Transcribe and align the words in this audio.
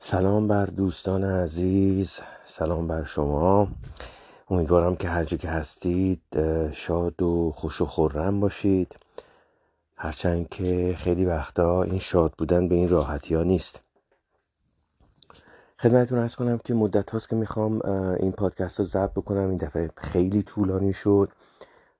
سلام 0.00 0.48
بر 0.48 0.66
دوستان 0.66 1.24
عزیز 1.24 2.20
سلام 2.46 2.86
بر 2.86 3.04
شما. 3.04 3.68
امیدوارم 4.50 4.96
که 4.96 5.08
هر 5.08 5.24
که 5.24 5.48
هستید 5.48 6.22
شاد 6.72 7.22
و 7.22 7.52
خوش 7.54 7.80
و 7.80 7.86
خورم 7.86 8.40
باشید. 8.40 8.96
هرچند 9.96 10.48
که 10.48 10.94
خیلی 10.98 11.24
وقتا 11.24 11.82
این 11.82 11.98
شاد 11.98 12.32
بودن 12.38 12.68
به 12.68 12.74
این 12.74 12.88
راحتی 12.88 13.34
ها 13.34 13.42
نیست. 13.42 13.80
خدمتتون 15.78 16.18
ارز 16.18 16.34
کنم 16.34 16.58
که 16.64 16.74
مدت 16.74 17.10
هاست 17.10 17.28
که 17.28 17.36
می‌خوام 17.36 17.80
این 18.20 18.32
پادکست 18.32 18.78
رو 18.78 18.84
ضبط 18.84 19.10
بکنم. 19.10 19.48
این 19.48 19.56
دفعه 19.56 19.90
خیلی 19.96 20.42
طولانی 20.42 20.92
شد 20.92 21.28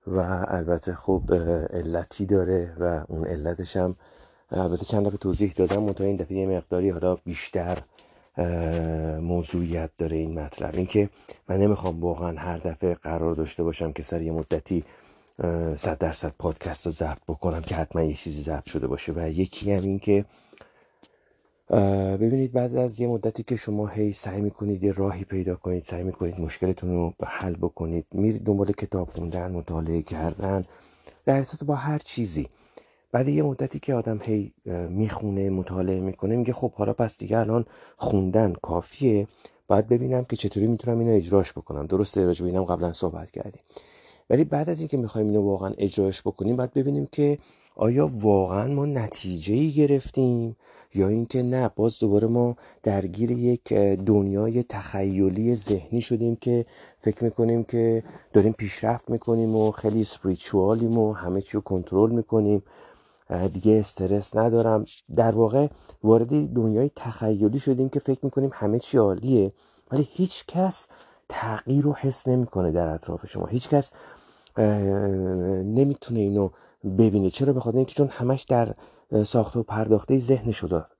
و 0.06 0.45
البته 0.48 0.95
خب 0.95 1.22
علتی 1.70 2.26
داره 2.26 2.74
و 2.79 3.04
اون 3.08 3.26
علتش 3.26 3.76
هم 3.76 3.96
البته 4.50 4.84
چند 4.84 5.06
دفعه 5.06 5.18
توضیح 5.18 5.52
دادم 5.56 5.82
منتها 5.82 6.06
این 6.06 6.16
دفعه 6.16 6.36
یه 6.36 6.46
مقداری 6.46 6.90
حالا 6.90 7.14
بیشتر 7.14 7.78
موضوعیت 9.20 9.90
داره 9.98 10.16
این 10.16 10.39
مطلب. 10.40 10.75
اینکه 10.75 11.11
من 11.48 11.56
نمی‌خوام 11.56 12.00
واقعا 12.00 12.39
هر 12.39 12.58
دفعه 12.58 12.94
قرار 12.94 13.34
داشته 13.34 13.62
باشم 13.62 13.92
که 13.92 14.03
سر 14.03 14.22
یه 14.22 14.32
مدتی 14.32 14.84
صد 15.76 15.98
درصد 15.98 16.32
پادکست 16.39 16.86
رو 16.86 16.92
ضبط 16.92 17.18
بکنم 17.29 17.61
که 17.61 17.75
حتما 17.75 18.03
یه 18.03 18.14
چیزی 18.14 18.42
ضبط 18.42 18.68
شده 18.68 18.86
باشه. 18.86 19.12
و 19.16 19.30
یکی 19.30 19.72
هم 19.72 19.82
این 19.82 19.98
که 19.98 20.25
ببینید 22.20 22.53
بعد 22.53 22.76
از 22.76 23.00
یه 23.00 23.08
مدتی 23.08 23.42
که 23.42 23.56
شما 23.56 23.86
هی 23.86 24.12
سعی 24.12 24.40
می‌کنید 24.40 24.84
یه 24.84 24.92
راهی 24.92 25.25
پیدا 25.25 25.56
کنید 25.56 25.82
سعی 25.82 26.03
می‌کنید 26.03 26.40
مشکلتون 26.40 26.90
رو 26.90 27.14
حل 27.26 27.56
بکنید 27.56 28.06
میرید 28.12 28.44
دنبال 28.44 28.72
کتاب 28.72 29.08
خوندن 29.08 29.53
مطالعه 29.53 30.03
کردن 30.03 30.64
در 31.25 31.36
ارتباط 31.36 31.64
با 31.64 31.75
هر 31.75 31.98
چیزی. 31.98 32.48
بعد 33.12 33.28
یه 33.28 33.42
مدتی 33.42 33.78
که 33.78 33.94
آدم 33.94 34.19
هی 34.22 34.53
می‌خونه 34.89 35.50
مطالعه 35.50 36.00
می‌کنه 36.00 36.36
میگه 36.36 36.53
خب 36.53 36.72
حالا 36.72 36.92
پس 36.92 37.19
دیگه 37.19 37.39
الان 37.39 37.64
خوندن 37.97 38.53
کافیه. 38.53 39.27
باید 39.69 39.89
ببینم 39.89 40.25
که 40.25 40.36
چطوری 40.36 40.67
می‌تونم 40.67 40.98
اینو 40.98 41.12
اجراش 41.12 41.53
بکنم. 41.53 41.86
درسته 41.86 42.27
به 42.27 42.45
اینم 42.45 42.64
قبلا 42.64 42.92
صحبت 42.92 43.31
کردیم. 43.31 43.62
ولی 44.31 44.45
بعد 44.45 44.70
از 44.70 44.79
اینکه 44.79 44.97
می‌خوایم 44.97 45.27
اینو 45.27 45.42
واقعا 45.42 45.73
اجراش 45.79 46.23
بکنیم 46.23 46.56
باید 46.56 46.73
ببینیم 46.73 47.09
که 47.12 47.39
آیا 47.77 48.11
واقعا 48.14 48.75
ما 48.75 48.86
نتیجه 48.86 49.55
ای 49.55 49.73
گرفتیم 49.73 50.56
یا 50.95 51.09
اینکه 51.09 51.42
نه 51.42 51.70
باز 51.77 51.98
دوباره 51.98 52.29
ما 52.29 52.56
درگیر 52.83 53.31
یک 53.31 53.73
دنیای 54.06 54.62
تخیلی 54.62 55.55
ذهنی 55.55 56.01
شدیم 56.01 56.36
که 56.36 56.67
فکر 56.98 57.25
می‌کنیم 57.25 57.64
که 57.64 58.03
داریم 58.33 58.53
پیشرفت 58.53 59.11
می‌کنیم 59.11 59.56
و 59.56 59.70
خیلی 59.70 60.05
سپریچوالیم 60.05 60.98
و 60.98 61.12
همه 61.12 61.41
چی 61.41 61.53
رو 61.53 61.61
کنترل 61.61 62.11
می‌کنیم. 62.11 62.62
دیگه 63.53 63.73
استرس 63.73 64.37
ندارم. 64.37 64.84
در 65.15 65.37
واقع 65.37 65.67
وارد 66.05 66.55
دنیای 66.55 66.91
تخیلی 66.97 67.59
شدیم 67.59 67.89
که 67.89 68.01
فکر 68.01 68.19
می‌کنیم 68.23 68.51
همه 68.53 68.79
چی 68.79 68.98
عالیه 68.98 69.53
ولی 69.91 70.09
هیچ 70.11 70.45
کس 70.47 70.89
تغییر 71.29 71.85
رو 71.85 71.93
حس 71.93 72.29
نمی‌کنه 72.29 72.73
در 72.73 72.89
اطراف 72.89 73.27
شما. 73.27 73.47
هیچ 73.47 73.69
کس 73.69 73.93
نمی‌تونه 74.59 76.20
اینو 76.20 76.51
ببینه. 76.98 77.31
چرا؟ 77.31 77.53
بخاطر 77.53 77.77
اینکه 77.77 77.95
چون 77.95 78.09
همش 78.09 78.43
در 78.43 78.75
ساخته 79.25 79.59
و 79.59 79.63
پرداخته 79.63 80.19
ذهن 80.19 80.53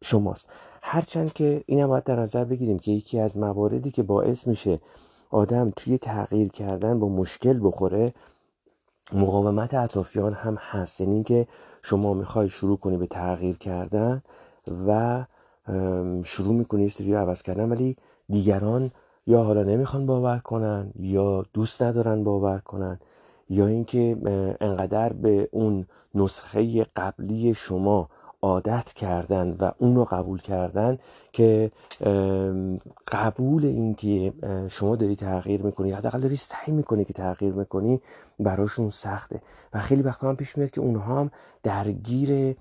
شماست. 0.03 0.47
هرچند 0.83 1.33
که 1.33 1.65
این 1.67 1.87
باید 1.87 2.05
در 2.05 2.21
نظر 2.21 2.45
بگیریم 2.45 2.79
که 2.79 2.91
یکی 2.91 3.19
از 3.19 3.37
مواردی 3.37 3.91
که 3.91 4.03
باعث 4.03 4.47
میشه 4.47 4.81
آدم 5.31 5.73
توی 5.77 5.99
تغییر 5.99 6.49
کردن 6.49 7.01
با 7.01 7.09
مشکل 7.09 7.61
بخوره 7.63 8.13
مقاومت 9.13 9.75
اطرافیان 9.75 10.33
هم 10.33 10.55
هست. 10.55 11.01
یعنی 11.01 11.15
اینکه 11.15 11.47
شما 11.83 12.15
می‌خوای 12.15 12.49
شروع 12.49 12.77
کنی 12.77 12.97
به 12.97 13.07
تغییر 13.07 13.59
کردن 13.59 14.23
و 14.87 15.25
شروع 16.25 16.55
می‌کنی 16.55 16.89
سری 16.89 17.15
عوض 17.15 17.43
کردن 17.43 17.71
ولی 17.73 17.97
دیگران 18.29 18.91
یا 19.27 19.43
حالا 19.43 19.63
نمی‌خوان 19.63 20.07
باور 20.07 20.39
کنن 20.39 20.93
یا 20.99 21.45
دوست 21.53 21.83
ندارن 21.83 22.25
باور 22.25 22.59
کنن 22.59 23.01
یا 23.49 23.67
اینکه 23.67 24.17
انقدر 24.61 25.13
به 25.13 25.49
اون 25.53 25.87
نسخه 26.15 26.85
قبلی 26.85 27.55
شما 27.55 28.09
عادت 28.43 28.93
کردن 28.93 29.57
و 29.61 29.71
اون 29.79 29.97
رو 29.97 30.05
قبول 30.05 30.41
کردن 30.41 30.99
که 31.39 31.71
قبول 33.09 33.65
این 33.65 33.95
که 33.95 34.33
شما 34.69 34.97
داری 34.97 35.17
تغییر 35.17 35.63
می‌کنی 35.63 35.91
حداقل 35.93 36.21
داری 36.21 36.37
سعی 36.37 36.75
می‌کنی 36.75 37.05
که 37.05 37.13
تغییر 37.13 37.53
می‌کنی 37.53 38.01
براشون 38.41 38.91
سخته. 38.91 39.41
و 39.75 39.79
خیلی 39.79 40.03
وقتا 40.03 40.29
هم 40.29 40.37
پیش 40.37 40.59
میاد 40.59 40.71
که 40.71 40.81
اونها 40.81 41.21
هم 41.21 41.31
درگیر 41.63 42.57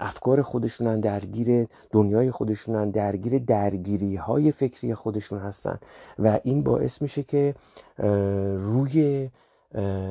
افکار 0.00 0.42
خودشونن 0.42 1.00
درگیر 1.00 1.66
دنیای 1.90 2.30
خودشونن 2.30 2.90
درگیر 2.90 3.38
درگیری 3.38 4.16
های 4.16 4.52
فکری 4.52 4.94
خودشون 4.94 5.38
هستن. 5.38 5.78
و 6.18 6.40
این 6.44 6.62
باعث 6.62 7.02
میشه 7.02 7.22
که 7.22 7.54
روی 8.58 9.30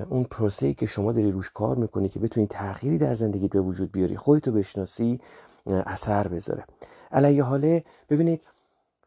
اون 0.09 0.23
پروسه‌ای 0.23 0.73
که 0.73 0.85
شما 0.85 1.11
داری 1.11 1.31
روش 1.31 1.51
کار 1.53 1.75
می‌کنی 1.75 2.09
که 2.09 2.19
بتونی 2.19 2.47
تغییری 2.47 2.97
در 2.97 3.13
زندگیت 3.13 3.51
به 3.51 3.61
وجود 3.61 3.91
بیاری 3.91 4.17
خودتو 4.17 4.51
بشناسی 4.51 5.19
اثر 5.67 6.27
بذاره. 6.27 6.63
علیه 7.11 7.43
حاله. 7.43 7.83
ببینید 8.09 8.41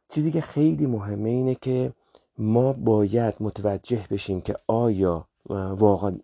چیزی 0.09 0.31
که 0.31 0.41
خیلی 0.41 0.87
مهمه 0.87 1.29
اینه 1.31 1.55
که 1.55 1.93
ما 2.39 2.73
باید 2.73 3.35
متوجه 3.41 4.07
بشیم 4.11 4.41
که 4.41 4.57
آیا 4.67 5.27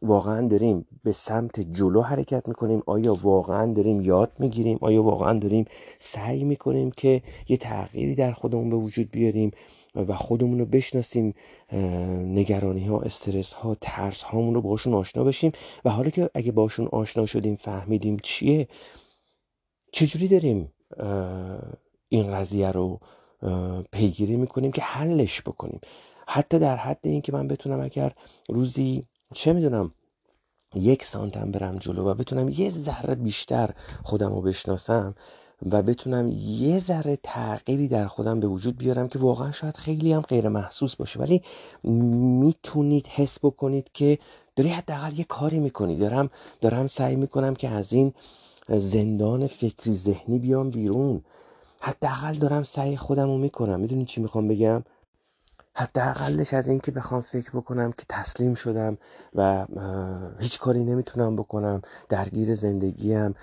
واقعا 0.02 0.48
داریم 0.48 0.86
به 1.04 1.12
سمت 1.12 1.60
جلو 1.60 2.00
حرکت 2.00 2.48
می‌کنیم؟ 2.48 2.82
آیا 2.86 3.14
واقعا 3.14 3.72
داریم 3.72 4.00
یاد 4.00 4.32
می‌گیریم؟ 4.38 4.78
آیا 4.80 5.02
واقعا 5.02 5.38
داریم 5.38 5.64
سعی 5.98 6.44
می‌کنیم 6.44 6.90
که 6.90 7.22
یه 7.48 7.56
تغییری 7.56 8.14
در 8.14 8.32
خودمون 8.32 8.70
به 8.70 8.76
وجود 8.76 9.10
بیاریم 9.10 9.50
و 9.94 10.14
خودمون 10.14 10.58
رو 10.58 10.66
بشناسیم؟ 10.66 11.34
نگرانی 12.22 12.86
ها 12.86 13.00
استرس 13.00 13.52
ها 13.52 13.76
ترس 13.80 14.22
هامون 14.22 14.54
رو 14.54 14.62
باشون 14.62 14.94
آشنا 14.94 15.24
بشیم 15.24 15.52
و 15.84 15.90
حالا 15.90 16.10
که 16.10 16.30
اگه 16.34 16.52
باشون 16.52 16.86
آشنا 16.86 17.26
شدیم 17.26 17.56
فهمیدیم 17.56 18.16
چیه 18.22 18.68
چجوری 19.92 20.28
داریم 20.28 20.72
این 22.08 22.34
قضیه 22.34 22.70
رو 22.70 23.00
پیگیری 23.92 24.36
می‌کنیم 24.36 24.72
که 24.72 24.82
حلش 24.82 25.42
بکنیم. 25.42 25.80
حتی 26.28 26.58
در 26.58 26.76
حد 26.76 26.98
اینکه 27.02 27.32
من 27.32 27.48
بتونم 27.48 27.80
اگر 27.80 28.12
روزی 28.48 29.04
چه 29.34 29.52
می‌دونم 29.52 29.94
یک 30.74 31.04
سانتم 31.04 31.50
برم 31.50 31.78
جلو 31.78 32.04
و 32.04 32.14
بتونم 32.14 32.48
یه 32.48 32.70
ذره 32.70 33.14
بیشتر 33.14 33.70
خودم 34.02 34.34
رو 34.34 34.42
بشناسم 34.42 35.14
و 35.70 35.82
بتونم 35.82 36.32
یه 36.38 36.78
ذره 36.78 37.18
تغییری 37.22 37.88
در 37.88 38.06
خودم 38.06 38.40
به 38.40 38.46
وجود 38.46 38.78
بیارم 38.78 39.08
که 39.08 39.18
واقعا 39.18 39.52
شاید 39.52 39.76
خیلی 39.76 40.12
هم 40.12 40.20
غیر 40.20 40.48
محسوس 40.48 40.96
باشه. 40.96 41.20
ولی 41.20 41.42
می‌تونید 41.84 43.06
حس 43.06 43.38
بکنید 43.38 43.90
که 43.92 44.18
داری 44.56 44.68
حداقل 44.68 45.18
یه 45.18 45.24
کاری 45.24 45.58
می‌کنی. 45.58 45.96
دارم 45.96 46.30
دارم 46.60 46.86
سعی 46.86 47.16
می‌کنم 47.16 47.54
که 47.54 47.68
از 47.68 47.92
این 47.92 48.12
زندان 48.68 49.46
فکری 49.46 49.96
ذهنی 49.96 50.38
بیام 50.38 50.70
بیرون. 50.70 51.22
حداقل 51.82 52.32
دارم 52.32 52.62
سعی 52.62 52.96
خودم 52.96 53.26
رو 53.26 53.38
می‌کنم. 53.38 53.80
می‌دونی 53.80 54.04
چی 54.04 54.20
می‌خوام 54.22 54.48
بگم؟ 54.48 54.84
حداقلش 55.78 56.54
از 56.54 56.68
اینکه 56.68 56.92
بخوام 56.92 57.20
فکر 57.20 57.50
بکنم 57.50 57.92
که 57.92 58.04
تسلیم 58.08 58.54
شدم 58.54 58.98
و 59.34 59.66
هیچ 60.40 60.58
کاری 60.58 60.84
نمی‌تونم 60.84 61.36
بکنم 61.36 61.82
درگیر 62.08 62.54
زندگیم 62.54 63.34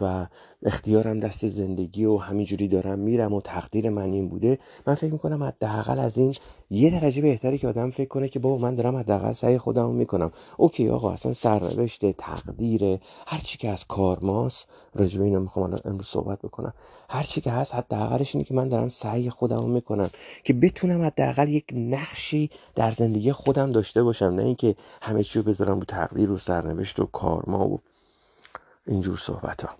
و 0.00 0.26
اختیارم 0.62 1.20
دست 1.20 1.46
زندگی 1.46 2.04
و 2.04 2.16
همینجوری 2.16 2.68
دارم 2.68 2.98
میرم 2.98 3.32
و 3.32 3.40
تقدیر 3.40 3.90
من 3.90 4.12
این 4.12 4.28
بوده 4.28 4.58
من 4.86 4.94
فکر 4.94 5.12
می‌کنم 5.12 5.42
حداقل 5.42 5.98
از 5.98 6.18
این 6.18 6.34
یه 6.70 7.00
درجه 7.00 7.22
بهتری 7.22 7.58
که 7.58 7.68
آدم 7.68 7.90
فکر 7.90 8.08
کنه 8.08 8.28
که 8.28 8.38
بابا 8.38 8.58
من 8.58 8.74
دارم 8.74 8.96
حداقل 8.96 9.32
سعی 9.32 9.58
خودم 9.58 9.90
می‌کنم. 9.90 10.30
اوکی 10.56 10.88
آقا 10.88 11.12
اصلا 11.12 11.32
سرنوشت 11.32 12.12
تقدیر 12.12 12.98
هر 13.26 13.38
چی 13.38 13.58
که 13.58 13.68
از 13.68 13.86
کارماست 13.86 14.68
راجبه 14.94 15.24
اینو 15.24 15.40
می‌خوام 15.40 15.76
امروز 15.84 16.06
صحبت 16.06 16.38
بکنم. 16.38 16.72
هر 17.10 17.22
چی 17.22 17.40
که 17.40 17.50
هست 17.50 17.74
حداقلش 17.74 18.34
اینه 18.34 18.44
که 18.44 18.54
من 18.54 18.68
دارم 18.68 18.88
سعی 18.88 19.30
خودم 19.30 19.70
می‌کنم 19.70 20.10
که 20.44 20.52
بتونم 20.52 20.87
حداقل 20.92 21.48
یک 21.48 21.64
نقشی 21.74 22.50
در 22.74 22.92
زندگی 22.92 23.32
خودم 23.32 23.72
داشته 23.72 24.02
باشم 24.02 24.26
نه 24.26 24.42
اینکه 24.42 24.74
همه 25.02 25.22
چی 25.22 25.38
رو 25.38 25.44
بذارم 25.44 25.78
رو 25.78 25.84
تقدیر 25.84 26.30
و 26.30 26.38
سرنوشت 26.38 27.00
و 27.00 27.06
کارما 27.06 27.68
و 27.68 27.80
اینجور 28.86 29.16
صحبت 29.16 29.62
ها 29.62 29.70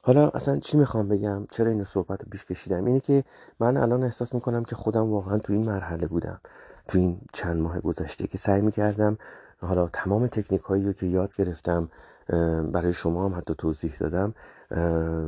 حالا 0.00 0.28
اصلا 0.28 0.58
چی 0.58 0.76
می‌خوام 0.76 1.08
بگم؟ 1.08 1.46
چرا 1.50 1.70
اینو 1.70 1.84
صحبت 1.84 2.22
رو 2.22 2.28
پیش 2.30 2.44
کشیدم؟ 2.44 2.84
اینه 2.84 3.00
که 3.00 3.24
من 3.60 3.76
الان 3.76 4.02
احساس 4.02 4.34
می‌کنم 4.34 4.64
که 4.64 4.76
خودم 4.76 5.10
واقعا 5.10 5.38
تو 5.38 5.52
این 5.52 5.64
مرحله 5.64 6.06
بودم. 6.06 6.40
تو 6.88 6.98
این 6.98 7.20
چند 7.32 7.60
ماه 7.60 7.80
گذشته 7.80 8.26
که 8.26 8.38
سعی 8.38 8.60
می‌کردم 8.60 9.18
حالا 9.60 9.88
تمام 9.88 10.26
تکنیک 10.26 10.60
هایی 10.60 10.84
رو 10.84 10.92
که 10.92 11.06
یاد 11.06 11.34
گرفتم 11.36 11.88
برای 12.72 12.92
شما 12.92 13.24
هم 13.24 13.34
حتی 13.34 13.54
توضیح 13.58 13.96
دادم 14.00 14.34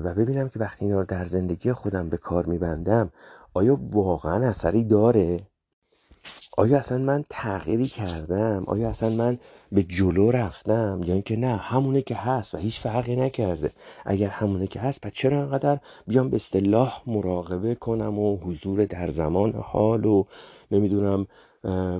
و 0.04 0.14
ببینم 0.14 0.48
که 0.48 0.58
وقتی 0.58 0.84
اینا 0.84 0.98
رو 0.98 1.04
در 1.04 1.24
زندگی 1.24 1.72
خودم 1.72 2.08
به 2.08 2.16
کار 2.16 2.46
میبندم 2.46 3.10
آیا 3.56 3.78
واقعا 3.92 4.48
اثری 4.48 4.84
داره؟ 4.84 5.40
آیا 6.56 6.78
اصلا 6.78 6.98
من 6.98 7.24
تغییری 7.30 7.86
کردم؟ 7.86 8.64
آیا 8.66 8.88
اصلا 8.88 9.10
من 9.10 9.38
به 9.72 9.82
جلو 9.82 10.30
رفتم؟ 10.30 11.00
یا 11.04 11.14
اینکه 11.14 11.36
نه 11.36 11.56
همونه 11.56 12.02
که 12.02 12.14
هست 12.14 12.54
و 12.54 12.58
هیچ 12.58 12.80
فرقی 12.80 13.16
نکرده. 13.16 13.72
اگر 14.04 14.28
همونه 14.28 14.66
که 14.66 14.80
هست 14.80 15.00
پس 15.00 15.12
چرا 15.12 15.42
انقدر 15.42 15.78
بیام 16.06 16.30
به 16.30 16.36
اصطلاح 16.36 17.02
مراقبه 17.06 17.74
کنم 17.74 18.18
و 18.18 18.36
حضور 18.36 18.84
در 18.84 19.10
زمان 19.10 19.52
حال 19.52 20.04
و 20.04 20.24
نمی‌دونم 20.70 21.26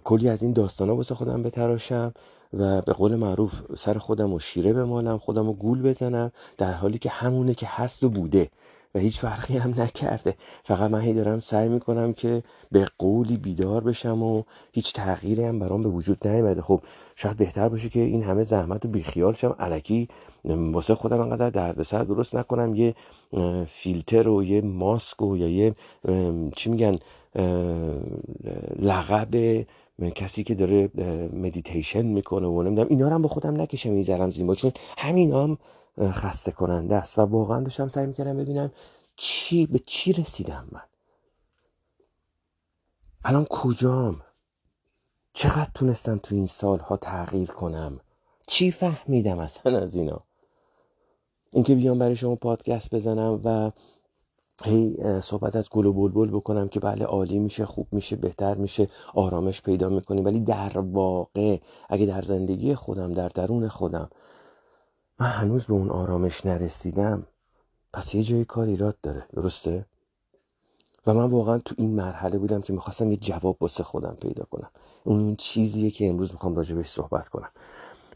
کلی 0.04 0.28
از 0.28 0.42
این 0.42 0.52
داستانا 0.52 0.96
واسه 0.96 1.14
خودم 1.14 1.42
بتراشم 1.42 2.14
و 2.52 2.82
به 2.82 2.92
قول 2.92 3.14
معروف 3.14 3.62
سر 3.78 3.98
خودم 3.98 4.32
و 4.32 4.38
شیره 4.38 4.72
بمالم 4.72 5.18
خودم 5.18 5.48
و 5.48 5.52
گول 5.52 5.82
بزنم 5.82 6.32
در 6.58 6.72
حالی 6.72 6.98
که 6.98 7.10
همونه 7.10 7.54
که 7.54 7.66
هست 7.70 8.04
و 8.04 8.08
بوده. 8.10 8.50
و 8.96 8.98
هیچ 8.98 9.20
فرقی 9.20 9.56
هم 9.56 9.74
نکرده. 9.80 10.34
فقط 10.64 10.90
من 10.90 11.00
هی 11.00 11.14
دارم 11.14 11.40
سعی 11.40 11.68
می‌کنم 11.68 12.12
که 12.12 12.42
به 12.72 12.86
قولی 12.98 13.36
بیدار 13.36 13.84
بشم 13.84 14.22
و 14.22 14.42
هیچ 14.72 14.92
تغییری 14.92 15.44
هم 15.44 15.58
برام 15.58 15.82
به 15.82 15.88
وجود 15.88 16.28
نیامده 16.28 16.62
خب 16.62 16.80
شاید 17.16 17.36
بهتر 17.36 17.68
باشه 17.68 17.88
که 17.88 18.00
این 18.00 18.22
همه 18.22 18.42
زحمت 18.42 18.84
و 18.84 18.88
بیخیال 18.88 19.32
شم. 19.32 19.56
علکی 19.58 20.08
واسه 20.44 20.94
خودم 20.94 21.20
انقدر 21.20 21.50
دردسر 21.50 22.04
درست 22.04 22.36
نکنم. 22.36 22.74
یه 22.74 22.94
فیلتر 23.66 24.28
و 24.28 24.44
یه 24.44 24.60
ماسک 24.60 25.22
و 25.22 25.36
یا 25.36 25.48
یه 25.48 25.74
چی 26.56 26.70
میگن 26.70 26.98
لقب 28.82 29.64
کسی 30.14 30.44
که 30.44 30.54
داره 30.54 30.90
مدیتیشن 31.32 32.06
می‌کنه 32.06 32.46
و 32.46 32.62
نمی‌دونم. 32.62 32.88
اینا 32.90 33.08
رو 33.08 33.14
هم 33.14 33.22
با 33.22 33.28
خودم 33.28 33.60
نکشم 33.60 33.90
می‌ذارم 33.90 34.30
زیما 34.30 34.54
چون 34.54 34.72
همین 34.98 35.32
هم 35.32 35.58
خسته 36.00 36.52
کننده 36.52 36.94
است. 36.96 37.18
و 37.18 37.22
واقعا 37.22 37.60
داشتم 37.60 37.88
سعی 37.88 38.06
می‌کردم 38.06 38.36
ببینم 38.36 38.72
چی 39.16 39.66
به 39.66 39.78
چی 39.78 40.12
رسیدم 40.12 40.68
من. 40.72 40.82
الان 43.24 43.44
کجام؟ 43.44 44.22
چقدر 45.34 45.70
تونستم 45.74 46.18
تو 46.18 46.34
این 46.34 46.46
سالها 46.46 46.96
تغییر 46.96 47.50
کنم؟ 47.50 48.00
چی 48.46 48.70
فهمیدم 48.70 49.38
اصلا 49.38 49.78
از 49.78 49.94
اینا؟ 49.94 50.20
اینکه 51.50 51.74
بیام 51.74 51.98
برای 51.98 52.16
شما 52.16 52.36
پادکست 52.36 52.94
بزنم 52.94 53.40
و 53.44 53.70
هی 54.64 54.96
صحبت 55.20 55.56
از 55.56 55.70
گل 55.70 55.86
و 55.86 55.92
بلبل 55.92 56.28
بکنم 56.28 56.68
که 56.68 56.80
بله 56.80 57.04
عالی 57.04 57.38
میشه 57.38 57.66
خوب 57.66 57.86
میشه 57.92 58.16
بهتر 58.16 58.54
میشه 58.54 58.88
آرامش 59.14 59.62
پیدا 59.62 59.88
می‌کنیم 59.88 60.24
ولی 60.24 60.40
در 60.40 60.78
واقع 60.78 61.58
اگه 61.88 62.06
در 62.06 62.22
زندگی 62.22 62.74
خودم 62.74 63.12
در 63.12 63.28
درون 63.28 63.68
خودم 63.68 64.10
من 65.20 65.26
هنوز 65.26 65.66
به 65.66 65.72
اون 65.72 65.90
آرامش 65.90 66.46
نرسیدم. 66.46 67.26
پس 67.92 68.14
یه 68.14 68.22
جای 68.22 68.44
کار 68.44 68.66
ایراد 68.66 68.96
داره 69.02 69.26
درسته؟ 69.32 69.86
و 71.06 71.14
من 71.14 71.30
واقعا 71.30 71.58
تو 71.58 71.74
این 71.78 71.94
مرحله 71.94 72.38
بودم 72.38 72.62
که 72.62 72.72
می‌خواستم 72.72 73.10
یه 73.10 73.16
جواب 73.16 73.56
واسه 73.60 73.84
خودم 73.84 74.16
پیدا 74.20 74.44
کنم. 74.44 74.70
اون 75.04 75.36
چیزیه 75.36 75.90
که 75.90 76.08
امروز 76.08 76.32
می‌خوام 76.32 76.56
راجبش 76.56 76.86
صحبت 76.86 77.28
کنم. 77.28 77.50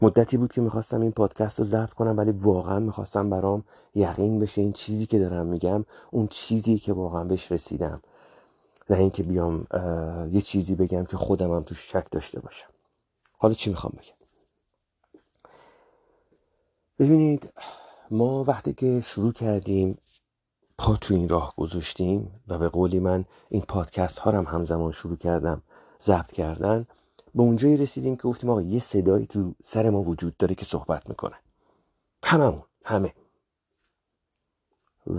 مدتی 0.01 0.37
بود 0.37 0.53
که 0.53 0.61
می‌خواستم 0.61 1.01
این 1.01 1.11
پادکست 1.11 1.59
رو 1.59 1.65
ضبط 1.65 1.89
کنم 1.89 2.17
ولی 2.17 2.31
واقعا 2.31 2.79
می‌خواستم 2.79 3.29
برام 3.29 3.63
یقین 3.95 4.39
بشه 4.39 4.61
این 4.61 4.73
چیزی 4.73 5.05
که 5.05 5.19
دارم 5.19 5.45
میگم 5.45 5.85
اون 6.11 6.27
چیزی 6.27 6.79
که 6.79 6.93
واقعا 6.93 7.23
بهش 7.23 7.51
رسیدم. 7.51 8.01
نه 8.89 8.97
اینکه 8.97 9.23
بیام 9.23 9.67
یه 10.31 10.41
چیزی 10.41 10.75
بگم 10.75 11.05
که 11.05 11.17
خودم 11.17 11.51
هم 11.51 11.63
توش 11.63 11.91
شک 11.91 12.07
داشته 12.11 12.39
باشم. 12.39 12.69
حالا 13.37 13.53
چی 13.53 13.69
می‌خوام 13.69 13.93
بگم؟ 13.97 14.20
ببینید 17.01 17.53
ما 18.11 18.43
وقتی 18.43 18.73
که 18.73 19.01
شروع 19.01 19.33
کردیم 19.33 19.97
پا 20.77 20.95
تو 20.95 21.13
این 21.13 21.29
راه 21.29 21.53
گذاشتیم 21.57 22.41
و 22.47 22.57
به 22.57 22.69
قولی 22.69 22.99
من 22.99 23.25
این 23.49 23.61
پادکست 23.61 24.19
ها 24.19 24.31
هم 24.31 24.45
همزمان 24.45 24.91
شروع 24.91 25.17
کردم 25.17 25.61
ضبط 26.01 26.31
کردن 26.31 26.87
به 27.35 27.41
اونجایی 27.43 27.77
رسیدیم 27.77 28.15
که 28.15 28.21
گفتیم 28.21 28.49
آقا 28.49 28.61
یه 28.61 28.79
صدایی 28.79 29.25
تو 29.25 29.53
سر 29.63 29.89
ما 29.89 30.03
وجود 30.03 30.37
داره 30.37 30.55
که 30.55 30.65
صحبت 30.65 31.09
می‌کنه. 31.09 31.35
هممون 32.23 32.63
همه. 32.85 33.13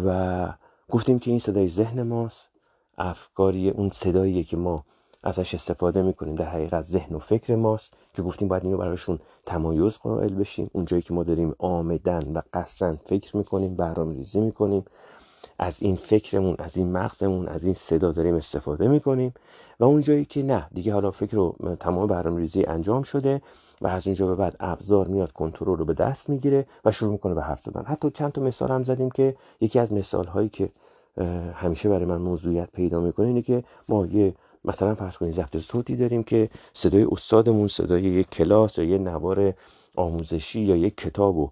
و 0.05 0.49
گفتیم 0.91 1.19
که 1.19 1.31
این 1.31 1.41
صدای 1.41 1.69
ذهن 1.69 2.03
ماست 2.03 2.51
افکاری 2.99 3.71
اون 3.71 3.91
صداییه 3.91 4.45
که 4.45 4.57
ما 4.57 4.85
ازش 5.23 5.55
استفاده 5.55 6.03
می‌کنیم. 6.03 6.35
در 6.35 6.49
حقیقت 6.49 6.83
ذهن 6.85 7.17
و 7.17 7.19
فکر 7.19 7.55
ماست 7.55 7.95
که 8.15 8.23
گفتیم 8.23 8.49
باید 8.49 8.65
اینو 8.65 8.77
براشون 8.77 9.19
تمایز 9.47 9.99
قائل 9.99 10.35
بشیم. 10.35 10.71
اونجایی 10.73 11.03
که 11.03 11.15
ما 11.15 11.23
داریم 11.23 11.55
آمدن 11.59 12.33
و 12.35 12.41
قصدن 12.53 12.99
فکر 13.07 13.37
می‌کنیم 13.37 13.77
برنامه 13.77 14.15
ریزی 14.15 14.41
می‌کنیم 14.41 14.85
از 15.59 15.83
این 15.83 15.97
فکرمون 15.97 16.57
از 16.59 16.77
این 16.77 16.93
مغزمون 16.93 17.49
از 17.49 17.65
این 17.65 17.75
صدا 17.75 18.13
داریم 18.13 18.35
استفاده 18.35 18.89
می‌کنیم 18.89 19.35
و 19.81 19.85
اونجایی 19.85 20.25
که 20.25 20.43
نه 20.43 20.67
دیگه 20.75 20.93
حالا 20.93 21.11
فکر 21.11 21.37
رو 21.37 21.57
تمام 21.81 22.07
برنامه 22.07 22.41
ریزی 22.41 22.65
انجام 22.65 23.03
شده 23.03 23.43
و 23.81 23.87
از 23.87 24.07
اونجا 24.07 24.27
به 24.27 24.35
بعد 24.35 24.57
ابزار 24.61 25.09
میاد 25.09 25.33
کنترل 25.33 25.79
رو 25.79 25.85
به 25.85 25.95
دست 25.95 26.31
می‌گیره 26.31 26.67
و 26.85 26.93
شروع 26.93 27.13
می‌کنه 27.13 27.35
به 27.35 27.43
حرف 27.43 27.61
زدن. 27.61 27.85
حتی 27.85 28.11
چند 28.11 28.33
تا 28.33 28.43
مثال 28.43 28.71
هم 28.71 28.83
زدیم 28.83 29.11
که 29.11 29.37
یکی 29.61 29.79
از 29.79 29.93
مثال 29.93 30.27
هایی 30.27 30.49
که 30.49 30.71
همیشه 31.55 31.89
برای 31.89 32.05
من 32.05 32.21
موضوعیت 32.21 32.71
پیدا 32.73 33.01
می‌کنه 33.01 33.27
اینه 33.27 33.43
که 33.43 33.65
ما 33.89 34.07
یه 34.07 34.35
مثلا 34.65 34.95
فرض 34.95 35.17
کنید 35.17 35.33
ضبط 35.33 35.57
صوتی 35.59 35.97
داریم 35.97 36.23
که 36.23 36.51
صدای 36.75 37.07
استادمون 37.13 37.69
صدای 37.69 38.03
یک 38.03 38.31
کلاس 38.31 38.79
یا 38.79 38.85
یه 38.85 38.99
نوار 38.99 39.55
آموزشی 39.97 40.61
یا 40.61 40.77
یک 40.77 40.97
کتاب 40.97 41.37
رو 41.37 41.51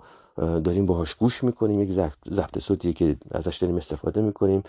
داریم 0.60 0.86
باهاش 0.86 1.14
گوش 1.14 1.44
می‌کنیم. 1.44 1.80
یک 1.80 1.92
ضبط 2.30 2.58
صوتی 2.58 2.92
که 2.92 3.16
ازش 3.30 3.56
داریم 3.56 3.76
استفاده 3.76 4.22
می‌کنیم. 4.22 4.62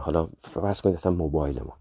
حالا 0.00 0.28
فرض 0.42 0.80
کنید 0.80 0.96
اصلا 0.96 1.12
موبایلمون 1.12 1.72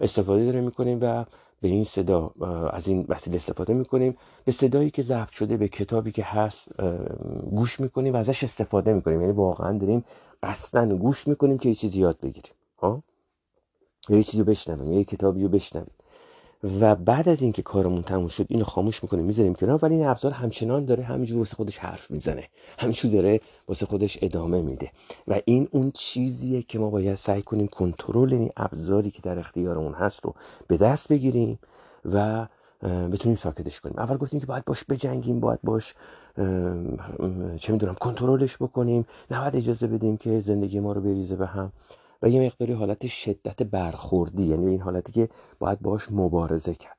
استفاده 0.00 0.44
داریم 0.44 0.64
می‌کنیم 0.64 0.98
و 1.02 1.24
به 1.60 1.68
این 1.68 1.84
صدا 1.84 2.30
از 2.72 2.88
این 2.88 3.06
وسیله 3.08 3.36
استفاده 3.36 3.74
می‌کنیم. 3.74 4.16
به 4.44 4.52
صدایی 4.52 4.90
که 4.90 5.02
ضبط 5.02 5.30
شده 5.30 5.56
به 5.56 5.68
کتابی 5.68 6.12
که 6.12 6.22
هست 6.24 6.68
گوش 7.50 7.80
می‌کنیم 7.80 8.14
و 8.14 8.16
ازش 8.16 8.44
استفاده 8.44 8.92
می‌کنیم. 8.92 9.20
یعنی 9.20 9.32
واقعا 9.32 9.78
داریم 9.78 10.04
قصدن 10.42 10.96
گوش 10.96 11.28
می‌کنیم 11.28 11.58
که 11.58 11.68
یه 11.68 11.74
چیزی 11.74 12.00
یاد 12.00 12.20
بگیریم 12.22 12.52
یه 14.16 14.22
چیزی 14.22 14.38
رو 14.38 14.44
بشنویم 14.44 14.92
یه 14.92 15.04
کتابی 15.04 15.42
رو 15.42 15.48
بشنویم. 15.48 15.90
و 16.80 16.94
بعد 16.94 17.28
از 17.28 17.42
اینکه 17.42 17.62
کارمون 17.62 18.02
تموم 18.02 18.28
شد 18.28 18.46
اینو 18.48 18.64
خاموش 18.64 19.02
می‌کنیم 19.02 19.24
می‌ذاریم 19.24 19.54
کنار. 19.54 19.78
ولی 19.82 19.94
این 19.94 20.06
ابزار 20.06 20.32
همچنان 20.32 20.84
داره 20.84 21.04
همینجور 21.04 21.38
واسه 21.38 21.56
خودش 21.56 21.78
حرف 21.78 22.10
می‌زنه. 22.10 22.44
همینجور 22.78 23.12
داره 23.12 23.40
واسه 23.68 23.86
خودش 23.86 24.18
ادامه 24.22 24.62
میده. 24.62 24.90
و 25.28 25.40
این 25.44 25.68
اون 25.70 25.90
چیزیه 25.90 26.62
که 26.62 26.78
ما 26.78 26.90
باید 26.90 27.14
سعی 27.14 27.42
کنیم 27.42 27.66
کنترل 27.66 28.32
این 28.32 28.50
ابزاری 28.56 29.10
که 29.10 29.22
در 29.22 29.38
اختیارمون 29.38 29.92
هست 29.92 30.24
رو 30.24 30.34
به 30.68 30.76
دست 30.76 31.08
بگیریم 31.08 31.58
و 32.04 32.46
بتونیم 32.82 33.36
ساکتش 33.36 33.80
کنیم. 33.80 33.98
اول 33.98 34.16
گفتیم 34.16 34.40
که 34.40 34.46
باید 34.46 34.64
باش 34.64 34.84
بجنگیم 34.88 35.40
باید 35.40 35.58
باش 35.62 35.94
چه 37.60 37.72
می‌دونم 37.72 37.94
کنترلش 37.94 38.56
بکنیم. 38.56 39.06
نه 39.30 39.40
باید 39.40 39.56
اجازه 39.56 39.86
بدیم 39.86 40.16
که 40.16 40.40
زندگی 40.40 40.80
ما 40.80 40.92
رو 40.92 41.00
بریزه 41.00 41.36
به 41.36 41.46
هم. 41.46 41.72
و 42.22 42.28
یه 42.28 42.46
مقداری 42.46 42.72
حالت 42.72 43.06
شدت 43.06 43.62
برخوردی 43.62 44.46
یعنی 44.46 44.66
این 44.66 44.80
حالتی 44.80 45.12
که 45.12 45.28
باید 45.58 45.80
باش 45.80 46.12
مبارزه 46.12 46.74
کرد. 46.74 46.96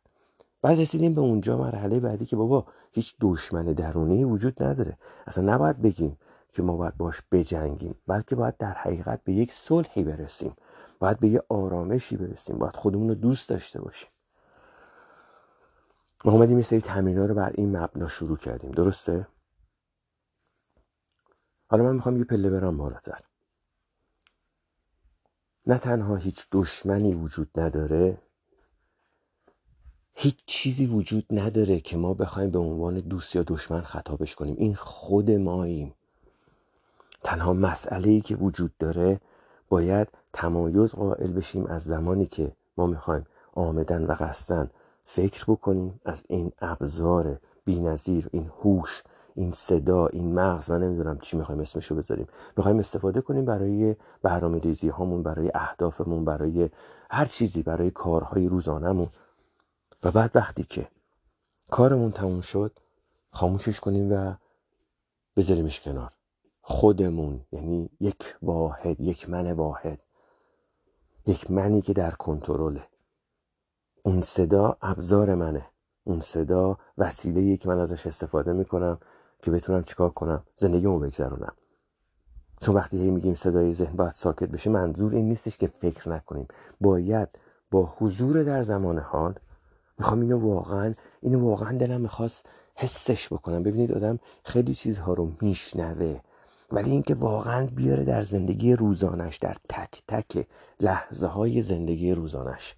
بعد 0.62 0.79
رسیدیم 0.79 1.13
به 1.13 1.22
اونجا 1.22 1.57
مرحله 1.57 2.00
بعدی 2.00 2.25
که 2.25 2.36
بابا 2.36 2.65
هیچ 2.91 3.15
دشمن 3.22 3.65
درونی 3.65 4.24
وجود 4.24 4.63
نداره. 4.63 4.98
اصلا 5.27 5.53
نباید 5.53 5.81
بگیم 5.81 6.17
که 6.53 6.62
ما 6.63 6.77
باید 6.77 6.98
باش 6.98 7.22
بجنگیم 7.31 7.95
بلکه 8.07 8.36
باید 8.36 8.57
در 8.57 8.74
حقیقت 8.74 9.24
به 9.24 9.34
یک 9.34 9.51
صلحی 9.51 10.03
برسیم. 10.03 10.55
باید 11.00 11.19
به 11.19 11.27
یه 11.27 11.41
آرامشی 11.50 12.17
برسیم. 12.17 12.57
باید 12.57 12.75
خودمون 12.75 13.10
رو 13.10 13.15
دوست 13.15 13.50
داشته 13.50 13.81
باشیم. 13.81 14.10
ما 16.25 16.31
اومدیم 16.31 16.57
یه 16.57 16.63
سری 16.63 16.81
تمرین 16.81 17.17
رو 17.17 17.36
بر 17.36 17.51
این 17.55 17.77
مبنا 17.77 18.07
شروع 18.07 18.38
کردیم. 18.38 18.72
درسته؟ 18.72 19.27
حالا 21.67 21.84
من 21.84 21.95
می‌خوام 21.95 22.17
یه 22.17 22.24
پله 22.24 22.50
برم 22.50 22.77
بالاتر. 22.77 23.30
نه 25.68 25.77
تنها 25.77 26.15
هیچ 26.15 26.48
دشمنی 26.51 27.13
وجود 27.13 27.60
نداره 27.60 28.18
هیچ 30.13 30.38
چیزی 30.46 30.86
وجود 30.86 31.25
نداره 31.32 31.80
که 31.80 31.98
ما 31.98 32.13
بخوایم 32.13 32.50
به 32.50 32.60
عنوان 32.60 33.00
دوست 33.00 33.36
یا 33.36 33.44
دشمن 33.48 33.82
خطابش 33.82 34.36
کنیم. 34.36 34.56
این 34.58 34.75
خود 34.75 35.32
ماییم. 35.32 35.94
تنها 37.24 37.53
مسئله 37.53 38.10
ای 38.10 38.22
که 38.22 38.36
وجود 38.36 38.77
داره 38.80 39.22
باید 39.70 40.08
تمایز 40.34 40.91
قائل 40.91 41.32
بشیم 41.32 41.65
از 41.65 41.84
زمانی 41.84 42.25
که 42.25 42.51
ما 42.77 42.88
می‌خوایم 42.88 43.25
آمدن 43.53 44.06
و 44.06 44.15
قصدن 44.20 44.70
فکر 45.06 45.46
بکنیم 45.48 46.01
از 46.06 46.24
این 46.30 46.51
ابزار 46.60 47.39
بینظیر 47.65 48.30
این 48.32 48.51
هوش 48.63 49.03
این 49.35 49.51
صدا 49.51 50.07
این 50.07 50.33
مغز 50.33 50.71
من 50.71 50.83
نمی‌دونم 50.83 51.19
چی 51.19 51.38
می‌خوایم 51.38 51.61
اسمشو 51.61 51.95
بذاریم. 51.95 52.27
می‌خوایم 52.57 52.79
استفاده 52.79 53.21
کنیم 53.21 53.45
برای 53.45 53.95
برنامه 54.21 54.59
ریزی 54.59 54.89
هامون 54.89 55.23
برای 55.23 55.51
اهدافمون 55.55 56.25
برای 56.25 56.69
هر 57.11 57.25
چیزی 57.25 57.63
برای 57.63 57.91
کارهای 57.91 58.47
روزانهمون. 58.47 59.09
و 60.03 60.11
بعد 60.11 60.31
وقتی 60.35 60.63
که 60.63 60.88
کارمون 61.69 62.11
تموم 62.11 62.41
شد 62.41 62.79
خاموشش 63.31 63.79
کنیم 63.79 64.13
و 64.13 64.35
بذاریمش 65.35 65.79
کنار. 65.79 66.11
خودمون 66.61 67.41
یعنی 67.51 67.89
یک 68.00 68.35
واحد 68.41 69.01
یک 69.01 69.29
من 69.29 69.51
واحد 69.51 70.00
یک 71.27 71.51
منی 71.51 71.81
که 71.81 71.93
در 71.93 72.11
کنترله 72.11 72.88
اون 74.03 74.21
صدا 74.21 74.77
ابزار 74.81 75.35
منه. 75.35 75.65
اون 76.03 76.19
صدا 76.19 76.77
وسیله 76.97 77.57
که 77.57 77.69
من 77.69 77.79
ازش 77.79 78.07
استفاده 78.07 78.53
می‌کنم. 78.53 79.00
که 79.41 79.51
بتونم 79.51 79.83
چیکار 79.83 80.10
کنم. 80.10 80.43
زندگیمو 80.55 81.00
بگذرونم. 81.00 81.53
چون 82.62 82.75
وقتی 82.75 82.98
هی 82.98 83.12
میگیم 83.12 83.36
صدای 83.36 83.74
ذهن 83.74 83.95
باید 83.95 84.12
ساکت 84.12 84.50
بشه 84.50 84.69
منظور 84.69 85.15
این 85.15 85.27
نیستش 85.27 85.57
که 85.57 85.67
فکر 85.67 86.10
نکنیم. 86.10 86.48
باید 86.81 87.29
با 87.71 87.93
حضور 87.98 88.43
در 88.43 88.63
زمان 88.63 89.00
حال 89.00 89.36
می‌خوام 90.00 90.21
اینو 90.21 90.39
واقعا 90.39 90.93
اینو 91.21 91.50
واقعا 91.50 91.77
دلم 91.77 92.01
می‌خواست 92.01 92.45
حسش 92.75 93.33
بکنم. 93.33 93.63
ببینید 93.63 93.93
آدم 93.93 94.19
خیلی 94.43 94.74
چیزها 94.74 95.13
رو 95.13 95.31
میشنوه 95.41 96.19
ولی 96.71 96.91
اینکه 96.91 97.15
واقعا 97.15 97.67
بیاره 97.75 98.03
در 98.03 98.21
زندگی 98.21 98.75
روزانش 98.75 99.38
در 99.38 99.55
تک 99.69 100.03
تک 100.07 100.48
لحظه 100.79 101.27
های 101.27 101.62
زندگی 101.62 102.12
روزانش. 102.13 102.75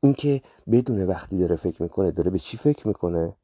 اینکه 0.00 0.42
بدون 0.70 1.06
وقتی 1.06 1.38
داره 1.38 1.56
فکر 1.56 1.82
می‌کنه 1.82 2.10
داره 2.10 2.30
به 2.30 2.38
چی 2.38 2.56
فکر 2.56 2.88
می‌کنه 2.88 3.36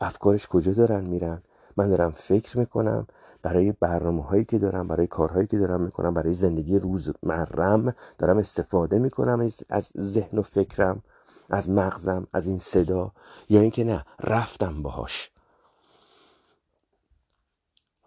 افکارش 0.00 0.46
کجا 0.46 0.72
دارن 0.72 1.04
میرن. 1.04 1.42
من 1.76 1.88
دارم 1.88 2.10
فکر 2.10 2.58
می‌کنم 2.58 3.06
برای 3.42 3.72
برنامه 3.80 4.22
هایی 4.22 4.44
که 4.44 4.58
دارم 4.58 4.88
برای 4.88 5.06
کارهایی 5.06 5.46
که 5.46 5.58
دارم 5.58 5.80
می‌کنم 5.80 6.14
برای 6.14 6.32
زندگی 6.32 6.78
روزمرم 6.78 7.94
دارم 8.18 8.38
استفاده 8.38 8.98
می‌کنم 8.98 9.48
از 9.68 9.92
ذهن 10.00 10.38
و 10.38 10.42
فکرم 10.42 11.02
از 11.50 11.70
مغزم 11.70 12.26
از 12.32 12.46
این 12.46 12.58
صدا 12.58 13.12
یا 13.48 13.60
اینکه 13.60 13.84
نه 13.84 14.04
رفتم 14.20 14.82
باهاش. 14.82 15.30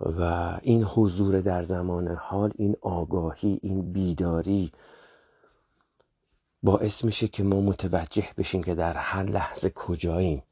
و 0.01 0.21
این 0.61 0.83
حضور 0.83 1.41
در 1.41 1.63
زمان 1.63 2.07
حال 2.07 2.51
این 2.55 2.75
آگاهی 2.81 3.59
این 3.63 3.91
بیداری 3.91 4.71
باعث 6.63 7.03
میشه 7.03 7.27
که 7.27 7.43
ما 7.43 7.61
متوجه 7.61 8.27
بشیم 8.37 8.63
که 8.63 8.75
در 8.75 8.93
هر 8.93 9.23
لحظه 9.23 9.69
کجاییم. 9.69 10.43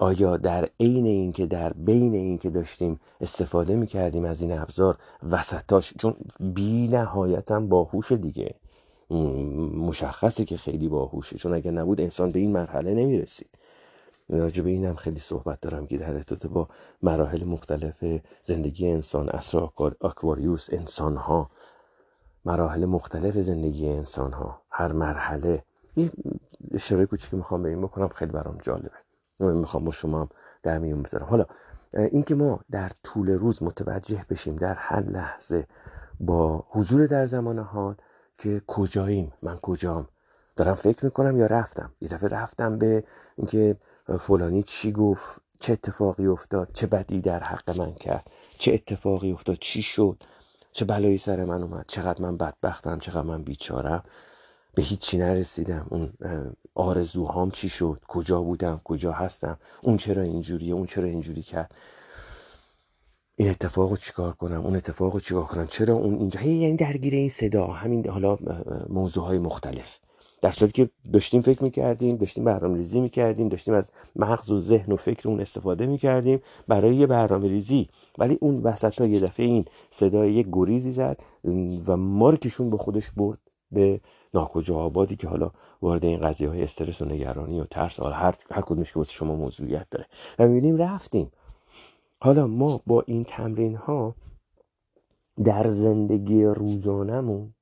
آیا 0.00 0.36
در 0.36 0.68
عین 0.80 1.06
اینکه 1.06 1.46
در 1.46 1.72
بین 1.72 2.14
اینکه 2.14 2.50
داشتیم 2.50 3.00
استفاده 3.20 3.76
می‌کردیم 3.76 4.24
از 4.24 4.40
این 4.40 4.58
ابزار 4.58 4.98
وسطاش؟ 5.30 5.94
چون 5.98 6.16
بی 6.40 6.88
باهوش 7.68 8.12
دیگه. 8.12 8.54
مشخصه 9.74 10.44
که 10.44 10.56
خیلی 10.56 10.88
باهوشه. 10.88 11.38
چون 11.38 11.54
اگر 11.54 11.70
نبود 11.70 12.00
انسان 12.00 12.30
به 12.30 12.38
این 12.38 12.52
مرحله 12.52 12.94
نمی‌رسید. 12.94 13.48
راجع 14.28 14.62
به 14.62 14.70
اینم 14.70 14.94
خیلی 14.94 15.18
صحبت 15.18 15.60
دارم 15.60 15.86
که 15.86 15.98
در 15.98 16.14
ارتباط 16.14 16.46
با 16.46 16.68
مراحل 17.02 17.44
مختلف 17.44 18.04
زندگی 18.42 18.88
انسان 18.88 19.28
اسرا 19.28 19.72
آکواریوس 20.00 20.68
انسان 20.72 21.16
ها 21.16 21.50
مراحل 22.44 22.84
مختلف 22.84 23.34
زندگی 23.34 23.88
انسان 23.88 24.32
ها 24.32 24.60
هر 24.70 24.92
مرحله. 24.92 25.64
این 25.94 26.10
اشاره 26.70 27.06
کوچیکی 27.06 27.36
می‌خوام 27.36 27.62
به 27.62 27.68
این 27.68 27.80
بکنم 27.80 28.08
خیلی 28.08 28.32
برام 28.32 28.58
جالبه. 28.62 29.07
می‌خوام 29.38 29.84
با 29.84 29.92
شما 29.92 30.20
هم 30.20 30.28
در 30.62 30.78
میون 30.78 31.02
بذارم. 31.02 31.26
حالا 31.26 31.44
اینکه 31.94 32.34
ما 32.34 32.60
در 32.70 32.90
طول 33.02 33.30
روز 33.30 33.62
متوجه 33.62 34.24
بشیم 34.30 34.56
در 34.56 34.74
هر 34.74 35.02
لحظه 35.02 35.66
با 36.20 36.64
حضور 36.68 37.06
در 37.06 37.26
زمان 37.26 37.58
حال 37.58 37.94
که 38.38 38.62
کجاییم 38.66 39.32
من 39.42 39.56
کجام 39.56 40.08
دارم 40.56 40.74
فکر 40.74 41.04
می‌کنم 41.04 41.36
یا 41.36 41.46
رفتم. 41.46 41.92
یه 42.00 42.08
دفعه 42.08 42.28
رفتم 42.28 42.78
به 42.78 43.04
اینکه 43.36 43.76
فلانی 44.20 44.62
چی 44.62 44.92
گفت 44.92 45.40
چه 45.60 45.72
اتفاقی 45.72 46.26
افتاد 46.26 46.70
چه 46.72 46.86
بدی 46.86 47.20
در 47.20 47.40
حق 47.40 47.78
من 47.80 47.94
کرد 47.94 48.30
چه 48.58 48.74
اتفاقی 48.74 49.32
افتاد 49.32 49.56
چی 49.60 49.82
شد 49.82 50.22
چه 50.72 50.84
بلایی 50.84 51.18
سر 51.18 51.44
من 51.44 51.62
اومد 51.62 51.84
چقدر 51.88 52.22
من 52.22 52.36
بدبختم 52.36 52.98
چقدر 52.98 53.22
من 53.22 53.42
بیچارم. 53.42 54.02
به 54.74 54.82
هیچی 54.82 55.18
نرسیدم. 55.18 55.86
اون 55.90 56.12
آرزوهام 56.78 57.50
چی 57.50 57.68
شد؟ 57.68 58.00
کجا 58.08 58.42
بودم؟ 58.42 58.80
کجا 58.84 59.12
هستم؟ 59.12 59.58
اون 59.82 59.96
چرا 59.96 60.22
اینجوریه؟ 60.22 60.74
اون 60.74 60.86
چرا 60.86 61.04
اینجوری 61.04 61.42
کرد؟ 61.42 61.74
این 63.36 63.50
اتفاق 63.50 63.90
رو 63.90 63.96
چیکار 63.96 64.32
کنم؟ 64.32 64.60
اون 64.66 64.76
اتفاق 64.76 65.12
رو 65.12 65.20
چیکار 65.20 65.44
کنم؟ 65.44 65.66
چرا 65.66 65.94
اون 65.94 66.14
اینجا؟ 66.14 66.40
هی 66.40 66.50
یعنی 66.50 66.76
درگیر 66.76 67.14
این 67.14 67.28
صدا 67.28 67.66
همین 67.66 68.08
حالا 68.08 68.38
موضوع 68.88 69.24
های 69.24 69.38
مختلف. 69.38 69.98
در 70.42 70.52
صورتی 70.52 70.72
که 70.72 70.90
داشتیم 71.12 71.42
فکر 71.42 71.62
می‌کردیم 71.62 72.16
داشتیم 72.16 72.44
برنامه 72.44 72.76
ریزی 72.76 73.00
می‌کردیم 73.00 73.48
داشتیم 73.48 73.74
از 73.74 73.90
مغز 74.16 74.50
و 74.50 74.60
ذهن 74.60 74.92
و 74.92 74.96
فکر 74.96 75.28
اون 75.28 75.40
استفاده 75.40 75.86
می‌کردیم 75.86 76.40
برای 76.68 76.96
یه 76.96 77.06
برنامه 77.06 77.48
ریزی 77.48 77.86
ولی 78.18 78.38
اون 78.40 78.62
وسط 78.62 79.00
ها 79.00 79.06
یه 79.06 79.20
دفعه 79.20 79.46
این 79.46 79.64
صدای 79.90 80.32
یک 80.32 80.46
گریزی 80.52 80.92
زد 80.92 81.20
و 81.86 81.96
مارکشون 81.96 82.70
به 82.70 82.76
خودش 82.76 83.10
برد 83.10 83.38
به 83.72 84.00
ناکجا 84.34 84.76
آبادی 84.76 85.16
که 85.16 85.28
حالا 85.28 85.50
وارد 85.82 86.04
این 86.04 86.20
قضیه 86.20 86.48
های 86.48 86.62
استرس 86.62 87.02
و 87.02 87.04
نگرانی 87.04 87.60
و 87.60 87.64
ترس 87.64 88.00
هر 88.00 88.34
هر 88.50 88.62
کدومش 88.62 88.92
که 88.92 88.98
واسه 88.98 89.12
شما 89.12 89.34
موضوعیت 89.34 89.86
داره. 89.90 90.06
و 90.38 90.48
می‌بینیم 90.48 90.76
رفتیم. 90.76 91.30
حالا 92.20 92.46
ما 92.46 92.80
با 92.86 93.04
این 93.06 93.24
تمرین 93.24 93.76
ها 93.76 94.14
در 95.44 95.68
زندگی 95.68 96.44
روزانمون 96.44 97.54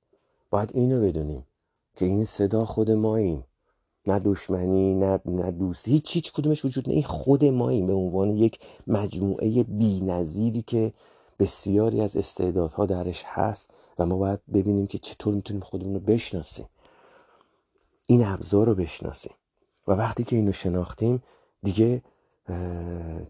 باید 0.51 0.71
اینو 0.75 1.01
بدونیم 1.01 1.47
که 1.97 2.07
این 2.07 2.25
صدا 2.25 2.65
خود 2.65 2.91
ماییم. 2.91 3.45
نه 4.07 4.19
دشمنی 4.19 4.95
نه, 4.95 5.21
نه 5.25 5.51
دوستی 5.51 5.91
هیچ 5.93 6.13
هیچ 6.13 6.33
کدومش 6.33 6.65
وجود 6.65 6.89
نه. 6.89 6.95
این 6.95 7.03
خود 7.03 7.45
ماییم. 7.45 7.87
به 7.87 7.93
عنوان 7.93 8.31
یک 8.31 8.59
مجموعه 8.87 9.63
بی 9.63 10.01
نظیری 10.01 10.63
که 10.63 10.93
بسیاری 11.39 12.01
از 12.01 12.17
استعدادها 12.17 12.87
درش 12.87 13.23
هست 13.27 13.71
و 13.99 14.07
ما 14.07 14.17
باید 14.17 14.41
ببینیم 14.55 14.87
که 14.87 14.99
چطور 14.99 15.35
می‌تونیم 15.35 15.63
خودمون 15.63 15.95
رو 15.95 16.01
بشناسیم. 16.01 16.69
این 18.07 18.25
ابزار 18.25 18.67
رو 18.67 18.75
بشناسیم. 18.75 19.35
و 19.89 19.93
وقتی 19.93 20.25
که 20.25 20.37
اینو 20.37 20.53
شناختیم 20.53 21.23
دیگه 21.63 22.03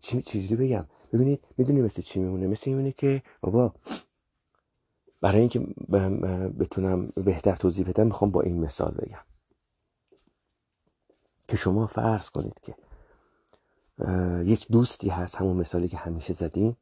چی 0.00 0.22
چجوری 0.22 0.56
بگم؟ 0.56 0.86
ببینید 1.12 1.48
می‌دونی 1.56 1.82
مثل 1.82 2.02
چی 2.02 2.20
میمونه؟ 2.20 2.46
مثل 2.46 2.70
میمونه 2.70 2.92
که 2.92 3.22
بابا 3.40 3.75
برای 5.20 5.40
اینکه 5.40 5.60
بتونم 6.58 7.06
بهتر 7.16 7.54
توضیح 7.56 7.88
بدم 7.88 8.06
می‌خوام 8.06 8.30
با 8.30 8.42
این 8.42 8.60
مثال 8.60 8.94
بگم. 8.94 9.25
که 11.48 11.56
شما 11.56 11.86
فرض 11.86 12.30
کنید 12.30 12.60
که 12.62 12.75
یک 14.44 14.66
دوستی 14.68 15.08
هست 15.08 15.34
همون 15.34 15.56
مثالی 15.56 15.88
که 15.88 15.96
همیشه 15.96 16.32
زدیم. 16.32 16.76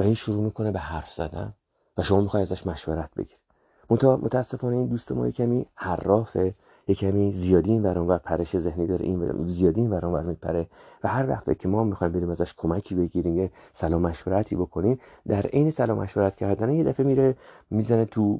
و 0.00 0.02
این 0.02 0.14
شروع 0.14 0.44
می‌کنه 0.44 0.70
به 0.70 0.78
حرف 0.78 1.12
زدن 1.12 1.54
و 1.98 2.02
شما 2.02 2.20
می‌خوای 2.20 2.42
ازش 2.42 2.66
مشورت 2.66 3.10
بگیرید 3.14 3.42
متاسفانه 3.90 4.76
این 4.76 4.86
دوست 4.86 5.12
ما 5.12 5.30
کمی 5.30 5.66
حرافه 5.74 6.54
یه 6.88 6.94
کمی 6.94 7.32
زیادی 7.32 7.70
این 7.70 7.82
وران 7.82 8.06
ور 8.06 8.18
پرش 8.18 8.56
ذهنی 8.56 8.86
داره 8.86 9.06
این 9.06 9.44
زیادی 9.46 9.80
این 9.80 9.90
وران 9.90 10.12
ور 10.12 10.22
میپره 10.22 10.66
و 11.04 11.08
هر 11.08 11.28
وقت 11.28 11.58
که 11.58 11.68
ما 11.68 11.84
می‌خوایم 11.84 12.12
بریم 12.12 12.30
ازش 12.30 12.54
کمکی 12.56 12.94
بگیریم 12.94 13.36
یه 13.36 13.50
سلام 13.72 14.02
مشورتی 14.02 14.56
بکنیم 14.56 14.98
در 15.28 15.46
عین 15.46 15.70
سلام 15.70 15.98
مشورت 15.98 16.36
کردن 16.36 16.72
یه 16.72 16.84
دفعه 16.84 17.06
میره 17.06 17.36
می‌زنه 17.70 18.04
تو 18.04 18.38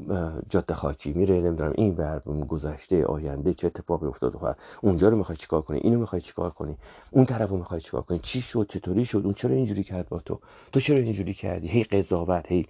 جاده 0.48 0.74
خاکی 0.74 1.12
میره 1.12 1.40
نمی‌دونم 1.40 1.72
این 1.74 1.94
ور 1.96 2.22
گذشته 2.48 3.04
آینده 3.04 3.54
چه 3.54 3.66
اتفاقی 3.66 4.06
افتاد 4.06 4.34
و 4.34 4.54
اونجا 4.82 5.08
رو 5.08 5.16
می‌خوای 5.16 5.36
چیکار 5.36 5.62
کنی 5.62 5.78
اینو 5.78 5.98
می‌خوای 5.98 6.20
چیکار 6.22 6.50
کنی 6.50 6.76
اون 7.10 7.24
طرفو 7.24 7.56
می‌خوای 7.56 7.80
چیکار 7.80 8.02
کنی 8.02 8.18
چی 8.22 8.40
شد 8.40 8.66
چطوری 8.68 9.04
شد 9.04 9.22
اون 9.24 9.34
چرا 9.34 9.54
اینجوری 9.54 9.84
کرد 9.84 10.08
با 10.08 10.18
تو؟ 10.18 10.40
تو 10.72 10.80
چرا 10.80 10.98
اینجوری 10.98 11.34
کردی؟ 11.34 11.68
هی 11.68 11.84
قضاوت 11.84 12.52
هی 12.52 12.66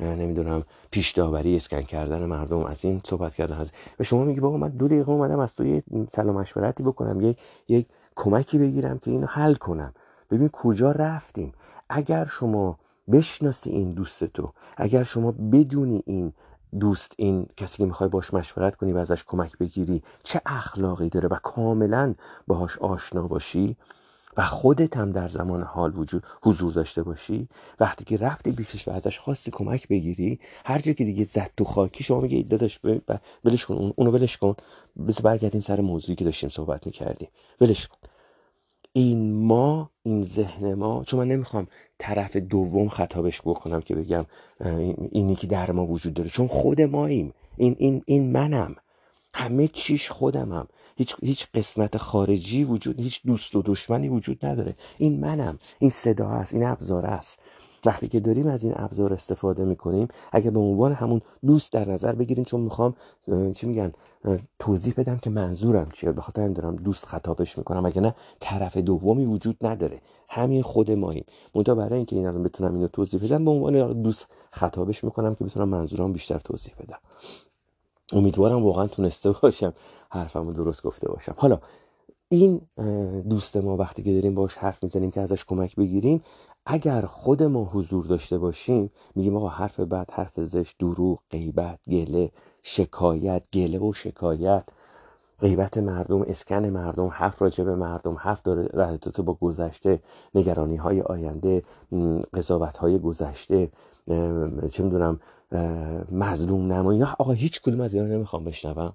نمی‌دونم 0.00 0.64
پیش 0.90 1.12
داوری 1.12 1.56
اسکن 1.56 1.82
کردن 1.82 2.24
مردم. 2.24 2.64
از 2.64 2.84
این 2.84 3.00
صحبت 3.04 3.34
کردن. 3.34 3.56
از 3.56 3.72
و 4.00 4.04
شما 4.04 4.24
میگی 4.24 4.40
بابا 4.40 4.56
من 4.56 4.68
دو 4.68 4.88
دقیقه 4.88 5.10
اومدم 5.10 5.38
از 5.38 5.54
تو 5.54 5.66
یه 5.66 5.82
سلام 6.12 6.36
مشورتی 6.36 6.82
بکنم 6.82 7.20
یک 7.20 7.38
یک 7.68 7.86
کمکی 8.16 8.58
بگیرم 8.58 8.98
که 8.98 9.10
اینو 9.10 9.26
حل 9.26 9.54
کنم. 9.54 9.94
ببین 10.30 10.48
کجا 10.48 10.90
رفتیم. 10.90 11.52
اگر 11.88 12.24
شما 12.24 12.78
بشناسی 13.12 13.70
این 13.70 13.92
دوست 13.92 14.24
تو 14.24 14.52
اگر 14.76 15.04
شما 15.04 15.32
بدونی 15.32 16.02
این 16.06 16.32
دوست 16.80 17.14
این 17.16 17.46
کسی 17.56 17.78
که 17.78 17.84
می‌خوای 17.84 18.08
باش 18.08 18.34
مشورت 18.34 18.76
کنی 18.76 18.92
و 18.92 18.98
ازش 18.98 19.24
کمک 19.24 19.58
بگیری 19.58 20.02
چه 20.22 20.40
اخلاقی 20.46 21.08
داره 21.08 21.28
و 21.28 21.36
کاملا 21.42 22.14
باهاش 22.46 22.78
آشنا 22.78 23.28
باشی 23.28 23.76
و 24.36 24.42
خودت 24.42 24.96
هم 24.96 25.12
در 25.12 25.28
زمان 25.28 25.62
حال 25.62 25.98
وجود 25.98 26.22
حضور 26.42 26.72
داشته 26.72 27.02
باشی. 27.02 27.48
وقتی 27.80 28.04
که 28.04 28.16
رفتی 28.16 28.52
پیشش 28.52 28.88
و 28.88 28.90
ازش 28.90 29.18
خواستی 29.18 29.50
کمک 29.50 29.88
بگیری 29.88 30.40
هر 30.64 30.78
جا 30.78 30.92
که 30.92 31.04
دیگه 31.04 31.24
زد 31.24 31.50
تو 31.56 31.64
خاکی 31.64 32.04
شما 32.04 32.20
میگه 32.20 32.42
داداش 32.42 32.80
ولش 33.44 33.66
کن 33.66 33.92
اونو 33.96 34.10
ولش 34.10 34.36
کن. 34.36 34.54
بس 35.08 35.20
برگردیم 35.22 35.60
سر 35.60 35.80
موضوعی 35.80 36.16
که 36.16 36.24
داشتیم 36.24 36.48
صحبت 36.48 36.86
می‌کردیم. 36.86 37.28
ولش 37.60 37.86
کن. 37.86 37.96
این 38.92 39.32
ما 39.32 39.90
این 40.02 40.22
ذهن 40.22 40.74
ما 40.74 41.04
چون 41.04 41.20
من 41.20 41.28
نمی‌خوام 41.28 41.66
طرف 41.98 42.36
دوم 42.36 42.88
خطابش 42.88 43.40
بکنم 43.40 43.80
که 43.80 43.94
بگم 43.94 44.26
اینی 45.10 45.34
که 45.34 45.46
در 45.46 45.70
ما 45.70 45.86
وجود 45.86 46.14
داره. 46.14 46.28
چون 46.28 46.46
خود 46.46 46.80
ماییم. 46.80 47.34
این 47.56 47.76
این 47.78 48.02
این 48.06 48.32
منم. 48.32 48.76
همه 49.34 49.68
چیش 49.68 50.10
خودمم. 50.10 50.68
هیچ 51.02 51.16
هیچ 51.22 51.46
قسمت 51.54 51.96
خارجی 51.96 52.64
وجود 52.64 53.00
هیچ 53.00 53.20
دوست 53.26 53.56
و 53.56 53.62
دشمنی 53.62 54.08
وجود 54.08 54.46
نداره. 54.46 54.76
این 54.98 55.20
منم 55.20 55.58
این 55.78 55.90
صدا 55.90 56.28
است 56.28 56.54
این 56.54 56.64
ابزار 56.64 57.06
است 57.06 57.38
وقتی 57.86 58.08
که 58.08 58.20
داریم 58.20 58.46
از 58.46 58.64
این 58.64 58.72
ابزار 58.76 59.12
استفاده 59.12 59.64
می‌کنیم 59.64 60.08
اگر 60.32 60.50
به 60.50 60.60
عنوان 60.60 60.92
همون 60.92 61.20
دوست 61.46 61.72
در 61.72 61.88
نظر 61.88 62.12
بگیریم 62.12 62.44
چون 62.44 62.60
می‌خوام 62.60 62.94
چی 63.54 63.66
میگن 63.66 63.92
توضیح 64.58 64.94
بدم 64.96 65.18
که 65.18 65.30
منظورم 65.30 65.88
چیه. 65.90 66.12
به 66.12 66.20
خاطر 66.20 66.48
دارم 66.48 66.76
دوست 66.76 67.06
خطابش 67.06 67.58
می‌کنم 67.58 67.86
اگر 67.86 68.00
نه 68.00 68.14
طرف 68.40 68.76
دومی 68.76 69.24
وجود 69.24 69.66
نداره. 69.66 70.00
همین 70.28 70.62
خود 70.62 70.90
ماییم. 70.90 71.24
منتها 71.54 71.74
برای 71.74 71.96
اینکه 71.96 72.16
این 72.16 72.26
الان 72.26 72.42
بتونم 72.42 72.74
اینو 72.74 72.88
توضیح 72.88 73.20
بدم 73.20 73.44
به 73.44 73.50
عنوان 73.50 74.02
دوست 74.02 74.28
خطابش 74.50 75.04
می‌کنم 75.04 75.34
که 75.34 75.44
بتونم 75.44 75.68
منظورم 75.68 76.12
بیشتر 76.12 76.38
توضیح 76.38 76.74
بدم. 76.78 76.98
امیدوارم 78.12 78.64
واقعا 78.64 78.86
تونسته 78.86 79.30
باشم 79.42 79.72
حرفمو 80.10 80.52
درست 80.52 80.82
گفته 80.82 81.08
باشم. 81.08 81.34
حالا 81.38 81.58
این 82.28 82.60
دوست 83.28 83.56
ما 83.56 83.76
وقتی 83.76 84.02
که 84.02 84.14
داریم 84.14 84.34
باش 84.34 84.54
حرف 84.54 84.82
می‌زنیم 84.82 85.10
که 85.10 85.20
ازش 85.20 85.44
کمک 85.44 85.76
بگیریم 85.76 86.22
اگر 86.66 87.02
خود 87.02 87.42
ما 87.42 87.64
حضور 87.64 88.04
داشته 88.06 88.38
باشیم 88.38 88.90
میگیم 89.14 89.36
آقا 89.36 89.48
حرف 89.48 89.80
بد 89.80 90.10
حرف 90.10 90.40
زشت 90.40 90.76
دروغ 90.78 91.18
غیبت 91.30 91.78
گله 91.90 92.30
شکایت 92.62 93.46
گله 93.52 93.78
و 93.78 93.92
شکایت. 93.92 94.64
غیبت 95.40 95.78
مردم 95.78 96.22
اسکن 96.22 96.66
مردم 96.66 97.06
حرف 97.06 97.42
راجع 97.42 97.64
به 97.64 97.74
مردم 97.74 98.14
حرف 98.18 98.42
داره 98.42 98.68
رابطه 98.72 99.22
با 99.22 99.34
گذشته 99.34 100.00
نگرانی 100.34 100.76
های 100.76 101.00
آینده 101.00 101.62
قضاوت 102.34 102.76
های 102.76 102.98
گذشته 102.98 103.70
چه 104.70 104.82
می‌دونم 104.82 105.20
مظلوم 106.12 106.72
نمایی. 106.72 107.02
آقا 107.02 107.32
هیچ 107.32 107.60
کدوم 107.60 107.80
از 107.80 107.94
اینا 107.94 108.06
نمی‌خوام 108.06 108.44
بشنوم. 108.44 108.92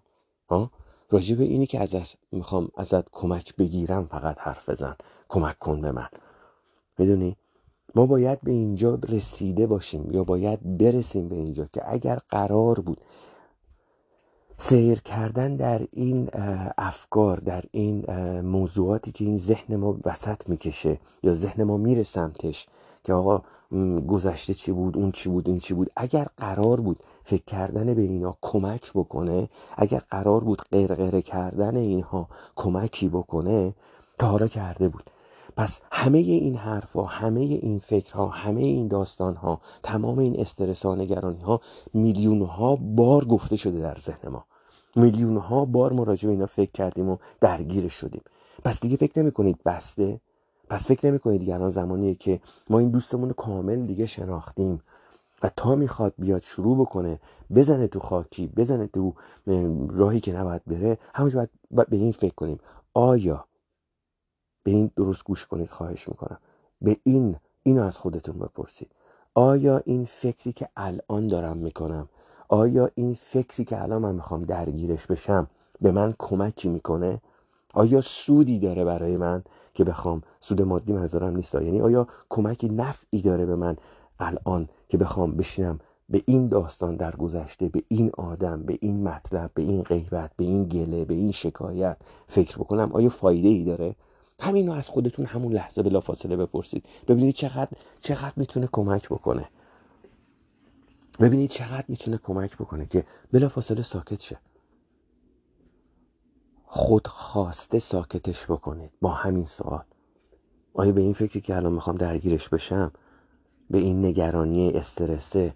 ها؟ 0.49 0.71
راجع 1.09 1.35
به 1.35 1.43
اینی 1.43 1.65
که 1.65 1.79
ازت 1.79 2.15
می‌خوام 2.31 2.69
ازت 2.77 3.09
کمک 3.11 3.55
بگیرم 3.55 4.05
فقط 4.05 4.37
حرف 4.39 4.69
بزن. 4.69 4.95
کمک 5.29 5.59
کن 5.59 5.81
به 5.81 5.91
من. 5.91 6.07
می‌دونی؟ 6.97 7.37
ما 7.95 8.05
باید 8.05 8.41
به 8.41 8.51
اینجا 8.51 8.99
رسیده 9.09 9.67
باشیم 9.67 10.11
یا 10.11 10.23
باید 10.23 10.77
برسیم 10.77 11.29
به 11.29 11.35
اینجا 11.35 11.65
که 11.73 11.81
اگر 11.85 12.19
قرار 12.29 12.79
بود 12.79 13.01
سیر 14.59 15.01
کردن 15.01 15.55
در 15.55 15.81
این 15.91 16.29
افکار 16.77 17.37
در 17.37 17.63
این 17.71 18.11
موضوعاتی 18.41 19.11
که 19.11 19.25
این 19.25 19.37
ذهن 19.37 19.75
ما 19.75 19.97
وسط 20.05 20.49
می‌کشه 20.49 20.99
یا 21.23 21.33
ذهن 21.33 21.63
ما 21.63 21.77
میره 21.77 22.03
سمتش 22.03 22.67
که 23.03 23.13
آقا 23.13 23.41
گذشته 24.07 24.53
چی 24.53 24.71
بود 24.71 24.97
اون 24.97 25.11
چی 25.11 25.29
بود 25.29 25.49
این 25.49 25.59
چی 25.59 25.73
بود؟ 25.73 25.89
اگر 25.95 26.27
قرار 26.37 26.81
بود 26.81 26.99
فکر 27.23 27.43
کردن 27.43 27.93
به 27.93 28.01
اینا 28.01 28.37
کمک 28.41 28.91
بکنه 28.93 29.49
اگر 29.77 30.01
قرار 30.11 30.43
بود 30.43 30.61
غرغره 30.71 31.21
کردن 31.21 31.75
اینها 31.75 32.27
کمکی 32.55 33.09
بکنه 33.09 33.73
تا 34.19 34.27
حالا 34.27 34.47
کرده 34.47 34.89
بود. 34.89 35.09
پس 35.57 35.81
همه 35.91 36.17
این 36.17 36.55
حرفها 36.55 37.03
همه 37.03 37.39
این 37.39 37.79
فکرها 37.79 38.27
همه 38.27 38.61
این 38.61 38.87
داستانها 38.87 39.61
تمام 39.83 40.19
این 40.19 40.39
استرس 40.39 40.85
ها 40.85 40.95
نگرانی 40.95 41.41
ها 41.41 41.61
میلیون 41.93 42.41
ها 42.41 42.75
بار 42.75 43.25
گفته 43.25 43.55
شده 43.55 43.79
در 43.79 43.97
ذهن 43.97 44.29
ما. 44.29 44.45
میلیون 44.97 45.37
ها 45.37 45.65
بار 45.65 45.93
مراجعه 45.93 46.31
اینا 46.31 46.45
فکر 46.45 46.71
کردیم 46.71 47.09
و 47.09 47.17
درگیر 47.41 47.87
شدیم. 47.87 48.21
پس 48.65 48.79
دیگه 48.79 48.97
فکر 48.97 49.21
نمی 49.21 49.31
کنید 49.31 49.63
بسته؟ 49.65 50.21
پس 50.69 50.87
فکر 50.87 51.07
نمی 51.07 51.19
کنید 51.19 51.39
دیگه 51.39 51.53
الان 51.53 51.69
زمانیه 51.69 52.15
که 52.15 52.39
ما 52.69 52.79
این 52.79 52.89
دوستمون 52.89 53.33
کامل 53.33 53.85
دیگه 53.85 54.05
شناختیم 54.05 54.81
و 55.43 55.49
تا 55.55 55.75
می‌خواد 55.75 56.13
بیاد 56.17 56.41
شروع 56.41 56.77
بکنه 56.77 57.19
بزنه 57.55 57.87
تو 57.87 57.99
خاکی 57.99 58.47
بزنه 58.47 58.87
تو 58.87 59.13
راهی 59.89 60.19
که 60.19 60.33
نباید 60.33 60.61
بره 60.67 60.97
همونجا 61.15 61.47
باید 61.71 61.89
به 61.89 61.97
این 61.97 62.11
فکر 62.11 62.35
کنیم. 62.35 62.59
آیا 62.93 63.45
به 64.63 64.71
این 64.71 64.91
درست 64.95 65.23
گوش 65.23 65.45
کنید 65.45 65.69
خواهش 65.69 66.09
می‌کنم. 66.09 66.39
به 66.81 66.97
این 67.03 67.35
اینو 67.63 67.83
از 67.83 67.97
خودتون 67.97 68.39
بپرسید. 68.39 68.91
آیا 69.35 69.81
این 69.85 70.05
فکری 70.05 70.53
که 70.53 70.69
الان 70.75 71.27
دارم 71.27 71.57
می‌کنم 71.57 72.09
آیا 72.49 72.89
این 72.95 73.13
فکری 73.13 73.65
که 73.65 73.81
الان 73.81 74.01
من 74.01 74.15
می‌خوام 74.15 74.41
درگیرش 74.41 75.07
بشم 75.07 75.47
به 75.81 75.91
من 75.91 76.13
کمکی 76.19 76.69
می‌کنه؟ 76.69 77.21
آیا 77.73 78.01
سودی 78.01 78.59
داره 78.59 78.85
برای 78.85 79.17
من 79.17 79.43
که 79.73 79.83
بخوام 79.83 80.21
سود 80.39 80.61
مادی 80.61 80.93
منظورم 80.93 81.35
نیست؟ 81.35 81.55
یعنی 81.55 81.81
آیا 81.81 82.07
کمکی 82.29 82.67
نفعی 82.67 83.21
داره 83.21 83.45
به 83.45 83.55
من 83.55 83.75
الان 84.19 84.69
که 84.87 84.97
بخوام 84.97 85.31
بشینم 85.31 85.79
به 86.09 86.21
این 86.25 86.47
داستان 86.47 86.95
در 86.95 87.15
گذشته 87.15 87.69
به 87.69 87.83
این 87.87 88.11
آدم 88.17 88.63
به 88.63 88.77
این 88.81 89.03
مطلب 89.03 89.51
به 89.53 89.61
این 89.61 89.83
غیبت 89.83 90.31
به 90.37 90.43
این 90.43 90.63
گله 90.63 91.05
به 91.05 91.13
این 91.13 91.31
شکایت 91.31 91.97
فکر 92.27 92.57
بکنم؟ 92.57 92.91
آیا 92.93 93.09
فایده 93.09 93.47
ای 93.47 93.63
داره؟ 93.63 93.95
همین 94.39 94.67
رو 94.67 94.73
از 94.73 94.89
خودتون 94.89 95.25
همون 95.25 95.53
لحظه 95.53 95.83
بلا 95.83 95.99
فاصله 95.99 96.37
بپرسید. 96.37 96.85
ببینید 97.07 97.35
چقدر 97.35 97.69
چقدر 97.99 98.33
می‌تونه 98.35 98.69
کمک 98.71 99.09
بکنه. 99.09 99.49
ببینید 101.19 101.49
چقدر 101.49 101.85
می‌تونه 101.87 102.17
کمک 102.17 102.57
بکنه 102.57 102.85
که 102.85 103.05
بلا 103.31 103.49
فاصله 103.49 103.81
ساکت 103.81 104.21
شه. 104.21 104.39
خود 106.63 107.07
خواسته 107.07 107.79
ساکتش 107.79 108.45
بکنید 108.45 108.91
با 109.01 109.09
همین 109.09 109.45
سوال. 109.45 109.83
آیا 110.73 110.91
به 110.91 111.01
این 111.01 111.13
فکری 111.13 111.41
که 111.41 111.55
الان 111.55 111.73
می‌خوام 111.73 111.97
درگیرش 111.97 112.49
بشم 112.49 112.91
به 113.69 113.77
این 113.77 114.05
نگرانی 114.05 114.71
استرسه 114.71 115.53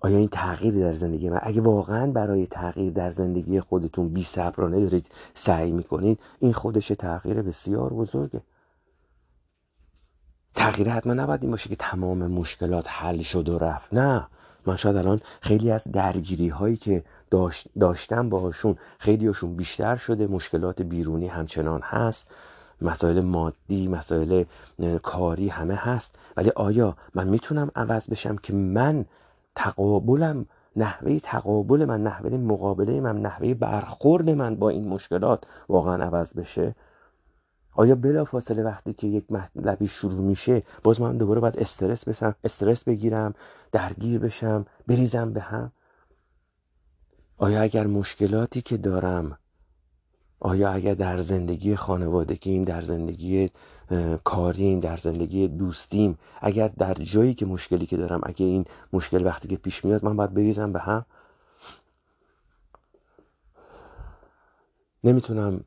آیا 0.00 0.18
این 0.18 0.28
تغییری 0.28 0.80
در 0.80 0.92
زندگی 0.92 1.30
من 1.30 1.40
اگه 1.42 1.60
واقعا 1.60 2.12
برای 2.12 2.46
تغییر 2.46 2.92
در 2.92 3.10
زندگی 3.10 3.60
خودتون 3.60 4.08
بی 4.08 4.24
صبرانه 4.24 4.80
دارید 4.80 5.10
سعی 5.34 5.72
می‌کنید 5.72 6.20
این 6.38 6.52
خودش 6.52 6.88
تغییر 6.88 7.42
بسیار 7.42 7.92
بزرگه. 7.92 8.42
تغییر 10.58 10.88
حتما 10.88 11.14
نباید 11.14 11.42
این 11.42 11.50
باشه 11.50 11.68
که 11.68 11.76
تمام 11.76 12.26
مشکلات 12.26 12.86
حل 12.88 13.22
شد 13.22 13.48
و 13.48 13.58
رفت. 13.58 13.94
نه. 13.94 14.26
من 14.66 14.76
شاید 14.76 14.96
الان 14.96 15.20
خیلی 15.40 15.70
از 15.70 15.84
درگیری 15.92 16.48
هایی 16.48 16.76
که 16.76 17.04
داشت 17.30 17.68
داشتم 17.80 18.28
باهاشون 18.28 18.76
خیلیشون 18.98 19.56
بیشتر 19.56 19.96
شده. 19.96 20.26
مشکلات 20.26 20.82
بیرونی 20.82 21.26
همچنان 21.26 21.80
هست. 21.82 22.26
مسائل 22.82 23.20
مادی 23.20 23.88
مسائل 23.88 24.44
کاری 25.02 25.48
همه 25.48 25.74
هست. 25.74 26.18
ولی 26.36 26.50
آیا 26.50 26.96
من 27.14 27.28
می‌تونم 27.28 27.70
عوض 27.76 28.08
بشم 28.10 28.36
که 28.36 28.52
من 28.54 29.04
تقابلم 29.54 30.46
نحوه 30.76 31.18
تقابل 31.18 31.84
من 31.84 32.02
نحوه 32.02 32.36
مقابله 32.36 33.00
من 33.00 33.22
نحوه 33.22 33.54
برخورد 33.54 34.30
من 34.30 34.56
با 34.56 34.68
این 34.68 34.88
مشکلات 34.88 35.44
واقعا 35.68 36.04
عوض 36.04 36.34
بشه؟ 36.34 36.74
آیا 37.78 37.94
بلا 37.94 38.24
فاصله 38.24 38.62
وقتی 38.62 38.92
که 38.92 39.06
یک 39.06 39.32
مطلبی 39.32 39.88
شروع 39.88 40.20
میشه 40.20 40.62
باز 40.82 41.00
من 41.00 41.16
دوباره 41.16 41.40
باید 41.40 41.58
استرس 41.58 42.04
بشم 42.04 42.34
استرس 42.44 42.84
بگیرم 42.84 43.34
درگیر 43.72 44.18
بشم 44.18 44.66
بریزم 44.86 45.32
به 45.32 45.40
هم؟ 45.40 45.72
آیا 47.36 47.62
اگر 47.62 47.86
مشکلاتی 47.86 48.62
که 48.62 48.76
دارم 48.76 49.38
آیا 50.40 50.70
اگر 50.70 50.94
در 50.94 51.18
زندگی 51.18 51.76
خانوادگیم 51.76 52.64
در 52.64 52.80
زندگی 52.82 53.50
کاریم 54.24 54.80
در 54.80 54.96
زندگی 54.96 55.48
دوستیم 55.48 56.18
اگر 56.40 56.68
در 56.68 56.94
جایی 56.94 57.34
که 57.34 57.46
مشکلی 57.46 57.86
که 57.86 57.96
دارم 57.96 58.20
اگه 58.22 58.46
این 58.46 58.64
مشکل 58.92 59.26
وقتی 59.26 59.48
که 59.48 59.56
پیش 59.56 59.84
میاد 59.84 60.04
من 60.04 60.16
باید 60.16 60.34
بریزم 60.34 60.72
به 60.72 60.78
هم؟ 60.80 61.06
نمی‌تونم 65.04 65.64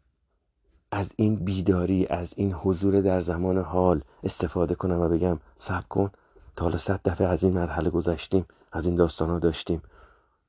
از 0.91 1.13
این 1.15 1.36
بیداری 1.36 2.08
از 2.08 2.34
این 2.38 2.54
حضور 2.54 3.01
در 3.01 3.21
زمان 3.21 3.58
حال 3.58 4.04
استفاده 4.23 4.75
کنم 4.75 4.99
و 4.99 5.10
بگم 5.10 5.39
صبر 5.58 5.86
کن 5.89 6.12
تا 6.56 6.65
حالا 6.65 6.77
صد 6.77 7.01
دفعه 7.06 7.27
از 7.27 7.43
این 7.43 7.54
مرحله 7.54 7.89
گذشتیم 7.89 8.45
از 8.71 8.86
این 8.86 8.95
داستان 8.95 9.30
ها 9.30 9.39
داشتیم. 9.39 9.82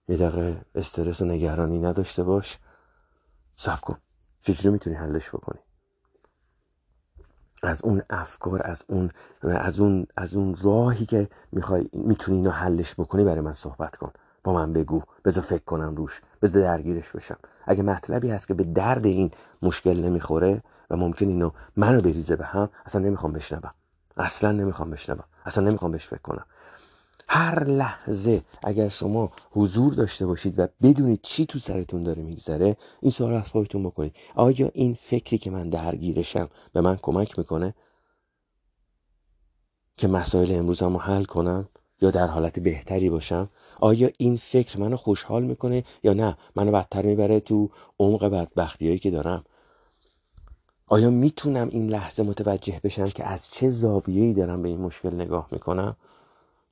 یه 0.09 0.17
دقیقه 0.17 0.65
استرس 0.75 1.21
و 1.21 1.25
نگرانی 1.25 1.79
نداشته 1.79 2.23
باش. 2.23 2.59
صبر 3.57 3.81
کن. 3.81 3.99
چجوری 4.43 4.73
می‌تونی 4.73 4.97
حلش 4.97 5.29
بکنی. 5.29 5.61
از 7.63 7.85
اون 7.85 8.03
افکار 8.11 8.63
از 8.65 8.85
اون 8.89 9.11
از 9.43 9.81
اون 9.81 10.07
از 10.17 10.35
اون 10.35 10.57
راهی 10.63 11.07
که 11.07 11.29
می‌خوای 11.53 11.89
می‌تونی 11.93 12.39
اینو 12.39 12.51
حلش 12.51 12.95
بکنی 12.95 13.25
برای 13.25 13.41
من 13.41 13.53
صحبت 13.53 13.97
کن. 13.97 14.13
با 14.45 14.53
من 14.53 14.73
بگو. 14.73 15.03
بذار 15.25 15.45
فکر 15.45 15.65
کنم 15.65 15.95
روش. 15.95 16.21
بذار 16.43 16.63
درگیرش 16.63 17.11
بشم. 17.11 17.39
اگه 17.67 17.83
مطلبی 17.83 18.31
هست 18.31 18.49
که 18.49 18.55
به 18.55 18.65
درد 18.65 19.07
این 19.07 19.31
مشکل 19.63 20.05
نمی‌خوره 20.05 20.63
و 20.91 20.97
ممکن 20.97 21.29
اینو 21.29 21.51
منو 21.77 22.01
بریزه 22.01 22.37
به 22.37 22.45
هم 22.45 22.71
اصلا 22.87 23.01
نمی‌خوام 23.01 23.33
بشنوم 23.33 23.75
اصلا 24.17 24.53
نمی‌خوام 24.53 24.91
بشنوم 24.91 25.25
اصلا 25.45 25.65
نمی‌خوام 25.69 25.91
بهش 25.91 26.07
فکر 26.07 26.23
کنم. 26.23 26.47
هر 27.29 27.65
لحظه 27.65 28.43
اگر 28.63 28.89
شما 28.89 29.31
حضور 29.51 29.95
داشته 29.95 30.27
باشید 30.27 30.59
و 30.59 30.67
بدونید 30.83 31.21
چی 31.23 31.47
تو 31.47 31.59
سرتون 31.59 32.03
داره 32.03 32.23
میگذره 32.23 32.77
این 33.01 33.11
سوال 33.11 33.35
از 33.35 33.49
خودتون 33.49 33.83
بکنید. 33.83 34.17
آیا 34.35 34.71
این 34.75 34.95
فکری 34.95 35.39
که 35.39 35.51
من 35.51 35.71
درگیرشم 35.71 36.49
به 36.73 36.81
من 36.81 36.97
کمک 37.03 37.39
می‌کنه 37.39 37.75
که 39.97 40.09
مسائل 40.09 40.53
امروزم 40.53 40.93
رو 40.93 40.99
حل 40.99 41.25
کنم؟ 41.25 41.69
یا 42.03 42.11
در 42.11 42.27
حالت 42.27 42.59
بهتری 42.59 43.11
باشم؟ 43.11 43.49
آیا 43.81 44.11
این 44.19 44.37
فکر 44.37 44.81
منو 44.81 44.97
خوشحال 44.97 45.43
می‌کنه 45.43 45.85
یا 46.03 46.13
نه؟ 46.13 46.37
منو 46.57 46.73
بدتر 46.73 47.03
می‌بره 47.03 47.41
تو 47.41 47.71
عمق 47.99 48.25
بدبختی 48.25 48.87
هایی 48.87 48.99
که 48.99 49.11
دارم. 49.11 49.45
آیا 50.87 51.11
می‌تونم 51.11 51.69
این 51.69 51.91
لحظه 51.91 52.23
متوجه 52.23 52.81
بشم 52.85 53.05
که 53.05 53.25
از 53.25 53.51
چه 53.51 53.69
زاویه‌ای 53.69 54.35
دارم 54.35 54.63
به 54.63 54.69
این 54.69 54.81
مشکل 54.81 55.15
نگاه 55.15 55.49
می‌کنم؟ 55.51 55.97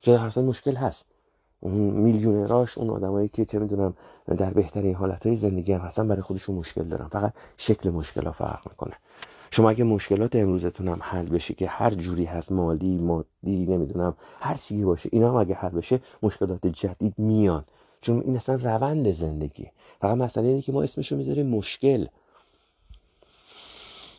چه 0.01 0.17
هر 0.17 0.39
مشکل 0.39 0.75
هست. 0.75 1.05
اون 1.59 1.73
میلیونراش 1.73 2.77
اون 2.77 2.89
آدمایی 2.89 3.27
که 3.27 3.45
چه 3.45 3.59
می‌دونم 3.59 3.93
در 4.37 4.53
بهترین 4.53 4.95
حالتهای 4.95 5.35
زندگی 5.35 5.73
هم 5.73 5.81
هستن 5.81 6.07
برای 6.07 6.21
خودشون 6.21 6.55
مشکل 6.55 6.83
دارن. 6.83 7.07
فقط 7.07 7.33
شکل 7.57 7.89
مشکل 7.89 8.25
ها 8.25 8.31
فرق 8.31 8.61
می‌کنه. 8.69 8.95
شما 9.51 9.69
اگه 9.69 9.83
مشکلات 9.83 10.35
امروزتون 10.35 10.87
هم 10.87 10.99
حل 11.01 11.25
بشه 11.25 11.53
که 11.53 11.67
هر 11.67 11.89
جوری 11.89 12.25
هست 12.25 12.51
مالی 12.51 12.97
مادی 12.97 13.65
نمی‌دونم 13.65 14.15
هر 14.39 14.55
چیزی 14.55 14.85
باشه 14.85 15.09
اینا 15.13 15.29
هم 15.29 15.35
اگه 15.35 15.55
حل 15.55 15.69
بشه 15.69 15.99
مشکلات 16.23 16.67
جدید 16.67 17.13
میان. 17.17 17.63
چون 18.01 18.21
این 18.25 18.35
اصلا 18.35 18.55
روند 18.55 19.11
زندگی 19.11 19.67
فقط 20.01 20.17
مسئله 20.17 20.47
اینه 20.47 20.61
که 20.61 20.71
ما 20.71 20.83
اسمشو 20.83 21.15
می‌ذاریم 21.15 21.47
مشکل. 21.47 22.05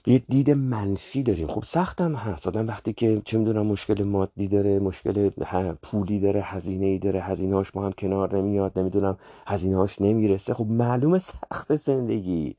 یه 0.06 0.22
دید 0.28 0.50
منفی 0.50 1.22
داریم. 1.22 1.48
خب 1.48 1.64
سختم 1.64 2.14
هست. 2.14 2.48
آدم 2.48 2.68
وقتی 2.68 2.92
که 2.92 3.22
چه 3.24 3.38
می‌دونم 3.38 3.66
مشکل 3.66 4.02
مادی 4.02 4.48
داره 4.48 4.78
مشکل 4.78 5.30
پولی 5.82 6.20
داره 6.20 6.40
هزینه 6.42 6.86
ای 6.86 6.98
داره 6.98 7.20
هزینه 7.20 7.62
با 7.74 7.82
هم 7.82 7.92
کنار 7.92 8.36
نمیاد 8.36 8.78
نمی‌دونم 8.78 9.16
هزینه 9.46 9.76
هاش 9.76 10.00
نمی‌رسه. 10.00 10.54
خب 10.54 10.66
معلومه 10.66 11.18
سخت 11.18 11.76
زندگی. 11.76 12.56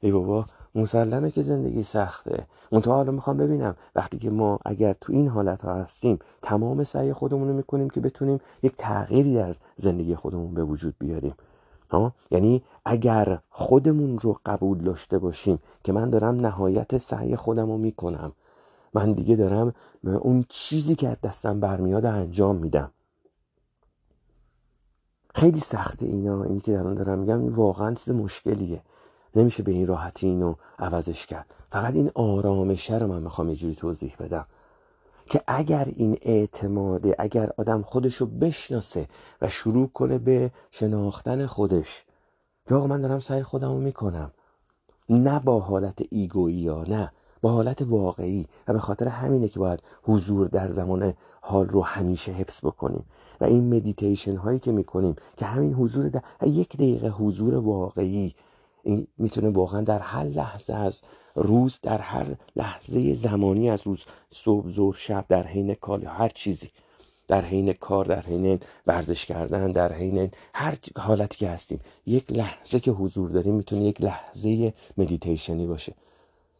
ای 0.00 0.12
بابا 0.12 0.46
مسلمه 0.76 1.30
که 1.30 1.42
زندگی 1.42 1.82
سخته. 1.82 2.46
منتها 2.72 2.94
حالا 2.94 3.12
می‌خوام 3.12 3.36
ببینم. 3.36 3.76
وقتی 3.94 4.18
که 4.18 4.30
ما 4.30 4.58
اگر 4.64 4.92
تو 4.92 5.12
این 5.12 5.28
حالت 5.28 5.62
ها 5.62 5.74
هستیم 5.74 6.18
تمام 6.42 6.84
سعی 6.84 7.12
خودمون 7.12 7.48
رو 7.48 7.54
می‌کنیم 7.54 7.90
که 7.90 8.00
بتونیم 8.00 8.40
یک 8.62 8.72
تغییری 8.78 9.34
در 9.34 9.54
زندگی 9.76 10.14
خودمون 10.14 10.54
به 10.54 10.64
وجود 10.64 10.94
بیاریم. 10.98 11.34
ها؟ 11.90 12.12
یعنی 12.30 12.62
اگر 12.84 13.38
خودمون 13.50 14.18
رو 14.18 14.36
قبول 14.46 14.78
داشته 14.78 15.18
باشیم 15.18 15.58
که 15.84 15.92
من 15.92 16.10
دارم 16.10 16.34
نهایت 16.34 16.98
سعی 16.98 17.36
خودم 17.36 17.66
رو 17.66 17.78
می‌کنم 17.78 18.32
من 18.94 19.12
دیگه 19.12 19.36
دارم 19.36 19.74
اون 20.04 20.44
چیزی 20.48 20.94
که 20.94 21.08
از 21.08 21.16
دستم 21.22 21.60
برمیاد 21.60 22.06
انجام 22.06 22.56
میدم. 22.56 22.90
خیلی 25.34 25.60
سخته 25.60 26.06
اینا. 26.06 26.42
اینی 26.42 26.60
که 26.60 26.72
در 26.72 26.82
دارم 26.82 27.18
میگم 27.18 27.54
واقعا 27.54 27.94
چیز 27.94 28.14
مشکلیه. 28.14 28.82
نمیشه 29.36 29.62
به 29.62 29.72
این 29.72 29.86
راحتی 29.86 30.26
اینو 30.26 30.54
عوضش 30.78 31.26
کرد. 31.26 31.54
فقط 31.70 31.94
این 31.94 32.10
آرامشه 32.14 32.98
رو 32.98 33.06
من 33.06 33.22
می‌خوام 33.22 33.48
یه 33.48 33.56
جوری 33.56 33.74
توضیح 33.74 34.16
بدم. 34.18 34.46
که 35.26 35.40
اگر 35.46 35.84
این 35.96 36.18
اعتماده 36.22 37.14
اگر 37.18 37.50
آدم 37.56 37.82
خودشو 37.82 38.26
بشناسه 38.26 39.08
و 39.42 39.50
شروع 39.50 39.88
کنه 39.88 40.18
به 40.18 40.50
شناختن 40.70 41.46
خودش 41.46 42.04
آقا 42.70 42.86
من 42.86 43.00
دارم 43.00 43.18
سعی 43.18 43.42
خودم 43.42 43.68
رو 43.68 43.78
می‌کنم. 43.78 44.30
نه 45.08 45.40
با 45.40 45.60
حالت 45.60 45.98
ego 46.10 46.38
یی 46.38 46.56
یا 46.56 46.82
نه. 46.82 47.12
با 47.42 47.52
حالت 47.52 47.82
واقعی. 47.82 48.46
و 48.68 48.72
به 48.72 48.78
خاطر 48.78 49.08
همینه 49.08 49.48
که 49.48 49.58
باید 49.58 49.82
حضور 50.02 50.46
در 50.48 50.68
زمان 50.68 51.14
حال 51.40 51.66
رو 51.66 51.82
همیشه 51.82 52.32
حفظ 52.32 52.60
بکنیم. 52.64 53.04
و 53.40 53.44
این 53.44 53.74
مدیتیشن 53.74 54.36
هایی 54.36 54.58
که 54.58 54.72
می‌کنیم 54.72 55.16
که 55.36 55.46
همین 55.46 55.74
حضور 55.74 56.08
در 56.08 56.22
یک 56.46 56.76
دقیقه 56.76 57.08
حضور 57.08 57.54
واقعی 57.54 58.34
این 58.86 59.06
می‌تونه 59.18 59.48
واقعا 59.48 59.80
در 59.80 59.98
هر 59.98 60.24
لحظه 60.24 60.74
از 60.74 61.00
روز 61.34 61.78
در 61.82 61.98
هر 61.98 62.26
لحظه 62.56 63.14
زمانی 63.14 63.70
از 63.70 63.86
روز 63.86 64.04
صبح 64.30 64.68
ظهر 64.68 64.96
شب 64.98 65.24
در 65.28 65.46
حین 65.46 65.74
کار 65.74 66.04
هر 66.04 66.28
چیزی 66.28 66.70
در 67.28 67.44
حین 67.44 67.72
کار 67.72 68.04
در 68.04 68.20
حین 68.20 68.60
ورزش 68.86 69.24
کردن 69.24 69.72
در 69.72 69.92
حین 69.92 70.30
هر 70.54 70.78
حالتی 70.96 71.38
که 71.38 71.48
هستیم 71.48 71.80
یک 72.06 72.32
لحظه 72.32 72.80
که 72.80 72.90
حضور 72.90 73.28
داریم 73.28 73.54
می‌تونه 73.54 73.84
یک 73.84 74.02
لحظه 74.02 74.74
مدیتیشنی 74.96 75.66
باشه. 75.66 75.94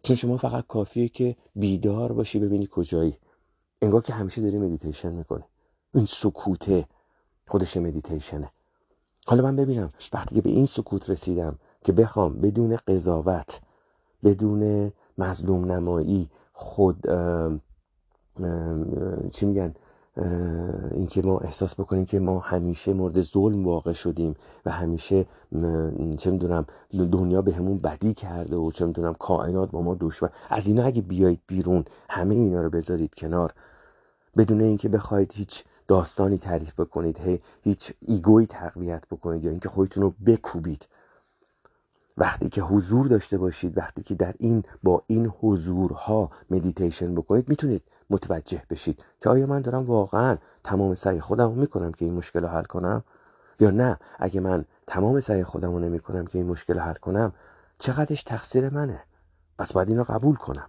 چون 0.02 0.16
شما 0.16 0.36
فقط 0.36 0.66
کافیه 0.66 1.08
که 1.08 1.36
بیدار 1.56 2.12
باشی 2.12 2.38
ببینی 2.38 2.68
کجایی. 2.70 3.14
انگار 3.82 4.02
که 4.02 4.12
همیشه 4.12 4.40
داری 4.42 4.58
مدیتیشن 4.58 5.12
می‌کنه 5.12 5.44
این 5.94 6.06
سکوته 6.06 6.84
خودش 7.46 7.76
مدیتیشنه 7.76 8.50
حالا 9.26 9.42
من 9.42 9.56
ببینم 9.56 9.92
وقتی 10.12 10.34
که 10.34 10.40
به 10.40 10.50
این 10.50 10.66
سکوت 10.66 11.10
رسیدم 11.10 11.58
که 11.86 11.92
بخوام 11.92 12.34
بدون 12.40 12.76
قضاوت 12.86 13.60
بدون 14.24 14.92
مظلوم 15.18 15.72
نمایی 15.72 16.30
خود 16.52 17.06
چی 19.30 19.46
میگن 19.46 19.74
اینکه 20.92 21.22
ما 21.22 21.38
احساس 21.38 21.80
بکنیم 21.80 22.04
که 22.04 22.20
ما 22.20 22.38
همیشه 22.38 22.92
مورد 22.92 23.22
ظلم 23.22 23.66
واقع 23.66 23.92
شدیم 23.92 24.34
و 24.64 24.70
همیشه 24.70 25.26
چه 26.16 26.30
می‌دونم 26.30 26.66
دنیا 26.92 27.42
به 27.42 27.52
همون 27.52 27.78
بدی 27.78 28.14
کرده 28.14 28.56
و 28.56 28.70
چه 28.70 28.86
می‌دونم 28.86 29.14
کائنات 29.14 29.70
با 29.70 29.82
ما 29.82 29.96
دشمن 30.00 30.30
از 30.50 30.66
اینا 30.66 30.84
اگه 30.84 31.02
بیایید 31.02 31.40
بیرون 31.46 31.84
همه 32.10 32.34
اینا 32.34 32.62
رو 32.62 32.70
بذارید 32.70 33.14
کنار. 33.14 33.54
بدون 34.36 34.60
اینکه 34.60 34.88
بخواید 34.88 35.32
هیچ 35.34 35.64
داستانی 35.88 36.38
تعریف 36.38 36.80
بکنید 36.80 37.40
هیچ 37.62 37.92
ego 38.00 38.35
ی 38.35 38.46
تقویت 38.46 39.06
بکنید 39.10 39.44
یا 39.44 39.50
اینکه 39.50 39.68
خودتون 39.68 40.02
رو 40.02 40.14
بکوبید. 40.26 40.88
وقتی 42.18 42.48
که 42.48 42.62
حضور 42.62 43.06
داشته 43.06 43.38
باشید 43.38 43.78
وقتی 43.78 44.02
که 44.02 44.14
در 44.14 44.34
این 44.38 44.62
با 44.82 45.02
این 45.06 45.32
حضورها 45.40 46.30
مدیتیشن 46.50 47.14
بکنید 47.14 47.48
می‌تونید 47.48 47.82
متوجه 48.10 48.62
بشید 48.70 49.04
که 49.20 49.28
آیا 49.28 49.46
من 49.46 49.60
دارم 49.60 49.86
واقعا 49.86 50.36
تمام 50.64 50.94
سعی 50.94 51.20
خودم 51.20 51.48
رو 51.48 51.54
می‌کنم 51.54 51.92
که 51.92 52.04
این 52.04 52.14
مشکل 52.14 52.40
رو 52.40 52.48
حل 52.48 52.64
کنم؟ 52.64 53.04
یا 53.60 53.70
نه 53.70 53.98
اگه 54.18 54.40
من 54.40 54.64
تمام 54.86 55.20
سعی 55.20 55.44
خودم 55.44 55.72
رو 55.72 55.78
نمی 55.78 56.00
کنم 56.00 56.24
که 56.24 56.38
این 56.38 56.46
مشکل 56.46 56.74
رو 56.74 56.80
حل 56.80 56.94
کنم 56.94 57.32
چقدرش 57.78 58.22
تقصیر 58.22 58.70
منه؟ 58.70 59.02
پس 59.58 59.72
باید 59.72 59.88
این 59.88 59.98
رو 59.98 60.04
قبول 60.04 60.34
کنم 60.36 60.68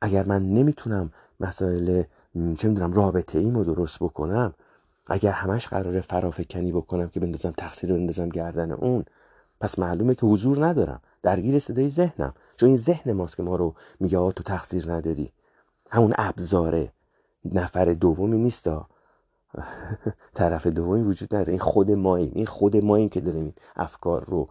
اگر 0.00 0.26
من 0.26 0.42
نمی‌تونم 0.42 1.10
مسائل 1.40 2.02
چه 2.34 2.68
می‌دونم 2.68 2.92
رابطه 2.92 3.38
ایمو 3.38 3.64
درست 3.64 3.98
بکنم 3.98 4.54
اگر 5.06 5.32
همش 5.32 5.68
قراره 5.68 6.00
فرافکنی 6.00 6.72
بکنم 6.72 7.08
که 7.08 7.20
بندازم 7.20 7.50
تقصیر 7.50 7.90
رو 7.90 7.96
بندازم 7.96 8.28
گردن 8.28 8.72
اون 8.72 9.04
پس 9.60 9.78
معلومه 9.78 10.14
که 10.14 10.26
حضور 10.26 10.66
ندارم. 10.66 11.00
درگیر 11.22 11.58
صدای 11.58 11.88
ذهنم. 11.88 12.34
چون 12.56 12.68
این 12.68 12.78
ذهن 12.78 13.12
ماست 13.12 13.36
که 13.36 13.42
ما 13.42 13.56
رو 13.56 13.74
میگه 14.00 14.32
تو 14.32 14.42
تقصیر 14.42 14.92
نداری. 14.92 15.32
همون 15.90 16.14
ابزاره. 16.18 16.92
نفر 17.44 17.84
دومی 17.84 18.38
نیست 18.38 18.68
طرف 20.34 20.66
دومی 20.66 21.02
وجود 21.02 21.34
نداره. 21.34 21.50
این 21.50 21.60
خود 21.60 21.90
ماییم. 21.90 22.32
این 22.34 22.46
خود 22.46 22.76
ماییم 22.76 23.08
که 23.08 23.20
داریم 23.20 23.54
افکار 23.76 24.24
رو 24.24 24.48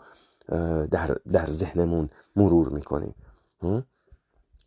در, 0.88 1.18
در 1.32 1.50
ذهنمون 1.50 2.10
مرور 2.36 2.70
می‌کنیم. 2.70 3.16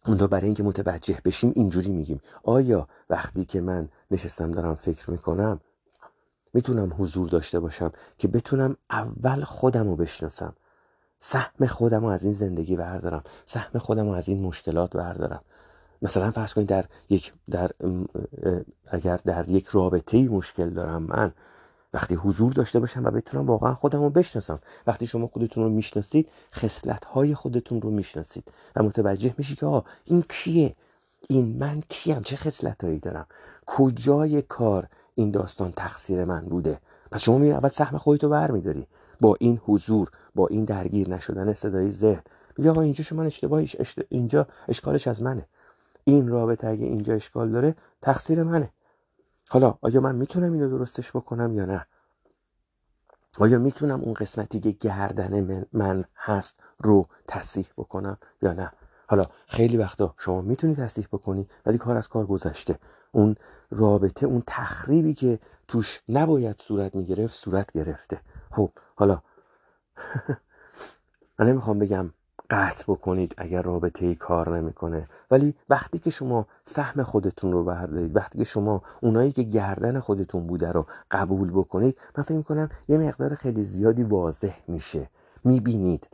اون 0.06 0.16
برای 0.16 0.44
اینکه 0.44 0.62
متوجه 0.62 1.18
بشیم 1.24 1.52
اینجوری 1.56 1.90
میگیم. 1.90 2.20
آیا 2.42 2.88
وقتی 3.10 3.44
که 3.44 3.60
من 3.60 3.88
نشستم 4.10 4.50
دارم 4.50 4.74
فکر 4.74 5.10
می‌کنم 5.10 5.60
می‌تونم 6.54 6.94
حضور 6.98 7.28
داشته 7.28 7.60
باشم 7.60 7.92
که 8.18 8.28
بتونم 8.28 8.76
اول 8.90 9.44
خودم 9.44 9.88
رو 9.88 9.96
بشناسم. 9.96 10.54
سهم 11.18 11.66
خودم 11.66 12.00
رو 12.00 12.06
از 12.06 12.24
این 12.24 12.32
زندگی 12.32 12.76
بردارم. 12.76 13.22
سهم 13.46 13.78
خودم 13.78 14.06
رو 14.06 14.12
از 14.12 14.28
این 14.28 14.42
مشکلات 14.42 14.96
بردارم. 14.96 15.42
مثلا 16.02 16.30
فرض 16.30 16.54
کنید 16.54 16.68
در 16.68 16.84
یک 17.08 17.32
در 17.50 17.70
اگر 18.86 19.16
در 19.16 19.48
یک 19.48 19.66
رابطه 19.66 20.28
مشکل 20.28 20.70
دارم 20.70 21.02
من 21.02 21.32
وقتی 21.92 22.14
حضور 22.14 22.52
داشته 22.52 22.80
باشم 22.80 23.04
و 23.04 23.10
بتونم 23.10 23.46
واقعا 23.46 23.74
خودم 23.74 24.02
رو 24.02 24.10
بشناسم. 24.10 24.60
وقتی 24.86 25.06
شما 25.06 25.26
خودتون 25.26 25.64
رو 25.64 25.70
می‌شناسید 25.70 26.28
خصلت 26.54 27.04
های 27.04 27.34
خودتون 27.34 27.80
رو 27.80 27.90
می‌شناسید 27.90 28.52
و 28.76 28.82
متوجه 28.82 29.34
میشی 29.38 29.56
که 29.56 29.66
آه 29.66 29.84
این 30.04 30.24
کیه؟ 30.28 30.76
این 31.28 31.56
من 31.60 31.82
کیم؟ 31.88 32.20
چه 32.20 32.36
خصلت 32.36 32.84
هایی 32.84 32.98
دارم؟ 32.98 33.26
کجای 33.66 34.42
کار؟ 34.42 34.88
این 35.18 35.30
داستان 35.30 35.72
تقصیر 35.72 36.24
من 36.24 36.40
بوده. 36.40 36.80
پس 37.10 37.20
شما 37.20 37.38
می 37.38 37.52
اول 37.52 37.68
سهم 37.68 37.98
خودتو 37.98 38.28
برمیداری. 38.28 38.86
با 39.20 39.36
این 39.40 39.60
حضور 39.64 40.10
با 40.34 40.46
این 40.46 40.64
درگیر 40.64 41.08
نشدن 41.08 41.52
صدای 41.52 41.90
ذهن. 41.90 42.22
میگه 42.58 42.70
آقا 42.70 42.80
اینجا 42.80 43.04
شما 43.04 43.22
اشتباهیش 43.22 43.76
اینجا 44.08 44.46
اشکالش 44.68 45.08
از 45.08 45.22
منه. 45.22 45.48
این 46.04 46.28
رابطه 46.28 46.68
اگه 46.68 46.84
اینجا 46.84 47.14
اشکال 47.14 47.50
داره 47.50 47.74
تقصیر 48.02 48.42
منه. 48.42 48.72
حالا 49.48 49.78
آیا 49.80 50.00
من 50.00 50.14
می‌تونم 50.14 50.52
اینو 50.52 50.68
درستش 50.70 51.10
بکنم 51.16 51.54
یا 51.54 51.64
نه؟ 51.64 51.86
آیا 53.38 53.58
می‌تونم 53.58 54.00
اون 54.00 54.14
قسمتی 54.14 54.60
که 54.60 54.70
گردن 54.70 55.64
من 55.72 56.04
هست 56.16 56.60
رو 56.80 57.06
تصحیح 57.28 57.66
بکنم 57.76 58.18
یا 58.42 58.52
نه؟ 58.52 58.72
حالا 59.08 59.24
خیلی 59.46 59.76
وقتا 59.76 60.14
شما 60.18 60.40
می‌تونید 60.40 60.76
تصحیح 60.76 61.08
بکنی 61.12 61.48
ولی 61.66 61.78
کار 61.78 61.96
از 61.96 62.08
کار 62.08 62.26
گذشته. 62.26 62.78
اون 63.12 63.36
رابطه 63.70 64.26
اون 64.26 64.42
تخریبی 64.46 65.14
که 65.14 65.38
توش 65.68 66.02
نباید 66.08 66.56
صورت 66.58 66.94
می‌گرفت 66.94 67.34
صورت 67.34 67.72
گرفته. 67.72 68.20
خب 68.50 68.70
حالا 68.96 69.22
من 71.38 71.48
نمی‌خوام 71.48 71.78
بگم 71.78 72.10
قطع 72.50 72.84
بکنید 72.88 73.34
اگر 73.38 73.62
رابطه 73.62 74.06
ای 74.06 74.14
کار 74.14 74.58
نمی‌کنه 74.58 75.08
ولی 75.30 75.54
وقتی 75.70 75.98
که 75.98 76.10
شما 76.10 76.46
سهم 76.64 77.02
خودتون 77.02 77.52
رو 77.52 77.64
بردارید 77.64 78.16
وقتی 78.16 78.38
که 78.38 78.44
شما 78.44 78.82
اونایی 79.02 79.32
که 79.32 79.42
گردن 79.42 80.00
خودتون 80.00 80.46
بوده 80.46 80.72
رو 80.72 80.86
قبول 81.10 81.50
بکنید 81.50 81.98
من 82.18 82.24
فکر 82.24 82.42
کنم 82.42 82.68
یه 82.88 82.98
مقدار 82.98 83.34
خیلی 83.34 83.62
زیادی 83.62 84.04
واضح 84.04 84.56
میشه. 84.68 85.10
می‌بینید. 85.44 86.08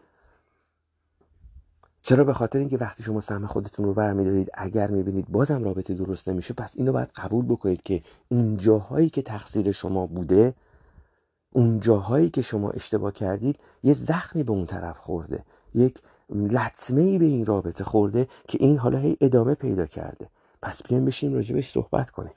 چرا 2.07 2.25
به 2.25 2.33
خاطر 2.33 2.59
اینکه 2.59 2.79
وقتی 2.79 3.03
شما 3.03 3.21
سهم 3.21 3.47
خودتون 3.47 3.85
رو 3.87 3.95
برمیدارید 3.95 4.51
اگر 4.55 4.91
می‌بینید 4.91 5.29
بازم 5.29 5.65
رابطه 5.65 5.95
درست 5.95 6.29
نمیشه 6.29 6.55
پس 6.55 6.73
اینو 6.77 6.93
باید 6.93 7.09
قبول 7.17 7.45
بکنید 7.45 7.83
که 7.83 8.03
اون 8.29 8.57
جاهایی 8.57 9.11
که 9.11 9.23
تقصیر 9.23 9.73
شما 9.73 10.07
بوده 10.07 10.55
اون 11.53 11.81
جاهایی 11.81 12.31
که 12.31 12.43
شما 12.43 12.71
اشتباه 12.71 13.13
کردید 13.13 13.59
یه 13.83 13.95
زخمی 13.95 14.43
به 14.43 14.53
اون 14.53 14.67
طرف 14.67 14.99
خورده. 14.99 15.45
یک 15.75 15.99
لطمه 16.31 17.03
ای 17.03 17.19
به 17.19 17.25
این 17.25 17.47
رابطه 17.47 17.85
خورده 17.85 18.29
که 18.49 18.59
این 18.61 18.79
حالا 18.79 18.99
هی 18.99 19.17
ادامه 19.21 19.55
پیدا 19.55 19.87
کرده. 19.87 20.29
پس 20.63 20.83
بیایم 20.83 21.05
بشیم 21.05 21.35
راجبش 21.35 21.71
صحبت 21.71 22.11
کنیم. 22.11 22.35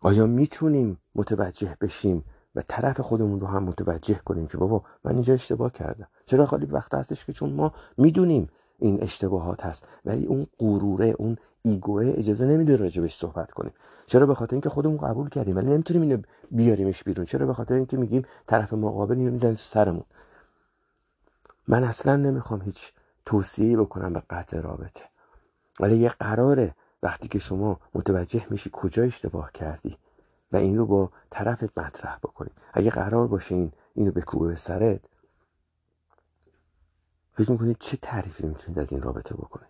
آیا 0.00 0.26
می‌تونیم 0.26 0.98
متوجه 1.14 1.76
بشیم 1.80 2.24
و 2.58 2.62
طرف 2.68 3.00
خودمون 3.00 3.40
رو 3.40 3.46
هم 3.46 3.62
متوجه 3.62 4.20
کنیم 4.24 4.46
که 4.46 4.58
بابا 4.58 4.82
من 5.04 5.12
اینجا 5.12 5.34
اشتباه 5.34 5.72
کردم. 5.72 6.08
چرا 6.26 6.46
خالی 6.46 6.66
وقت 6.66 6.94
هستش 6.94 7.24
که 7.24 7.32
چون 7.32 7.52
ما 7.52 7.72
می‌دونیم 7.98 8.48
این 8.78 9.02
اشتباهات 9.02 9.66
هست 9.66 9.88
ولی 10.04 10.26
اون 10.26 10.46
غروره 10.58 11.14
اون 11.18 11.36
ایگوه 11.62 12.14
اجازه 12.16 12.46
نمیده 12.46 12.76
راجبش 12.76 13.14
صحبت 13.14 13.50
کنیم. 13.50 13.72
چرا 14.06 14.26
به 14.26 14.34
خاطر 14.34 14.54
اینکه 14.54 14.68
خودمون 14.68 14.96
قبول 14.96 15.28
کردیم 15.28 15.56
ولی 15.56 15.66
نمی‌تونیم 15.66 16.02
اینو 16.02 16.22
بیاریمش 16.50 17.04
بیرون. 17.04 17.26
چرا 17.26 17.46
به 17.46 17.54
خاطر 17.54 17.74
اینکه 17.74 17.96
میگیم 17.96 18.22
طرف 18.46 18.72
مقابل 18.72 19.16
اینو 19.16 19.30
می‌زنه 19.30 19.52
تو 19.52 19.62
سرمون؟ 19.62 20.04
من 21.68 21.84
اصلا 21.84 22.16
نمی‌خوام 22.16 22.62
هیچ 22.62 22.92
توصیه 23.26 23.76
بکنم 23.76 24.12
به 24.12 24.22
قطع 24.30 24.60
رابطه. 24.60 25.04
ولی 25.80 25.96
یه 25.96 26.08
قراره 26.08 26.74
وقتی 27.02 27.28
که 27.28 27.38
شما 27.38 27.80
متوجه 27.94 28.46
میشی 28.50 28.70
کجا 28.72 29.02
اشتباه 29.02 29.52
کردی 29.52 29.96
و 30.52 30.56
این 30.56 30.78
رو 30.78 30.86
با 30.86 31.10
طرفت 31.30 31.78
مطرح 31.78 32.16
بکنی. 32.16 32.50
اگه 32.72 32.90
قرار 32.90 33.26
باشه 33.26 33.54
این 33.54 33.72
اینو 33.94 34.20
کوبه 34.20 34.48
به 34.48 34.56
سرت 34.56 35.00
فکر 37.32 37.50
می‌کنید 37.50 37.76
چه 37.80 37.96
تعریفی 37.96 38.46
می‌تونید 38.46 38.78
از 38.78 38.92
این 38.92 39.02
رابطه 39.02 39.34
بکنید؟ 39.34 39.68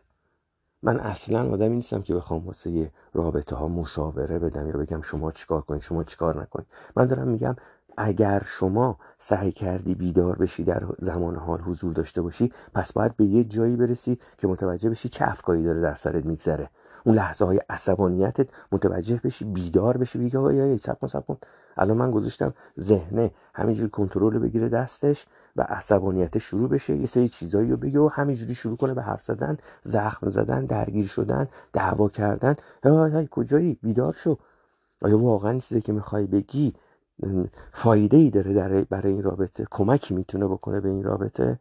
من 0.82 1.00
اصلا 1.00 1.50
آدمی 1.52 1.76
نیستم 1.76 2.02
که 2.02 2.14
بخوام 2.14 2.46
واسه 2.46 2.70
یه 2.70 2.92
رابطه 3.14 3.56
ها 3.56 3.68
مشاوره 3.68 4.38
بدم 4.38 4.66
یا 4.66 4.72
بگم 4.72 5.00
شما 5.00 5.32
چیکار 5.32 5.60
کنید 5.60 5.82
شما 5.82 6.04
چیکار 6.04 6.42
نکنید. 6.42 6.66
من 6.96 7.06
دارم 7.06 7.28
میگم 7.28 7.56
اگر 7.96 8.42
شما 8.46 8.98
سعی 9.18 9.52
کردی 9.52 9.94
بیدار 9.94 10.36
بشی 10.36 10.64
در 10.64 10.86
زمان 10.98 11.36
حال 11.36 11.60
حضور 11.60 11.92
داشته 11.92 12.22
باشی 12.22 12.52
پس 12.74 12.92
باید 12.92 13.16
به 13.16 13.24
یه 13.24 13.44
جایی 13.44 13.76
برسی 13.76 14.18
که 14.38 14.46
متوجه 14.46 14.90
بشی 14.90 15.08
چه 15.08 15.28
افکاری 15.28 15.64
داره 15.64 15.80
در 15.80 15.94
سرت 15.94 16.24
میگذره. 16.24 16.70
اون 17.04 17.14
لحظه 17.14 17.44
های 17.44 17.60
عصبانیتت 17.68 18.48
متوجه 18.72 19.20
بشی 19.24 19.44
بیدار 19.44 19.96
بشی 19.96 20.18
بگی 20.18 20.36
آیا 20.36 20.66
یا 20.66 20.76
سب 20.76 21.26
کن 21.26 21.38
الان 21.76 21.96
من 21.96 22.10
گذاشتم 22.10 22.54
ذهنه 22.80 23.30
همینجوری 23.54 23.90
کنترل 23.90 24.38
بگیره 24.38 24.68
دستش 24.68 25.26
و 25.56 25.62
عصبانیت 25.62 26.38
شروع 26.38 26.68
بشه 26.68 26.96
یه 26.96 27.06
سری 27.06 27.28
چیزایی 27.28 27.70
رو 27.70 27.76
بگه 27.76 28.00
و 28.00 28.08
همینجوری 28.12 28.54
شروع 28.54 28.76
کنه 28.76 28.94
به 28.94 29.02
حرف 29.02 29.22
زدن 29.22 29.58
زخم 29.82 30.28
زدن 30.28 30.64
درگیر 30.64 31.06
شدن 31.06 31.48
دعوا 31.72 32.08
کردن. 32.08 32.54
های 32.84 33.12
های 33.12 33.28
کجایی؟ 33.30 33.78
بیدار 33.82 34.12
شو. 34.12 34.36
آیا 35.02 35.18
واقعا 35.18 35.58
چیزی 35.58 35.80
که 35.80 35.92
می‌خوای 35.92 36.26
بگی 36.26 36.74
فایده 37.72 38.16
ای 38.16 38.30
داره 38.30 38.82
برای 38.90 39.12
این 39.12 39.22
رابطه؟ 39.22 39.66
کمکی 39.70 40.14
می‌تونه 40.14 40.46
بکنه 40.46 40.80
به 40.80 40.88
این 40.88 41.04
رابطه؟ 41.04 41.58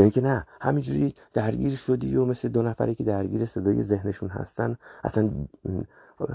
یعنی 0.00 0.12
که 0.12 0.20
نه 0.20 0.46
همینجوری 0.60 1.14
درگیر 1.34 1.76
شدی 1.76 2.16
و 2.16 2.26
مثل 2.26 2.48
دو 2.48 2.62
نفری 2.62 2.96
که 2.96 3.04
درگیر 3.04 3.46
صدای 3.46 3.82
ذهنشون 3.82 4.30
هستن 4.30 4.76
اصلا 5.04 5.30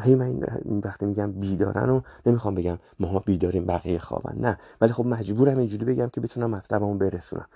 هی 0.01 0.15
من 0.15 0.25
این 0.65 0.81
وقتی 0.85 1.07
میگم 1.07 1.33
بیدارن 1.33 1.89
و 1.89 2.01
نمی‌خوام 2.25 2.55
بگم 2.55 2.79
ما 2.99 3.19
بیداریم 3.19 3.65
بقیه 3.65 3.99
خوابن 3.99 4.37
نه. 4.39 4.59
ولی 4.81 4.93
خب 4.93 5.05
مجبورم 5.05 5.59
اینجوری 5.59 5.85
بگم 5.85 6.09
که 6.09 6.21
بتونم 6.21 6.51
مطلبمو 6.51 6.95
برسونم. 6.97 7.47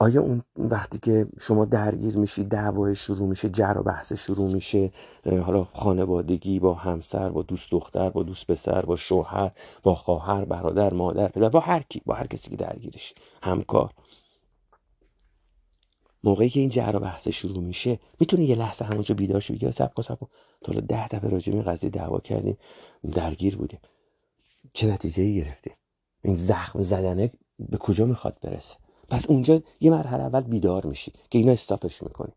آیا 0.00 0.22
اون 0.22 0.42
وقتی 0.56 0.98
که 0.98 1.26
شما 1.40 1.66
درگیر 1.66 2.18
میشی 2.18 2.44
دعوای 2.44 2.96
شروع 2.96 3.28
میشه 3.28 3.50
جر 3.50 3.74
و 3.78 3.84
بحث 3.84 4.12
شروع 4.12 4.52
میشه 4.52 4.92
حالا 5.26 5.64
خانوادگی 5.64 6.60
با 6.60 6.74
همسر 6.74 7.30
با 7.30 7.42
دوست 7.42 7.72
دختر 7.72 8.10
با 8.10 8.24
دوست 8.24 8.46
پسر 8.52 8.82
با 8.82 8.96
شوهر 8.96 9.52
با 9.82 9.96
خواهر 9.96 10.46
برادر 10.46 10.94
مادر 10.94 11.28
پدر 11.28 11.50
با 11.50 11.60
هر 11.60 11.82
کی 11.90 12.02
با 12.06 12.14
هر 12.14 12.26
کسی 12.26 12.50
که 12.50 12.56
درگیرش 12.56 13.14
همکار. 13.42 13.90
موقعی 16.24 16.48
که 16.48 16.60
این 16.60 16.70
جر 16.70 16.92
و 16.94 17.00
بحث 17.00 17.28
شروع 17.28 17.62
میشه 17.62 17.98
می‌تونی 18.20 18.44
یه 18.44 18.54
لحظه 18.54 18.84
همونجا 18.84 19.14
بیدار 19.14 19.40
شی 19.40 19.52
بگی 19.52 19.72
سب 19.72 19.94
کن 19.94 20.02
سب 20.02 20.18
تا 20.62 20.72
ده 20.72 21.08
دفعه 21.08 21.30
راجع 21.30 21.52
این 21.52 21.62
قضیه 21.62 21.90
دعوا 21.90 22.18
کردیم 22.20 22.58
درگیر 23.12 23.56
بودیم. 23.56 23.80
چه 24.72 24.86
نتیجه 24.86 25.22
ای 25.22 25.34
گرفتیم؟ 25.34 25.72
این 26.22 26.34
زخم 26.34 26.82
زدنه 26.82 27.32
به 27.58 27.76
کجا 27.76 28.06
می‌خواد 28.06 28.38
برسه؟ 28.42 28.76
پس 29.08 29.30
اونجا 29.30 29.62
یه 29.80 29.90
مرحله 29.90 30.22
اول 30.22 30.40
بیدار 30.40 30.86
میشی 30.86 31.12
که 31.30 31.38
اینا 31.38 31.52
استاپش 31.52 32.02
می‌کنی. 32.02 32.32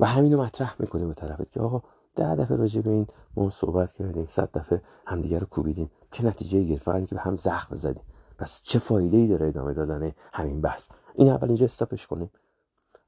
و 0.00 0.06
همینو 0.06 0.42
مطرح 0.42 0.76
می‌کنی 0.78 1.06
به 1.06 1.14
طرفت 1.14 1.52
که 1.52 1.60
آقا 1.60 1.82
ده 2.14 2.34
دفعه 2.34 2.56
راجع 2.56 2.80
به 2.80 2.90
این 2.90 3.06
ما 3.36 3.50
صحبت 3.50 3.92
کردیم 3.92 4.26
صد 4.26 4.58
دفعه 4.58 4.82
همدیگه 5.06 5.38
رو 5.38 5.46
کوبیدیم. 5.46 5.90
چه 6.12 6.24
نتیجه 6.24 6.64
گرفت؟ 6.64 6.82
فقط 6.82 6.96
اینکه 6.96 7.14
به 7.14 7.20
هم 7.20 7.34
زخم 7.34 7.74
زدیم. 7.74 8.04
پس 8.38 8.62
چه 8.62 8.78
فایده 8.78 9.16
ای 9.16 9.28
داره 9.28 9.46
ادامه 9.46 9.74
دادن 9.74 10.12
همین 10.32 10.60
بحث؟ 10.60 10.88
این 11.14 11.28
اول 11.28 11.48
اینجا 11.48 11.64
استاپش 11.64 12.06
کنیم. 12.06 12.30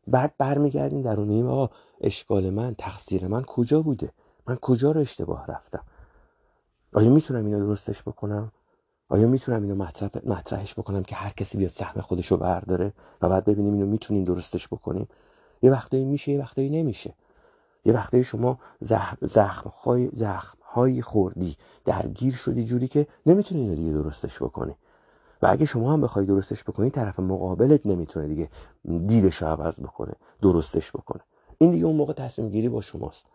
بعد 0.07 0.35
برمیگردیم 0.39 1.03
در 1.03 1.21
اون 1.21 1.47
آقا 1.47 1.71
اشکال 2.01 2.51
من 2.51 2.75
تقصیر 2.75 3.27
من 3.27 3.43
کجا 3.43 3.83
بوده؟ 3.83 4.13
من 4.47 4.57
کجا 4.57 4.91
رو 4.91 5.01
اشتباه 5.01 5.47
رفتم؟ 5.47 5.85
آیا 6.95 7.11
می‌تونم 7.11 7.47
اینو 7.47 7.67
درستش 7.67 8.03
بکنم؟ 8.03 8.53
آیا 9.09 9.29
می‌تونم 9.29 9.63
اینو 9.63 9.75
مطرح 9.75 10.11
مطرحش 10.27 10.75
بکنم 10.75 11.03
که 11.03 11.15
هر 11.15 11.31
کسی 11.31 11.59
بیاد 11.59 11.71
سهم 11.71 12.01
خودش 12.01 12.27
رو 12.27 12.37
برداره 12.37 12.93
و 13.23 13.29
بعد 13.29 13.45
ببینیم 13.45 13.73
اینو 13.73 13.87
می‌تونیم 13.87 14.25
درستش 14.25 14.69
بکنیم؟ 14.69 15.09
یه 15.63 15.71
وقتایی 15.71 16.05
میشه 16.05 16.33
یه 16.33 16.39
وقتایی 16.39 16.71
نمیشه. 16.71 17.15
یه 17.85 17.93
وقتایی 17.93 18.25
شما 18.25 18.59
زخم 18.81 19.17
زخم 19.27 19.71
خوردی 21.03 21.57
درگیر 21.85 22.35
شدی 22.35 22.65
جوری 22.65 22.89
که 22.89 23.07
نمی‌تونی 23.27 23.61
اینو 23.61 23.75
دیگه 23.75 23.93
درستش 23.93 24.43
بکنی. 24.43 24.77
و 25.43 25.47
اگه 25.47 25.67
شما 25.67 25.93
هم 25.93 26.01
بخوای 26.01 26.27
درستش 26.27 26.65
بکنی 26.65 26.91
طرف 26.91 27.21
مقابلت 27.21 27.87
نمی‌تونه 27.87 28.29
دیگه 28.29 28.51
دیدش 29.07 29.43
عوض 29.43 29.81
بکنه 29.81 30.13
درستش 30.43 30.91
بکنه. 30.93 31.23
این 31.59 31.71
دیگه 31.71 31.87
اون 31.87 31.97
موقع 31.97 32.13
تصمیم 32.13 32.49
گیری 32.49 32.69
با 32.69 32.81
شماست. 32.81 33.27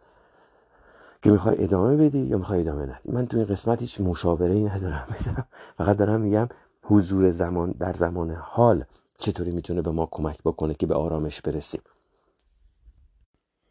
که 1.21 1.31
می‌خوای 1.31 1.63
ادامه 1.63 1.95
بدی 1.95 2.19
یا 2.19 2.37
می‌خوای 2.37 2.59
ادامه 2.61 2.83
ندی؟ 2.83 3.11
من 3.11 3.25
تو 3.25 3.37
این 3.37 3.45
قسمت 3.45 3.81
هیچ 3.81 4.01
مشاوره 4.01 4.53
ای 4.53 4.63
ندارم. 4.63 5.07
بدم 5.09 5.45
فقط 5.77 5.97
دارم 5.97 6.21
میگم 6.21 6.49
حضور 6.83 7.31
زمان 7.31 7.71
در 7.71 7.93
زمان 7.93 8.31
حال 8.31 8.83
چطوری 9.17 9.51
می‌تونه 9.51 9.81
به 9.81 9.91
ما 9.91 10.07
کمک 10.11 10.39
بکنه 10.45 10.73
که 10.73 10.85
به 10.87 10.95
آرامش 10.95 11.41
برسیم. 11.41 11.81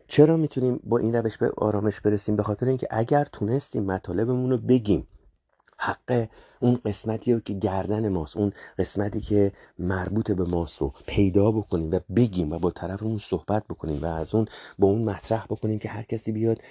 چرا 0.07 0.37
می‌تونیم 0.37 0.81
با 0.85 0.99
این 0.99 1.15
روش 1.15 1.39
به 1.39 1.53
آرامش 1.57 2.01
برسیم؟ 2.01 2.37
به 2.37 2.43
خاطر 2.43 2.67
اینکه 2.67 2.87
اگر 2.91 3.25
تونستیم 3.25 3.85
مطالبمون 3.85 4.51
رو 4.51 4.59
بگیم 4.59 5.07
حق 5.81 6.29
اون 6.61 6.81
قسمتی 6.85 7.33
رو 7.33 7.41
که 7.41 7.53
گردن 7.53 8.09
ماست 8.09 8.37
اون 8.37 8.53
قسمتی 8.79 9.21
که 9.21 9.53
مربوط 9.79 10.31
به 10.31 10.45
ماست 10.45 10.79
رو 10.79 10.93
پیدا 11.07 11.51
بکنیم 11.51 11.91
و 11.91 12.01
بگیم 12.17 12.53
و 12.53 12.59
با 12.59 12.71
طرفمون 12.71 13.19
صحبت 13.19 13.65
بکنیم 13.65 14.03
و 14.03 14.07
از 14.07 14.35
اون 14.35 14.47
با 14.79 14.89
اون 14.89 15.03
مطرح 15.03 15.45
بکنیم 15.45 15.79
که 15.79 15.89
هر 15.89 16.03
کسی 16.03 16.33
بیاد 16.33 16.63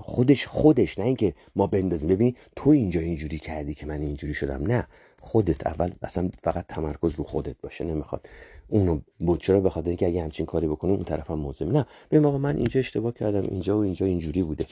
خودش 0.00 0.46
خودش 0.46 0.98
نه 0.98 1.04
اینکه 1.04 1.34
ما 1.56 1.66
بندازیم. 1.66 2.08
ببین 2.08 2.36
تو 2.56 2.70
اینجا 2.70 3.00
اینجوری 3.00 3.38
کردی 3.38 3.74
که 3.74 3.86
من 3.86 4.00
اینجوری 4.00 4.34
شدم. 4.34 4.66
نه 4.66 4.86
خودت 5.20 5.66
اول 5.66 5.92
اصلا 6.02 6.30
فقط 6.42 6.66
تمرکز 6.66 7.14
رو 7.14 7.24
خودت 7.24 7.56
باشه 7.62 7.84
نمی‌خواد 7.84 8.28
اونو 8.68 9.00
بود 9.18 9.42
چرا 9.42 9.60
بخاطر 9.60 9.88
اینکه 9.88 10.06
اگه 10.06 10.22
همچین 10.22 10.46
کاری 10.46 10.68
بکنیم 10.68 10.94
اون 10.94 11.04
طرف 11.04 11.30
هم 11.30 11.38
موضوع 11.38 11.72
نه 11.72 11.86
ببین 12.10 12.26
آقا 12.26 12.38
من 12.38 12.56
اینجا 12.56 12.80
اشتباه 12.80 13.12
کردم 13.12 13.42
اینجا 13.42 13.78
و 13.78 13.82
اینجا 13.82 14.06
اینجوری 14.06 14.42
بوده. 14.42 14.66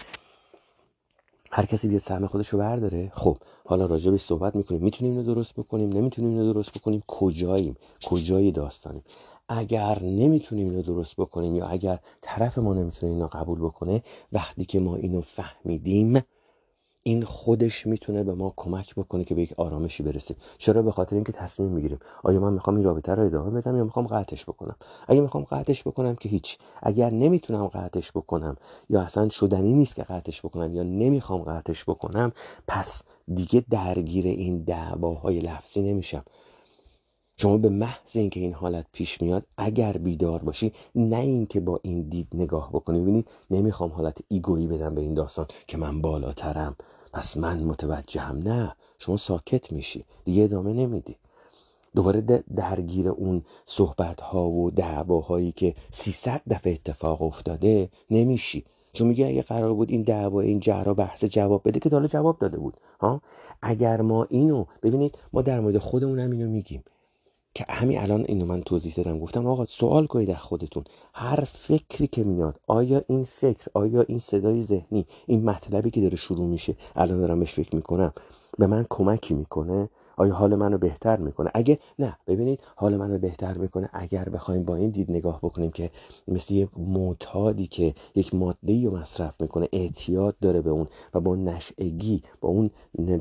هر 1.56 1.66
کسی 1.66 1.88
بیاد 1.88 2.00
سهم 2.00 2.26
خودش 2.26 2.48
رو 2.48 2.58
برداره. 2.58 3.12
خب 3.14 3.36
حالا 3.64 3.86
راجع 3.86 4.10
به 4.10 4.16
صحبت 4.16 4.56
می‌کنیم. 4.56 4.82
می‌تونیم 4.82 5.18
اینو 5.18 5.34
درست 5.34 5.54
بکنیم؟ 5.54 5.92
نمی‌تونیم 5.92 6.30
اینو 6.30 6.52
درست 6.52 6.78
بکنیم؟ 6.78 7.02
کجاییم؟ 7.06 7.76
کجای 8.04 8.50
داستانیم؟ 8.50 9.02
اگر 9.48 10.02
نمی‌تونیم 10.02 10.70
اینو 10.70 10.82
درست 10.82 11.16
بکنیم 11.16 11.56
یا 11.56 11.66
اگر 11.66 11.98
طرف 12.20 12.58
ما 12.58 12.74
نمی‌تونه 12.74 13.12
اینو 13.12 13.26
قبول 13.26 13.58
بکنه 13.58 14.02
وقتی 14.32 14.64
که 14.64 14.80
ما 14.80 14.96
اینو 14.96 15.20
فهمیدیم 15.20 16.20
این 17.06 17.24
خودش 17.24 17.86
می‌تونه 17.86 18.22
به 18.22 18.34
ما 18.34 18.52
کمک 18.56 18.94
بکنه 18.94 19.24
که 19.24 19.34
به 19.34 19.42
یک 19.42 19.52
آرامشی 19.56 20.02
برسیم. 20.02 20.36
چرا؟ 20.58 20.82
به 20.82 20.92
خاطر 20.92 21.16
اینکه 21.16 21.32
تصمیم 21.32 21.68
می‌گیریم. 21.68 21.98
آیا 22.22 22.40
من 22.40 22.52
می‌خوام 22.52 22.76
این 22.76 22.84
رابطه 22.84 23.14
رو 23.14 23.22
ادامه 23.22 23.50
بدم 23.50 23.76
یا 23.76 23.84
می‌خوام 23.84 24.06
قطعش 24.06 24.44
بکنم؟ 24.44 24.76
اگه 25.08 25.20
می‌خوام 25.20 25.44
قطعش 25.44 25.82
بکنم 25.82 26.14
که 26.14 26.28
هیچ. 26.28 26.58
اگر 26.82 27.10
نمی‌تونم 27.10 27.66
قطعش 27.66 28.12
بکنم 28.12 28.56
یا 28.90 29.00
اصلا 29.00 29.28
شدنی 29.28 29.72
نیست 29.72 29.94
که 29.94 30.02
قطعش 30.02 30.40
بکنم 30.40 30.74
یا 30.74 30.82
نمی‌خوام 30.82 31.42
قطعش 31.42 31.84
بکنم 31.84 32.32
پس 32.68 33.02
دیگه 33.34 33.64
درگیر 33.70 34.26
این 34.26 34.64
دعواهای 34.64 35.40
لفظی 35.40 35.82
نمیشم. 35.82 36.24
شما 37.36 37.58
به 37.58 37.68
محض 37.68 38.16
اینکه 38.16 38.40
این 38.40 38.52
حالت 38.54 38.86
پیش 38.92 39.22
میاد 39.22 39.46
اگر 39.56 39.92
بیدار 39.92 40.42
باشی 40.42 40.72
نه 40.94 41.16
اینکه 41.16 41.60
با 41.60 41.80
این 41.82 42.02
دید 42.02 42.28
نگاه 42.34 42.70
بکنی. 42.72 43.00
ببینید 43.00 43.30
نمی‌خوام 43.50 43.90
حالت 43.90 44.18
ایگویی 44.28 44.66
بدم 44.66 44.94
به 44.94 45.00
این 45.00 45.14
داستان 45.14 45.46
که 45.66 45.76
من 45.76 46.00
بالاترم. 46.00 46.76
پس 47.12 47.36
من 47.36 47.64
متوجهم. 47.64 48.38
نه 48.38 48.74
شما 48.98 49.16
ساکت 49.16 49.72
میشی. 49.72 50.04
دیگه 50.24 50.42
ادامه 50.42 50.72
نمیدی. 50.72 51.16
دوباره 51.94 52.20
درگیر 52.56 53.08
اون 53.08 53.42
صحبت 53.66 54.20
ها 54.20 54.48
و 54.48 54.70
دعواهایی 54.70 55.52
که 55.52 55.74
300 55.90 56.42
دفعه 56.50 56.72
اتفاق 56.72 57.22
افتاده 57.22 57.88
نمیشی. 58.10 58.64
چون 58.92 59.08
میگه 59.08 59.26
اگه 59.26 59.42
قرار 59.42 59.74
بود 59.74 59.90
این 59.90 60.02
دعوا 60.02 60.40
این 60.40 60.60
جهرا 60.60 60.94
بحث 60.94 61.24
جواب 61.24 61.62
بده 61.64 61.80
که 61.80 61.88
حالا 61.88 62.06
جواب 62.06 62.38
داده 62.38 62.58
بود 62.58 62.76
ها؟ 63.00 63.20
اگر 63.62 64.00
ما 64.00 64.24
اینو 64.30 64.64
ببینید 64.82 65.18
ما 65.32 65.42
در 65.42 65.60
مورد 65.60 65.78
خودمون 65.78 66.18
هم 66.18 66.30
اینو 66.30 66.48
میگیم. 66.48 66.84
که 67.54 67.66
همین 67.68 68.00
الان 68.00 68.24
اینو 68.28 68.46
من 68.46 68.62
توضیح 68.62 68.94
دادم 68.94 69.18
گفتم 69.18 69.46
آقا 69.46 69.66
سوال 69.66 70.06
کنید 70.06 70.30
از 70.30 70.38
خودتون. 70.38 70.84
هر 71.14 71.44
فکری 71.44 72.06
که 72.06 72.24
میاد 72.24 72.60
آیا 72.66 73.02
این 73.08 73.24
فکر 73.24 73.68
آیا 73.74 74.02
این 74.08 74.18
صدای 74.18 74.62
ذهنی 74.62 75.06
این 75.26 75.44
مطلبی 75.44 75.90
که 75.90 76.00
داره 76.00 76.16
شروع 76.16 76.46
میشه 76.46 76.76
الان 76.96 77.20
دارم 77.20 77.40
بهش 77.40 77.54
فکر 77.54 77.76
می‌کنم 77.76 78.12
به 78.58 78.66
من 78.66 78.86
کمکی 78.90 79.34
می‌کنه؟ 79.34 79.90
آیا 80.16 80.34
حال 80.34 80.54
منو 80.54 80.78
بهتر 80.78 81.16
می‌کنه؟ 81.16 81.50
اگه 81.54 81.78
نه 81.98 82.16
ببینید 82.26 82.60
حال 82.76 82.96
منو 82.96 83.18
بهتر 83.18 83.58
می‌کنه 83.58 83.90
اگر 83.92 84.28
بخوایم 84.28 84.64
با 84.64 84.76
این 84.76 84.90
دید 84.90 85.10
نگاه 85.10 85.38
بکنیم 85.42 85.70
که 85.70 85.90
مثل 86.28 86.54
یک 86.54 86.68
معتادی 86.76 87.66
که 87.66 87.94
یک 88.14 88.34
ماده 88.34 88.84
رو 88.84 88.96
مصرف 88.96 89.40
می‌کنه 89.40 89.68
اعتیاد 89.72 90.36
داره 90.40 90.60
به 90.60 90.70
اون 90.70 90.86
و 91.14 91.20
با 91.20 91.36
نشعگی 91.36 92.22
با 92.40 92.48
اون 92.48 92.70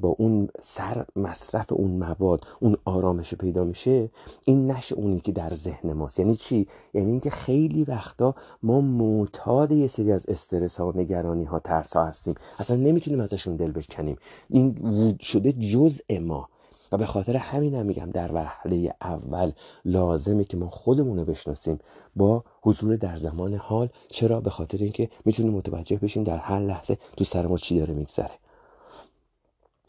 با 0.02 0.10
اون 0.10 0.48
سر 0.62 1.06
مصرف 1.16 1.66
اون 1.70 1.92
مواد 1.92 2.46
اون 2.60 2.78
آرامش 2.86 3.34
پیدا 3.34 3.64
میشه 3.64 4.10
این 4.46 4.72
نش 4.72 4.92
اونی 4.92 5.20
که 5.20 5.32
در 5.32 5.54
ذهن 5.54 5.94
ماست. 5.94 6.20
یعنی 6.20 6.36
چی؟ 6.36 6.68
یعنی 6.94 7.12
اینکه 7.12 7.30
خیلی 7.30 7.84
وقتا 7.84 8.36
ما 8.64 8.82
معتاد 8.82 9.72
یه 9.72 9.88
سری 9.88 10.12
از 10.12 10.26
استرس 10.28 10.80
ها 10.80 10.94
نگرانی 10.96 11.44
ها 11.44 11.60
ترس 11.60 11.96
ها 11.96 12.06
هستیم. 12.06 12.36
اصلا 12.60 12.78
نمی‌تونیم 12.78 13.20
ازشون 13.20 13.56
دل 13.56 13.72
بکنیم. 13.72 14.18
این 14.50 15.18
شده 15.22 15.52
جزء 15.52 16.20
ما. 16.20 16.50
و 16.94 16.98
به 16.98 17.06
خاطر 17.06 17.38
همین 17.38 17.76
هم 17.76 17.86
میگم 17.86 18.10
در 18.12 18.32
وهله 18.34 18.96
اول 19.02 19.52
لازمه 19.86 20.44
که 20.44 20.58
ما 20.58 20.70
خودمون 20.70 21.18
رو 21.18 21.26
بشناسیم 21.26 21.80
با 22.16 22.44
حضور 22.62 22.96
در 22.96 23.18
زمان 23.18 23.54
حال 23.54 23.90
چرا؟ 24.10 24.42
به 24.42 24.50
خاطر 24.50 24.78
اینکه 24.78 25.10
می‌تونیم 25.26 25.54
متوجه 25.54 25.98
بشیم 25.98 26.24
در 26.24 26.38
هر 26.38 26.60
لحظه 26.60 26.98
تو 27.18 27.24
سر 27.24 27.48
ما 27.48 27.58
چی 27.58 27.80
داره 27.80 27.94
میگذره. 27.94 28.32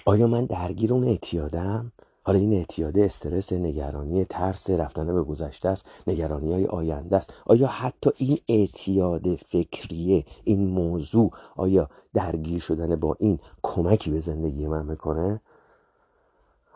آیا 0.07 0.27
من 0.27 0.45
درگیر 0.45 0.93
اون 0.93 1.05
اعتیادم؟ 1.05 1.93
حالا 2.23 2.39
این 2.39 2.53
اعتیاده 2.53 3.05
استرس 3.05 3.53
نگرانی 3.53 4.25
ترس 4.25 4.71
رفتن 4.71 5.15
به 5.15 5.23
گذشته 5.23 5.69
است 5.69 5.87
نگرانی 6.07 6.53
های 6.53 6.67
آینده 6.67 7.17
است. 7.17 7.35
آیا 7.47 7.67
حتی 7.67 8.11
این 8.17 8.39
اعتیاد 8.49 9.37
فکریه 9.37 10.25
این 10.45 10.67
موضوع 10.67 11.31
آیا 11.57 11.89
درگیر 12.15 12.61
شدن 12.61 12.97
با 12.97 13.17
این 13.19 13.39
کمکی 13.63 14.11
به 14.11 14.21
زندگی 14.21 14.67
من 14.67 14.87
می‌کنه؟ 14.87 15.41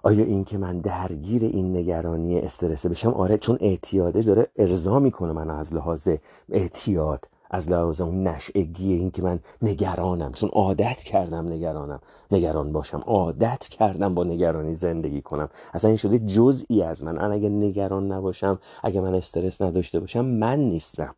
آیا 0.08 0.24
این 0.24 0.44
که 0.44 0.58
من 0.58 0.78
درگیر 0.80 1.42
این 1.44 1.76
نگرانی 1.76 2.38
استرسه 2.38 2.88
بشم؟ 2.88 3.08
آره 3.08 3.38
چون 3.38 3.58
اعتیاده 3.60 4.22
داره 4.22 4.46
ارضا 4.56 5.00
می‌کنه 5.00 5.32
من 5.32 5.50
از 5.50 5.74
لحاظ 5.74 6.08
اعتیاد 6.48 7.28
از 7.50 7.68
لحاظ 7.68 8.00
اون 8.00 8.26
نشعگی 8.26 8.92
این 8.92 9.10
که 9.10 9.22
من 9.22 9.40
نگرانم. 9.62 10.32
چون 10.32 10.48
عادت 10.48 11.02
کردم 11.02 11.48
نگرانم 11.48 12.00
نگران 12.30 12.72
باشم. 12.72 13.02
عادت 13.06 13.68
کردم 13.68 14.14
با 14.14 14.24
نگرانی 14.24 14.74
زندگی 14.74 15.22
کنم. 15.22 15.48
اصلا 15.74 15.88
این 15.88 15.96
شده 15.96 16.18
جزئی 16.18 16.82
از 16.82 17.04
من. 17.04 17.16
من 17.16 17.32
اگه 17.32 17.48
نگران 17.48 18.12
نباشم 18.12 18.58
اگه 18.82 19.00
من 19.00 19.14
استرس 19.14 19.62
نداشته 19.62 20.00
باشم 20.00 20.24
من 20.24 20.58
نیستم. 20.58 21.14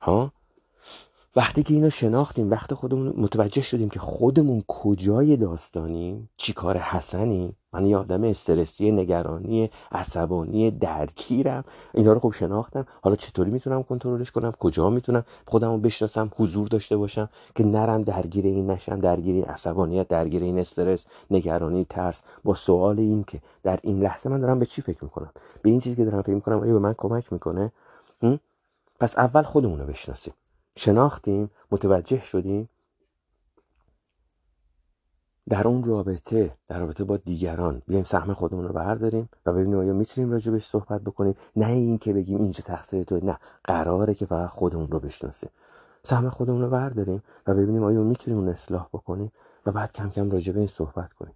ها؟ 0.00 0.32
وقتی 1.38 1.62
که 1.62 1.74
اینو 1.74 1.90
شناختیم 1.90 2.50
وقتی 2.50 2.74
خودمون 2.74 3.14
متوجه 3.16 3.62
شدیم 3.62 3.88
که 3.88 3.98
خودمون 3.98 4.62
کجای 4.66 5.36
داستانیم 5.36 6.30
چی 6.36 6.52
کار 6.52 6.78
حسنیم 6.78 7.56
من 7.72 7.86
یه 7.86 7.96
آدم 7.96 8.24
استرسی 8.24 8.90
نگرانی 8.90 9.70
عصبانی 9.92 10.70
درگیرم. 10.70 11.64
اینا 11.94 12.12
رو 12.12 12.20
خوب 12.20 12.32
شناختم. 12.32 12.86
حالا 13.02 13.16
چطوری 13.16 13.50
می‌تونم 13.50 13.82
کنترلش 13.82 14.30
کنم؟ 14.30 14.52
کجا 14.52 14.90
می‌تونم 14.90 15.24
خودم 15.46 15.80
بشناسم 15.80 16.30
حضور 16.36 16.68
داشته 16.68 16.96
باشم 16.96 17.28
که 17.54 17.64
نرم 17.64 18.02
درگیر 18.02 18.44
این 18.44 18.70
نشم 18.70 19.00
درگیر 19.00 19.34
این 19.34 19.44
عصبانیت 19.44 20.08
درگیر 20.08 20.42
این 20.42 20.58
استرس 20.58 21.06
نگرانی 21.30 21.86
ترس. 21.90 22.22
با 22.44 22.54
سوال 22.54 22.98
این 22.98 23.24
که 23.24 23.40
در 23.62 23.78
این 23.82 24.00
لحظه 24.00 24.30
من 24.30 24.40
دارم 24.40 24.58
به 24.58 24.66
چی 24.66 24.82
فکر 24.82 25.04
می‌کنم؟ 25.04 25.30
به 25.62 25.70
این 25.70 25.80
چیزی 25.80 25.96
که 25.96 26.04
دارم 26.04 26.22
فکر 26.22 26.34
می‌کنم 26.34 26.60
آیا 26.60 26.72
به 26.72 26.78
من 26.78 26.94
کمک 26.98 27.32
می‌کنه؟ 27.32 27.72
پس 29.00 29.18
اول 29.18 29.42
خودمون 29.42 29.80
رو 29.80 29.86
بشناسیم. 29.86 30.34
شناختیم 30.78 31.50
متوجه 31.70 32.20
شدیم. 32.20 32.68
در 35.48 35.68
اون 35.68 35.84
رابطه 35.84 36.56
در 36.68 36.78
رابطه 36.78 37.04
با 37.04 37.16
دیگران 37.16 37.82
بیایم 37.86 38.04
سهم 38.04 38.34
خودمون 38.34 38.68
رو 38.68 38.74
برداریم 38.74 39.28
و 39.46 39.52
ببینیم 39.52 39.78
آیا 39.78 39.92
می‌تونیم 39.92 40.30
راجع 40.30 40.52
بهش 40.52 40.66
صحبت 40.66 41.00
بکنیم. 41.00 41.34
نه 41.56 41.66
این 41.66 41.98
که 41.98 42.12
بگیم 42.12 42.40
اینجا 42.42 42.64
تقصیر 42.66 43.02
تو 43.04 43.20
نه. 43.26 43.38
قراره 43.64 44.14
که 44.14 44.26
فقط 44.26 44.48
خودمون 44.48 44.88
رو 44.88 45.00
بشناسیم. 45.00 45.50
سهم 46.02 46.28
خودمون 46.28 46.62
رو 46.62 46.70
برداریم 46.70 47.22
و 47.46 47.54
ببینیم 47.54 47.84
آیا 47.84 48.02
می‌تونیم 48.02 48.40
اون 48.40 48.48
اصلاح 48.48 48.88
بکنیم 48.92 49.32
و 49.66 49.72
بعد 49.72 49.92
کم 49.92 50.10
کم 50.10 50.30
راجع 50.30 50.52
به 50.52 50.58
این 50.58 50.68
صحبت 50.68 51.12
کنیم. 51.12 51.34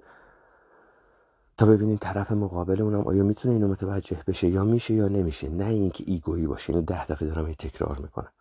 تا 1.58 1.66
ببینیم 1.66 1.96
طرف 1.96 2.32
مقابلمون 2.32 2.94
هم 2.94 3.06
آیا 3.06 3.24
می‌تونه 3.24 3.54
اینو 3.54 3.68
متوجه 3.68 4.22
بشه 4.26 4.48
یا 4.48 4.64
میشه 4.64 4.94
یا 4.94 5.08
نمیشه. 5.08 5.48
نه 5.48 5.66
اینکه 5.66 6.04
ایگویی 6.06 6.46
باشه 6.46 6.72
اینو 6.72 6.84
ده 6.84 7.06
دفعه 7.06 7.28
دارم 7.28 7.52
تکرار 7.52 7.98
می‌کنم. 7.98 8.32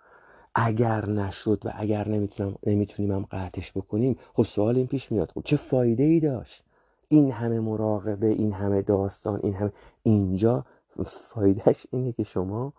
اگر 0.56 1.10
نشد 1.10 1.62
و 1.66 1.72
اگر 1.76 2.08
نمی‌تونم 2.08 2.56
نمی‌تونیم 2.66 3.12
هم 3.12 3.28
قطعش 3.32 3.72
بکنیم 3.72 4.20
خب 4.34 4.44
سوال 4.44 4.78
این 4.78 4.88
پیش 4.88 5.12
میاد. 5.12 5.32
خب 5.32 5.42
چه 5.46 5.58
فایده 5.58 6.04
ای 6.04 6.20
داشت؟ 6.20 6.64
این 7.08 7.32
همه 7.32 7.60
مراقبه 7.60 8.28
این 8.28 8.54
همه 8.54 8.82
داستان 8.82 9.40
این 9.44 9.54
همه 9.54 9.72
اینجا 10.04 10.66
فایدهش 11.06 11.88
اینه 11.92 12.12
که 12.12 12.24
شما 12.24 12.74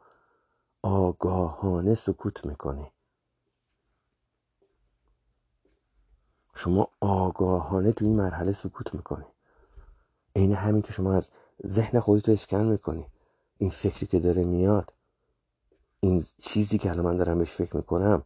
آگاهانه 0.83 1.95
سکوت 1.95 2.47
می‌کنی. 2.47 2.87
شما 6.55 6.89
آگاهانه 7.01 7.93
تو 7.93 8.05
این 8.05 8.17
مرحله 8.17 8.53
سکوت 8.53 8.95
می‌کنی. 8.95 9.25
عین 10.37 10.53
همین 10.53 10.83
که 10.83 10.93
شما 10.93 11.15
از 11.15 11.31
ذهن 11.67 12.01
خودت 12.01 12.29
اسکن 12.29 12.65
می‌کنی. 12.65 13.07
این 13.59 13.71
فکری 13.71 14.07
که 14.07 14.19
داره 14.19 14.45
میاد 14.45 14.93
این 16.05 16.23
چیزی 16.39 16.79
که 16.79 16.91
الان 16.91 17.05
من 17.05 17.17
دارم 17.17 17.39
بهش 17.39 17.51
فکر 17.51 17.77
می‌کنم 17.77 18.23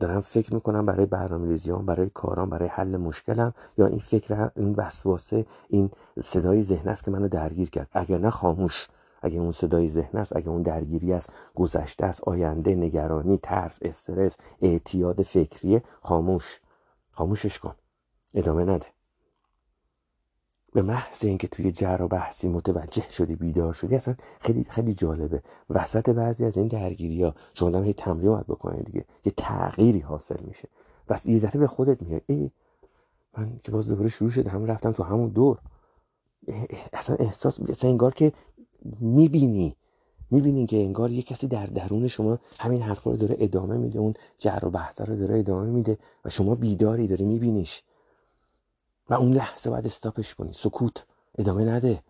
دارم 0.00 0.20
فکر 0.20 0.54
می‌کنم 0.54 0.86
برای 0.86 1.06
برنامه 1.06 1.48
ریزیام 1.48 1.86
برای 1.86 2.10
کارام 2.10 2.50
برای 2.50 2.68
حل 2.68 2.96
مشکلم 2.96 3.54
یا 3.78 3.86
این 3.86 3.98
فکر 3.98 4.50
این 4.56 4.74
وسواسه 4.74 5.46
این 5.68 5.90
صدای 6.20 6.62
ذهن 6.62 6.88
است 6.88 7.04
که 7.04 7.10
منو 7.10 7.28
درگیر 7.28 7.70
کرد. 7.70 7.88
اگر 7.92 8.18
نه 8.18 8.30
خاموش 8.30 8.88
اگر 9.22 9.40
اون 9.40 9.52
صدای 9.52 9.88
ذهن 9.88 10.18
است 10.18 10.36
اگر 10.36 10.48
اون 10.50 10.62
درگیری 10.62 11.12
است 11.12 11.32
گذشته 11.54 12.06
است 12.06 12.20
آینده 12.24 12.74
نگرانی 12.74 13.38
ترس 13.38 13.78
استرس 13.82 14.36
اعتیاد 14.62 15.22
فکریه 15.22 15.82
خاموش. 16.02 16.60
خاموشش 17.10 17.58
کن. 17.58 17.74
ادامه 18.34 18.64
نده. 18.64 18.86
به 20.72 20.82
محض 20.82 21.24
اینکه 21.24 21.48
توی 21.48 21.72
جر 21.72 22.02
و 22.02 22.08
بحثی 22.08 22.48
متوجه 22.48 23.10
شدی 23.10 23.36
بیدار 23.36 23.72
شدی 23.72 23.96
اصلا 23.96 24.14
خیلی 24.40 24.64
خیلی 24.64 24.94
جالبه. 24.94 25.42
وسط 25.70 26.10
بعضی 26.10 26.44
از 26.44 26.56
این 26.56 26.68
درگیری 26.68 27.22
ها 27.22 27.34
شما 27.54 27.70
دارم 27.70 27.92
تمرین 27.92 28.30
باید 28.30 28.46
بکنید 28.46 28.84
دیگه. 28.84 29.04
یه 29.24 29.32
تغییری 29.36 30.00
حاصل 30.00 30.40
میشه. 30.44 30.68
بس 31.08 31.26
یه 31.26 31.40
دفعه 31.40 31.60
به 31.60 31.66
خودت 31.66 32.02
میاد 32.02 32.22
ای 32.26 32.50
من 33.38 33.60
که 33.64 33.72
باز 33.72 33.88
دوباره 33.88 34.08
شروع 34.08 34.30
شده 34.30 34.50
هم 34.50 34.64
رفتم 34.64 34.92
تو 34.92 35.02
همون 35.02 35.28
دور. 35.28 35.58
اصلا 36.92 37.16
احساس 37.16 37.60
اصلا 37.60 37.90
انگار 37.90 38.14
که 38.14 38.32
می‌بینی. 39.00 39.76
می‌بینی 40.30 40.66
که 40.66 40.76
انگار 40.76 41.10
یه 41.10 41.22
کسی 41.22 41.46
در 41.46 41.66
درون 41.66 42.08
شما 42.08 42.38
همین 42.58 42.82
حرفا 42.82 43.10
رو 43.10 43.16
داره 43.16 43.36
ادامه 43.38 43.76
میده 43.76 43.98
اون 43.98 44.14
جر 44.38 44.58
و 44.62 44.70
بحث 44.70 45.00
رو 45.00 45.16
داره 45.16 45.38
ادامه 45.38 45.70
میده 45.70 45.98
و 46.24 46.30
شما 46.30 46.54
بیداری 46.54 47.06
داره 47.06 47.26
میبینیش. 47.26 47.82
و 49.08 49.14
اون 49.14 49.32
لحظه 49.32 49.70
باید 49.70 49.86
استاپش 49.86 50.34
کنی. 50.34 50.52
سکوت 50.52 51.06
ادامه 51.38 51.64
نده. 51.64 52.02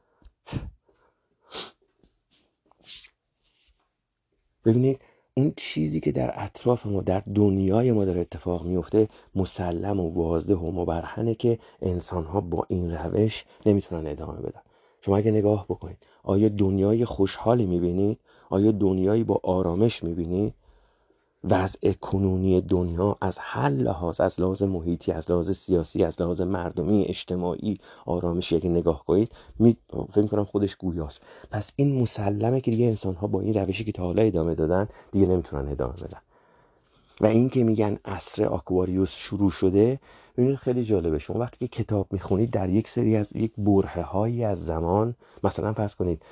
ببینید 4.64 5.00
اون 5.34 5.52
چیزی 5.56 6.00
که 6.00 6.12
در 6.12 6.44
اطراف 6.44 6.86
ما 6.86 7.00
در 7.00 7.20
دنیای 7.34 7.92
ما 7.92 8.04
داره 8.04 8.20
اتفاق 8.20 8.66
میفته 8.66 9.08
مسلم 9.34 10.00
و 10.00 10.10
واضح 10.10 10.54
و 10.54 10.70
مبرهنه 10.70 11.34
که 11.34 11.58
انسان 11.82 12.24
ها 12.24 12.40
با 12.40 12.66
این 12.68 12.94
روش 12.94 13.44
نمی‌تونن 13.66 14.06
ادامه 14.06 14.40
بدن. 14.40 14.60
شما 15.00 15.16
اگه 15.16 15.30
نگاه 15.30 15.66
بکنید 15.68 16.06
آیا 16.22 16.48
دنیای 16.48 17.04
خوشحالی 17.04 17.66
می‌بینید؟ 17.66 18.20
آیا 18.50 18.72
دنیایی 18.72 19.24
با 19.24 19.40
آرامش 19.42 20.02
می‌بینید؟ 20.02 20.54
وضع 21.44 21.92
کنونی 21.92 22.60
دنیا 22.60 23.16
از 23.20 23.38
هر 23.38 23.68
لحاظ 23.68 24.20
از 24.20 24.40
لحاظ 24.40 24.62
محیطی 24.62 25.12
از 25.12 25.30
لحاظ 25.30 25.50
سیاسی 25.50 26.04
از 26.04 26.22
لحاظ 26.22 26.40
مردمی 26.40 27.04
اجتماعی 27.08 27.78
آرامشی 28.06 28.56
اگه 28.56 28.68
نگاه 28.68 29.04
کنید 29.04 29.32
می 29.58 29.76
فکر 30.12 30.26
کنم 30.26 30.44
خودش 30.44 30.76
گویاست. 30.76 31.22
پس 31.50 31.72
این 31.76 32.00
مسلمه 32.02 32.60
که 32.60 32.70
دیگه 32.70 32.86
انسان 32.86 33.14
ها 33.14 33.26
با 33.26 33.40
این 33.40 33.54
روشی 33.54 33.84
که 33.84 33.92
تا 33.92 34.02
حالا 34.02 34.22
ادامه 34.22 34.54
دادن 34.54 34.88
دیگه 35.12 35.26
نمی‌تونن 35.26 35.68
ادامه 35.68 35.92
بدن. 35.92 36.18
و 37.20 37.26
این 37.26 37.48
که 37.48 37.64
میگن 37.64 37.98
عصر 38.04 38.44
آکواریوس 38.44 39.12
شروع 39.12 39.50
شده 39.50 40.00
ببینید 40.36 40.56
خیلی 40.56 40.84
جالبه. 40.84 41.18
شما 41.18 41.38
وقتی 41.38 41.68
که 41.68 41.82
کتاب 41.82 42.06
می‌خونید 42.10 42.50
در 42.50 42.68
یک 42.68 42.88
سری 42.88 43.16
از 43.16 43.36
یک 43.36 43.52
برهه 43.58 44.02
هایی 44.02 44.44
از 44.44 44.64
زمان 44.64 45.14
مثلا 45.44 45.72
فرض 45.72 45.94
کنید 45.94 46.22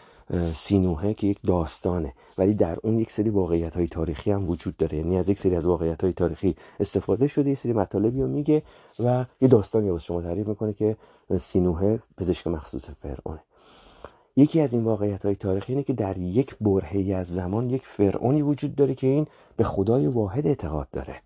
سینوهه 0.55 1.15
که 1.15 1.27
یک 1.27 1.39
داستانه. 1.47 2.13
ولی 2.39 2.55
در 2.55 2.79
اون 2.83 2.99
یک 2.99 3.11
سری 3.11 3.31
واقعیت 3.31 3.75
های 3.75 3.89
تاریخی 3.89 4.31
هم 4.31 4.51
وجود 4.51 4.77
داره. 4.77 4.99
یعنی 4.99 5.19
از 5.19 5.29
یک 5.29 5.39
سری 5.39 5.57
از 5.57 5.67
واقعیت 5.67 6.03
های 6.03 6.13
تاریخی 6.13 6.57
استفاده 6.81 7.27
شده 7.27 7.51
یک 7.51 7.59
سری 7.59 7.73
مطالبی 7.73 8.21
رو 8.21 8.29
میگه 8.29 8.63
و 8.99 9.25
یه 9.41 9.49
داستانی 9.49 9.91
واسه 9.91 10.05
شما 10.05 10.23
تعریف 10.23 10.49
می‌کنه 10.49 10.73
که 10.73 10.97
سینوهه 11.39 11.99
پزشک 12.17 12.47
مخصوص 12.47 12.91
فرعونه. 12.91 13.41
یکی 14.37 14.61
از 14.61 14.73
این 14.73 14.85
واقعیت 14.85 15.25
های 15.25 15.37
تاریخی 15.37 15.73
اینه 15.73 15.83
که 15.83 15.93
در 15.93 16.19
یک 16.19 16.57
برهه 16.61 17.15
از 17.15 17.27
زمان 17.27 17.71
یک 17.71 17.83
فرعونی 17.87 18.43
وجود 18.43 18.75
داره 18.75 18.95
که 18.95 19.07
این 19.07 19.27
به 19.57 19.65
خدای 19.65 20.07
واحد 20.07 20.47
اعتقاد 20.47 20.89
داره. 20.93 21.23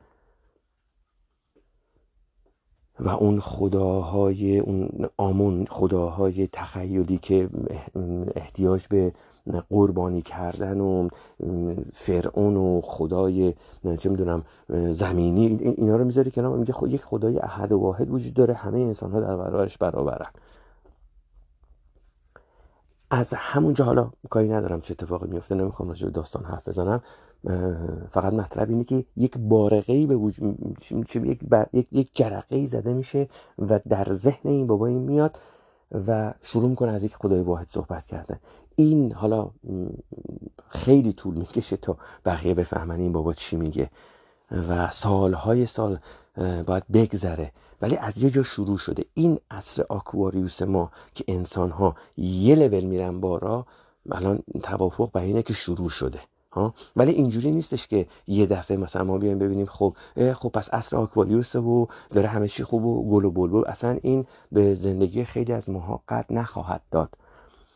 و 3.00 3.08
اون 3.08 3.40
خداهای 3.40 4.58
اون 4.58 5.08
آمون 5.16 5.66
خداهای 5.70 6.48
تخیلی 6.52 7.18
که 7.18 7.48
احتیاج 8.36 8.86
به 8.86 9.12
قربانی 9.70 10.22
کردن 10.22 10.80
و 10.80 11.08
فرعون 11.94 12.56
و 12.56 12.80
خدای 12.80 13.54
چه 13.98 14.10
می‌دونم 14.10 14.44
زمینی 14.92 15.46
اینا 15.46 15.96
رو 15.96 16.04
می‌ذاری 16.04 16.30
کنار 16.30 16.56
میگه 16.56 16.72
خود 16.72 16.92
یک 16.92 17.02
خدای 17.02 17.38
احد 17.38 17.72
واحد 17.72 18.10
وجود 18.10 18.34
داره 18.34 18.54
همه 18.54 18.78
انسان 18.78 19.12
ها 19.12 19.20
در 19.20 19.36
برابرش 19.36 19.78
برابرن. 19.78 20.30
از 23.10 23.34
همونجا 23.34 23.84
حالا 23.84 24.10
کاری 24.30 24.48
ندارم 24.48 24.80
چه 24.80 24.92
اتفاقی 24.92 25.28
میفته 25.28 25.54
نمی‌خوام 25.54 25.88
راجع 25.88 26.06
به 26.06 26.12
داستان 26.12 26.44
حرف 26.44 26.68
بزنم. 26.68 27.02
فقط 28.10 28.34
مطلب 28.34 28.70
اینه 28.70 28.84
که 28.84 29.04
یک 29.16 29.38
بارقه 29.38 29.92
ای 29.92 30.06
به 30.06 30.16
وجود 30.16 30.76
یک, 31.14 31.40
بر... 31.44 31.66
یک 31.72 31.86
یک 31.92 32.10
جرقه 32.14 32.56
ای 32.56 32.66
زده 32.66 32.94
میشه 32.94 33.28
و 33.58 33.80
در 33.88 34.12
ذهن 34.12 34.50
این 34.50 34.66
بابا 34.66 34.86
این 34.86 35.02
میاد 35.02 35.40
و 36.06 36.34
شروع 36.42 36.68
می‌کنه 36.68 36.92
از 36.92 37.04
یک 37.04 37.14
خدای 37.14 37.40
واحد 37.40 37.68
صحبت 37.68 38.06
کردن. 38.06 38.38
این 38.76 39.12
حالا 39.12 39.50
خیلی 40.68 41.12
طول 41.12 41.34
می‌کشه 41.34 41.76
تا 41.76 41.96
بقیه 42.24 42.54
بفهمن 42.54 43.00
این 43.00 43.12
بابا 43.12 43.34
چی 43.34 43.56
میگه 43.56 43.90
و 44.68 44.90
سالهای 44.90 45.66
سال 45.66 45.98
باید 46.66 46.88
بگذره. 46.92 47.52
ولی 47.82 47.96
از 47.96 48.18
یه 48.18 48.30
جا 48.30 48.42
شروع 48.42 48.78
شده. 48.78 49.04
این 49.14 49.38
عصر 49.50 49.84
آکواریوس 49.88 50.62
ما 50.62 50.90
که 51.14 51.24
انسان 51.28 51.70
ها 51.70 51.94
یه 52.16 52.54
لول 52.54 52.84
میرن 52.84 53.20
بارا 53.20 53.66
الان 54.10 54.42
توافق 54.62 55.10
بر 55.12 55.20
اینه 55.20 55.42
که 55.42 55.54
شروع 55.54 55.90
شده. 55.90 56.20
ها؟ 56.52 56.74
ولی 56.96 57.12
اینجوری 57.12 57.50
نیستش 57.50 57.86
که 57.86 58.06
یه 58.26 58.46
دفعه 58.46 58.76
مثلا 58.76 59.04
ما 59.04 59.18
بیایم 59.18 59.38
ببینیم 59.38 59.66
خب 59.66 59.96
خب 60.34 60.48
پس 60.48 60.74
عصر 60.74 60.96
آکواریوس 60.96 61.56
و 61.56 61.88
داره 62.10 62.28
همه 62.28 62.48
چی 62.48 62.64
خوب 62.64 62.84
و 62.84 63.10
گل 63.10 63.24
و 63.24 63.30
بلبل. 63.30 63.62
اصلا 63.66 63.98
این 64.02 64.26
به 64.52 64.74
زندگی 64.74 65.24
خیلی 65.24 65.52
از 65.52 65.70
ماها 65.70 66.02
قد 66.08 66.26
نخواهد 66.30 66.82
داد. 66.90 67.14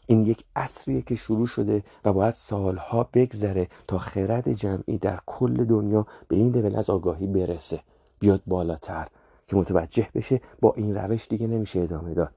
این 0.06 0.26
یک 0.26 0.44
عصریه 0.56 1.02
که 1.02 1.14
شروع 1.14 1.46
شده 1.46 1.84
و 2.04 2.12
باید 2.12 2.34
سالها 2.34 3.08
بگذره 3.14 3.68
تا 3.88 3.98
خرد 3.98 4.52
جمعی 4.52 4.98
در 4.98 5.20
کل 5.26 5.64
دنیا 5.64 6.06
به 6.28 6.36
این 6.36 6.52
لول 6.52 6.76
از 6.76 6.90
آگاهی 6.90 7.26
برسه. 7.26 7.80
بیاد 8.18 8.42
بالاتر 8.46 9.08
که 9.48 9.56
متوجه 9.56 10.08
بشه 10.14 10.40
با 10.60 10.72
این 10.76 10.94
روش 10.94 11.28
دیگه 11.28 11.46
نمیشه 11.46 11.80
ادامه 11.80 12.14
داد. 12.14 12.32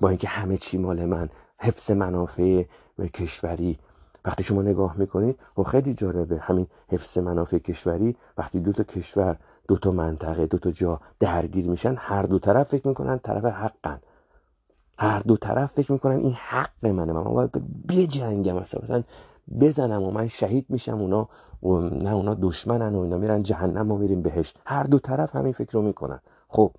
با 0.00 0.08
اینکه 0.08 0.28
همه 0.28 0.56
چی 0.56 0.78
مال 0.78 1.04
من 1.04 1.28
حفظ 1.58 1.90
منافع 1.90 2.64
کشوری 3.14 3.78
وقتی 4.24 4.44
شما 4.44 4.62
نگاه 4.62 4.98
می‌کنید 4.98 5.38
و 5.58 5.62
خب 5.62 5.70
خیلی 5.70 5.94
جالبه. 5.94 6.38
همین 6.38 6.66
حفظ 6.88 7.18
منافع 7.18 7.58
کشوری 7.58 8.16
وقتی 8.38 8.60
دو 8.60 8.72
تا 8.72 8.82
کشور 8.82 9.36
دو 9.68 9.76
تا 9.76 9.90
منطقه 9.90 10.46
دو 10.46 10.58
تا 10.58 10.70
جا 10.70 11.00
درگیر 11.20 11.68
میشن 11.68 11.94
هر 11.98 12.22
دو 12.22 12.38
طرف 12.38 12.68
فکر 12.68 12.88
می‌کنن 12.88 13.18
طرف 13.18 13.44
حقن. 13.44 14.00
هر 14.98 15.20
دو 15.20 15.36
طرف 15.36 15.72
فکر 15.72 15.92
می‌کنن 15.92 16.16
این 16.16 16.32
حق 16.32 16.86
منه. 16.86 17.12
من 17.12 17.24
باید 17.24 17.50
بجنگم 17.88 18.56
مثلا 18.56 19.02
بزنم 19.60 20.02
و 20.02 20.10
من 20.10 20.26
شهید 20.26 20.66
میشم 20.68 21.00
اونا 21.00 21.28
و 21.62 21.78
نه 21.78 22.14
اونا 22.14 22.34
دشمنن 22.34 22.94
و 22.94 23.00
اینا 23.00 23.18
میرن 23.18 23.42
جهنم 23.42 23.92
و 23.92 23.98
میریم 23.98 24.22
بهشت 24.22 24.58
هر 24.66 24.82
دو 24.82 24.98
طرف 24.98 25.36
همین 25.36 25.52
فکر 25.52 25.72
رو 25.72 25.82
می‌کنن. 25.82 26.20
خب 26.48 26.72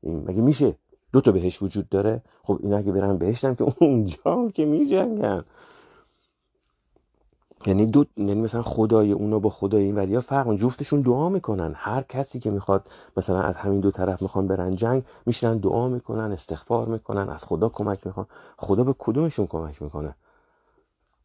این 0.00 0.24
مگه 0.26 0.42
میشه 0.42 0.74
دو 1.12 1.20
تا 1.20 1.32
بهش 1.32 1.62
وجود 1.62 1.88
داره؟ 1.88 2.22
خب 2.42 2.58
اینا 2.62 2.76
اگه 2.76 2.92
برن 2.92 3.18
بهشتن 3.18 3.54
که 3.54 3.64
اونجا 3.80 4.50
که 4.54 4.64
میجنگن. 4.64 5.44
یعنی 7.66 7.86
دو 7.86 8.04
یعنی 8.16 8.34
مثلا 8.34 8.62
خدای 8.62 9.12
اونا 9.12 9.38
با 9.38 9.50
خدای 9.50 9.82
این 9.82 9.94
وریا 9.94 10.20
فرق 10.20 10.56
جفتشون 10.56 11.00
دعا 11.00 11.28
می‌کنن. 11.28 11.72
هر 11.76 12.02
کسی 12.02 12.40
که 12.40 12.50
می‌خواد 12.50 12.88
مثلا 13.16 13.42
از 13.42 13.56
همین 13.56 13.80
دو 13.80 13.90
طرف 13.90 14.22
می‌خوان 14.22 14.46
برن 14.46 14.76
جنگ 14.76 15.02
میشنن 15.26 15.58
دعا 15.58 15.88
می‌کنن 15.88 16.32
استغفار 16.32 16.86
می‌کنن 16.88 17.28
از 17.28 17.44
خدا 17.44 17.68
کمک 17.68 18.06
می‌خوان. 18.06 18.26
خدا 18.56 18.84
به 18.84 18.94
کدومشون 18.98 19.46
کمک 19.46 19.82
می‌کنه؟ 19.82 20.14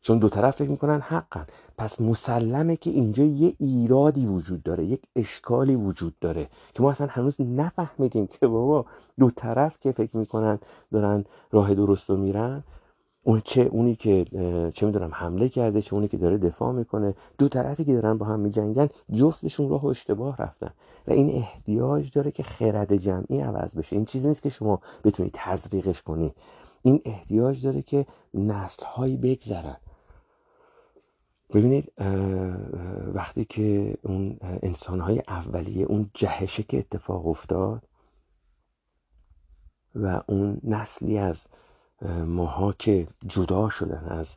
چون 0.01 0.17
دو 0.17 0.29
طرف 0.29 0.55
فکر 0.55 0.69
می‌کنن 0.69 1.01
حقن. 1.01 1.45
پس 1.77 2.01
مسلمه 2.01 2.75
که 2.75 2.89
اینجا 2.89 3.23
یه 3.23 3.53
ایرادی 3.59 4.25
وجود 4.27 4.63
داره 4.63 4.85
یک 4.85 5.01
اشکالی 5.15 5.75
وجود 5.75 6.19
داره 6.21 6.49
که 6.73 6.83
ما 6.83 6.91
اصلا 6.91 7.07
هنوز 7.09 7.41
نفهمیدیم 7.41 8.27
که 8.27 8.47
بابا 8.47 8.85
دو 9.19 9.29
طرف 9.29 9.79
که 9.79 9.91
فکر 9.91 10.17
می‌کنن 10.17 10.59
دارن 10.91 11.25
راه 11.51 11.73
درست 11.73 12.09
رو 12.09 12.17
میرن 12.17 12.63
اون 13.23 13.41
چه 13.45 13.61
اونی 13.61 13.95
که 13.95 14.25
چه 14.73 14.85
می‌دونم 14.85 15.11
حمله 15.13 15.49
کرده 15.49 15.81
چه 15.81 15.93
اونی 15.93 16.07
که 16.07 16.17
داره 16.17 16.37
دفاع 16.37 16.71
می‌کنه. 16.71 17.15
دو 17.37 17.49
طرفی 17.49 17.85
که 17.85 17.93
دارن 17.93 18.17
با 18.17 18.25
هم 18.25 18.39
میجنگن 18.39 18.89
جفتشون 19.11 19.69
راه 19.69 19.83
و 19.85 19.87
اشتباه 19.87 20.37
رفتن. 20.37 20.73
و 21.07 21.11
این 21.11 21.29
احتیاج 21.29 22.11
داره 22.11 22.31
که 22.31 22.43
خرد 22.43 22.95
جمعی 22.95 23.39
عوض 23.39 23.75
بشه. 23.75 23.95
این 23.95 24.05
چیزی 24.05 24.27
نیست 24.27 24.41
که 24.41 24.49
شما 24.49 24.79
بتونید 25.03 25.31
تزریقش 25.35 26.01
کنی. 26.01 26.33
این 26.81 27.01
احتیاج 27.05 27.65
داره 27.65 27.81
که 27.81 28.05
نسل 28.33 28.85
هایی 28.85 29.17
بگذرن. 29.17 29.77
ببینید 31.53 31.91
وقتی 33.13 33.45
که 33.45 33.97
اون 34.03 34.37
انسان 34.41 34.99
های 34.99 35.21
اولیه 35.27 35.85
اون 35.85 36.11
جهشه 36.13 36.63
که 36.63 36.77
اتفاق 36.77 37.27
افتاد 37.27 37.87
و 39.95 40.21
اون 40.27 40.61
نسلی 40.63 41.17
از 41.17 41.47
ماها 42.25 42.73
که 42.79 43.07
جدا 43.27 43.69
شدن 43.69 44.05
از 44.09 44.35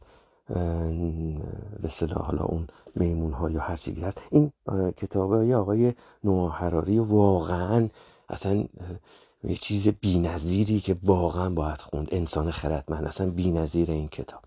به 1.82 1.90
حالا 2.14 2.44
اون 2.44 2.66
میمون 2.94 3.32
ها 3.32 3.50
یا 3.50 3.60
هر 3.60 3.76
چیزی 3.76 4.00
هست. 4.00 4.22
این 4.30 4.52
کتاب 4.96 5.32
های 5.32 5.54
آقای 5.54 5.94
نوح 6.24 6.52
حراری 6.52 6.98
واقعا 6.98 7.88
اصلا 8.28 8.64
یه 9.44 9.54
چیز 9.54 9.88
بینظیری 9.88 10.80
که 10.80 10.96
واقعا 11.02 11.50
باید 11.50 11.80
خوند. 11.80 12.08
انسان 12.12 12.50
خردمند. 12.50 13.04
اصلا 13.04 13.30
بینظیر 13.30 13.90
این 13.90 14.08
کتاب. 14.08 14.40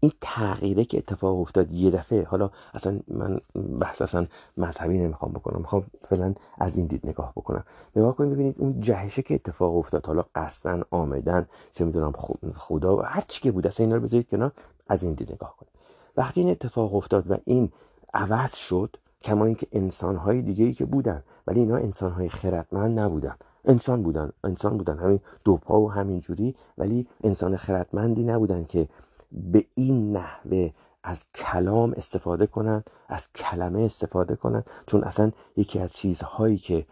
این 0.00 0.12
تغییره 0.20 0.84
که 0.84 0.98
اتفاق 0.98 1.40
افتاد 1.40 1.72
یه 1.72 1.90
دفعه 1.90 2.24
حالا 2.24 2.50
اصلا 2.74 3.00
من 3.08 3.40
بحث 3.80 4.02
اصلا 4.02 4.26
مذهبی 4.56 4.98
نمی‌خوام 4.98 5.32
بکنم 5.32 5.60
می‌خوام 5.60 5.84
فعلا 6.02 6.34
از 6.58 6.76
این 6.76 6.86
دید 6.86 7.06
نگاه 7.06 7.32
بکنم. 7.36 7.64
نگاه 7.96 8.16
کنید 8.16 8.32
ببینید 8.32 8.60
اون 8.60 8.80
جهشه 8.80 9.22
که 9.22 9.34
اتفاق 9.34 9.76
افتاد 9.76 10.06
حالا 10.06 10.24
قصدن 10.34 10.82
آمدن 10.90 11.46
چه 11.72 11.84
می‌دونم 11.84 12.12
خدا 12.56 12.96
و 12.96 13.02
هر 13.02 13.24
چی 13.28 13.40
که 13.40 13.52
بود 13.52 13.66
اصلا 13.66 13.86
اینا 13.86 13.96
رو 13.96 14.02
بذارید 14.02 14.28
کنار 14.28 14.52
از 14.88 15.02
این 15.02 15.14
دید 15.14 15.32
نگاه 15.32 15.56
کنید. 15.56 15.72
وقتی 16.16 16.40
این 16.40 16.50
اتفاق 16.50 16.94
افتاد 16.94 17.30
و 17.30 17.36
این 17.44 17.72
عوض 18.14 18.54
شد 18.54 18.96
کما 19.22 19.44
اینکه 19.44 19.66
انسانهای 19.72 20.42
دیگه 20.42 20.64
ای 20.64 20.72
که 20.72 20.84
بودن 20.84 21.22
ولی 21.46 21.60
اینا 21.60 21.76
انسانهای 21.76 22.28
خردمند 22.28 22.98
نبودن. 22.98 23.34
انسان 23.64 24.02
بودن 24.02 24.32
انسان 24.44 24.78
بودن 24.78 24.98
همین 24.98 25.20
دو 25.44 25.56
پا 25.56 25.80
و 25.80 25.92
همین 25.92 26.20
جوری 26.20 26.54
ولی 26.78 27.06
انسان 27.24 27.56
خردمندی 27.56 28.24
نبودن 28.24 28.64
که 28.64 28.88
به 29.32 29.64
این 29.74 30.12
نحوه 30.12 30.70
از 31.02 31.24
کلام 31.34 31.92
استفاده 31.92 32.46
کنن 32.46 32.84
از 33.08 33.32
کلمه 33.32 33.80
استفاده 33.80 34.36
کنن 34.36 34.64
چون 34.86 35.04
اصلا 35.04 35.32
یکی 35.56 35.78
از 35.78 35.96
چیزهایی 35.96 36.58
که 36.58 36.86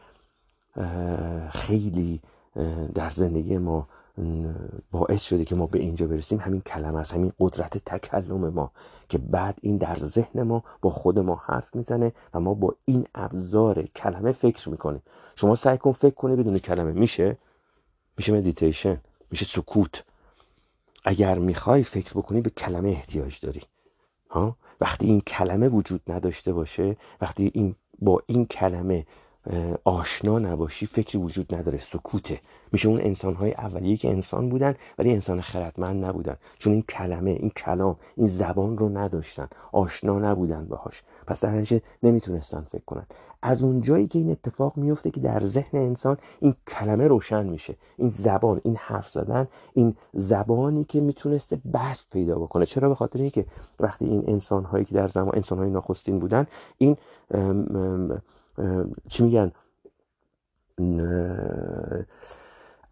خیلی 1.51 2.20
در 2.95 3.11
زندگی 3.11 3.59
ما 3.59 3.89
باعث 4.91 5.22
شده 5.22 5.45
که 5.45 5.55
ما 5.55 5.66
به 5.66 5.78
اینجا 5.78 6.07
برسیم 6.07 6.41
همین 6.41 6.61
کلمه 6.61 6.99
است 6.99 7.12
همین 7.12 7.32
قدرت 7.41 7.78
تکلم 7.78 8.49
ما 8.49 8.70
که 9.09 9.18
بعد 9.18 9.59
این 9.62 9.76
در 9.76 9.97
ذهن 9.97 10.43
ما 10.43 10.64
با 10.80 10.91
خود 10.91 11.18
ما 11.18 11.43
حرف 11.45 11.76
می‌زنه 11.76 12.12
و 12.34 12.41
ما 12.41 12.55
با 12.55 12.74
این 12.84 13.07
ابزار 13.14 13.82
کلمه 13.82 14.32
فکر 14.32 14.68
می‌کنیم. 14.68 15.03
شما 15.37 15.55
سعی 15.55 15.78
کن 15.78 15.93
فکر 15.93 16.14
کنی 16.14 16.37
بدون 16.37 16.59
کلمه 16.59 16.93
میشه؟ 16.93 17.37
میشه 18.16 18.32
مدیتیشن 18.32 19.01
میشه 19.30 19.45
سکوت. 19.45 20.05
اگر 21.07 21.38
می‌خوای 21.38 21.84
فکر 21.84 22.11
بکنی 22.11 22.40
به 22.40 22.50
کلمه 22.50 22.88
احتیاج 22.88 23.40
داری 23.40 23.62
ها؟ 24.30 24.57
وقتی 24.80 25.07
این 25.07 25.20
کلمه 25.20 25.68
وجود 25.68 26.00
نداشته 26.09 26.52
باشه 26.52 26.96
وقتی 27.20 27.50
این 27.54 27.74
با 27.98 28.22
این 28.26 28.46
کلمه 28.46 29.07
آشنا 29.84 30.38
نباشی 30.38 30.86
فکری 30.86 31.18
وجود 31.18 31.55
نداره 31.55 31.78
سکوته. 31.78 32.40
میشه 32.72 32.88
اون 32.88 33.01
انسان 33.01 33.34
های 33.34 33.53
اولیه 33.53 33.97
که 33.97 34.11
انسان 34.11 34.49
بودن 34.49 34.74
ولی 34.99 35.12
انسان 35.12 35.40
خردمند 35.40 36.05
نبودن. 36.05 36.36
چون 36.59 36.72
این 36.72 36.82
کلمه 36.82 37.30
این 37.30 37.51
کلام 37.51 37.97
این 38.16 38.26
زبان 38.26 38.78
رو 38.78 38.99
نداشتن. 38.99 39.49
آشنا 39.72 40.18
نبودن 40.18 40.64
باهاش. 40.64 41.03
پس 41.26 41.40
در 41.40 41.51
نتیجه 41.51 41.82
نمی‌تونستن 42.03 42.66
فکر 42.72 42.84
کنن. 42.86 43.07
از 43.42 43.62
اون 43.62 43.80
جایی 43.80 44.07
که 44.07 44.18
این 44.18 44.30
اتفاق 44.30 44.76
میفته 44.76 45.11
که 45.11 45.20
در 45.20 45.47
ذهن 45.47 45.78
انسان 45.78 46.16
این 46.40 46.55
کلمه 46.68 47.07
روشن 47.07 47.47
میشه. 47.47 47.76
این 47.97 48.11
زبان 48.11 48.61
این 48.64 48.76
حرف 48.76 49.11
زدن 49.11 49.49
این 49.74 49.94
زبانی 50.12 50.84
که 50.84 51.01
می‌تونسته 51.01 51.61
بست 51.74 52.11
پیدا 52.11 52.38
بکنه. 52.38 52.66
چرا؟ 52.66 52.88
به 52.88 52.94
خاطر 52.94 53.18
اینکه 53.18 53.47
وقتی 53.80 54.05
این 54.05 54.24
انسان 54.26 54.64
هایی 54.64 54.84
که 54.84 54.94
در 54.94 55.09
زمان 55.09 55.30
انسان 55.34 55.59
های 55.59 55.70
نخستین 55.70 56.18
بودن 56.18 56.47
این 56.78 56.97
چی 59.09 59.22
میگن؟ 59.22 59.52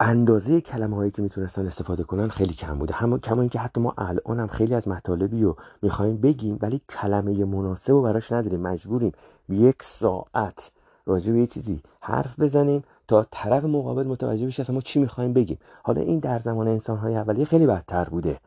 اندازه 0.01 0.61
کلمه 0.61 0.97
هایی 0.97 1.11
که 1.11 1.23
می‌تونستن 1.23 1.67
استفاده 1.67 2.03
کنن 2.03 2.29
خیلی 2.29 2.55
کم 2.55 2.79
بوده. 2.79 2.95
هم 2.95 3.19
کما 3.19 3.41
اینکه 3.41 3.59
حتی 3.59 3.81
ما 3.81 3.95
الان 3.99 4.41
هم 4.41 4.47
خیلی 4.47 4.75
از 4.75 4.89
مطالبی 4.89 5.43
رو 5.43 5.57
می‌خوایم 5.83 6.17
بگیم 6.17 6.59
ولی 6.63 6.81
کلمه 6.89 7.45
مناسب 7.45 7.93
رو 7.93 8.03
براش 8.03 8.33
نداریم 8.33 8.61
مجبوریم 8.61 9.13
یک 9.49 9.83
ساعت 9.83 10.71
راجع 11.07 11.33
به 11.33 11.39
یه 11.39 11.47
چیزی 11.47 11.83
حرف 12.01 12.41
بزنیم 12.41 12.83
تا 13.09 13.27
طرف 13.31 13.65
مقابل 13.65 14.07
متوجه 14.07 14.47
بشه 14.47 14.61
اصلا 14.61 14.75
ما 14.75 14.81
چی 14.81 15.01
می‌خوایم 15.01 15.33
بگیم. 15.33 15.59
حالا 15.83 16.01
این 16.01 16.19
در 16.19 16.39
زمان 16.39 16.69
انسان 16.69 16.99
های 16.99 17.17
اولیه 17.17 17.45
خیلی 17.45 17.67
بدتر 17.67 18.05
بوده. 18.05 18.39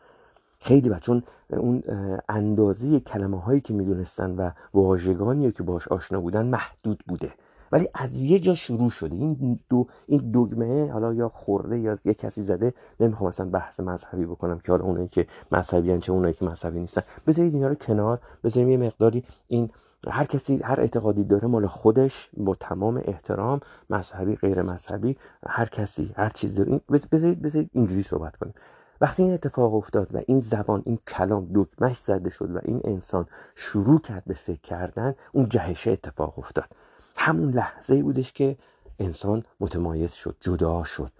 خیلی 0.59 0.89
بد 0.89 0.99
چون 0.99 1.23
اون 1.49 1.83
اندازه 2.29 2.99
کلمه 2.99 3.41
هایی 3.41 3.61
که 3.61 3.73
می‌دونستن 3.73 4.31
و 4.31 4.51
واژگانی 4.73 5.51
که 5.51 5.63
باش 5.63 5.87
آشنا 5.87 6.21
بودن 6.21 6.45
محدود 6.45 7.03
بوده. 7.07 7.33
ولی 7.71 7.89
از 7.93 8.15
یه 8.15 8.39
جا 8.39 8.55
شروع 8.55 8.89
شده. 8.89 9.15
این 9.15 9.59
دو 9.69 9.87
این 10.07 10.31
دگمه 10.33 10.91
حالا 10.91 11.13
یا 11.13 11.29
خورده 11.29 11.79
یا 11.79 11.95
یه 12.05 12.13
کسی 12.13 12.41
زده 12.41 12.73
نمی‌خوام 12.99 13.27
مثلا 13.27 13.49
بحث 13.49 13.79
مذهبی 13.79 14.25
بکنم 14.25 14.59
که 14.59 14.71
حالا 14.71 14.83
اونایی 14.83 15.07
که 15.07 15.27
مذهبی 15.51 15.99
چه 15.99 16.11
اونایی 16.11 16.33
که 16.33 16.45
مذهبی 16.45 16.79
نیستن. 16.79 17.01
بذارید 17.27 17.53
اینا 17.53 17.67
رو 17.67 17.75
کنار 17.75 18.19
بذاریم 18.43 18.69
یه 18.69 18.77
مقداری 18.77 19.23
این 19.47 19.69
هر 20.07 20.25
کسی 20.25 20.57
هر 20.57 20.79
اعتقادی 20.79 21.23
داره 21.23 21.47
مال 21.47 21.67
خودش 21.67 22.29
با 22.37 22.55
تمام 22.55 23.01
احترام 23.05 23.59
مذهبی 23.89 24.35
غیر 24.35 24.61
مذهبی 24.61 25.17
هر 25.47 25.65
کسی 25.65 26.11
هر 26.15 26.29
چیز 26.29 26.55
داره. 26.55 26.81
بذارید 27.11 27.41
بذارید 27.41 27.69
اینجوری 27.73 28.03
صحبت 28.03 28.35
کنیم. 28.35 28.53
وقتی 29.01 29.23
این 29.23 29.33
اتفاق 29.33 29.75
افتاد 29.75 30.15
و 30.15 30.21
این 30.27 30.39
زبان 30.39 30.83
این 30.85 30.99
کلام 31.07 31.49
دکمش 31.55 31.97
زده 31.97 32.29
شد 32.29 32.55
و 32.55 32.59
این 32.63 32.81
انسان 32.83 33.25
شروع 33.55 33.99
کرد 33.99 34.23
به 34.25 34.33
فکر 34.33 34.61
کردن 34.61 35.15
اون 35.31 35.49
جهشه 35.49 35.91
اتفاق 35.91 36.39
افتاد. 36.39 36.69
همون 37.15 37.51
لحظه 37.51 37.93
ای 37.93 38.01
بودش 38.01 38.31
که 38.31 38.57
انسان 38.99 39.43
متمایز 39.59 40.13
شد 40.13 40.35
جدا 40.41 40.83
شد. 40.83 41.11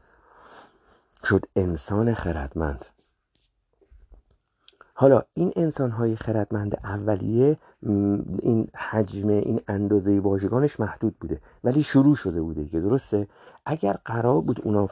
شد 1.24 1.46
انسان 1.56 2.14
خردمند. 2.14 2.86
حالا 5.00 5.22
این 5.34 5.54
انسان 5.56 5.92
های 5.92 6.16
خردمند 6.16 6.80
اولیه 6.84 7.58
این 8.40 8.68
حجم 8.76 9.28
این 9.28 9.62
اندازه 9.68 10.20
واژگانش 10.20 10.80
محدود 10.80 11.16
بوده 11.20 11.42
ولی 11.64 11.84
شروع 11.84 12.16
شده 12.16 12.42
بوده 12.42 12.66
که 12.66 12.80
درسته؟ 12.80 13.28
اگر 13.66 13.98
قرار 14.06 14.42
بود 14.42 14.62
اونا 14.64 14.90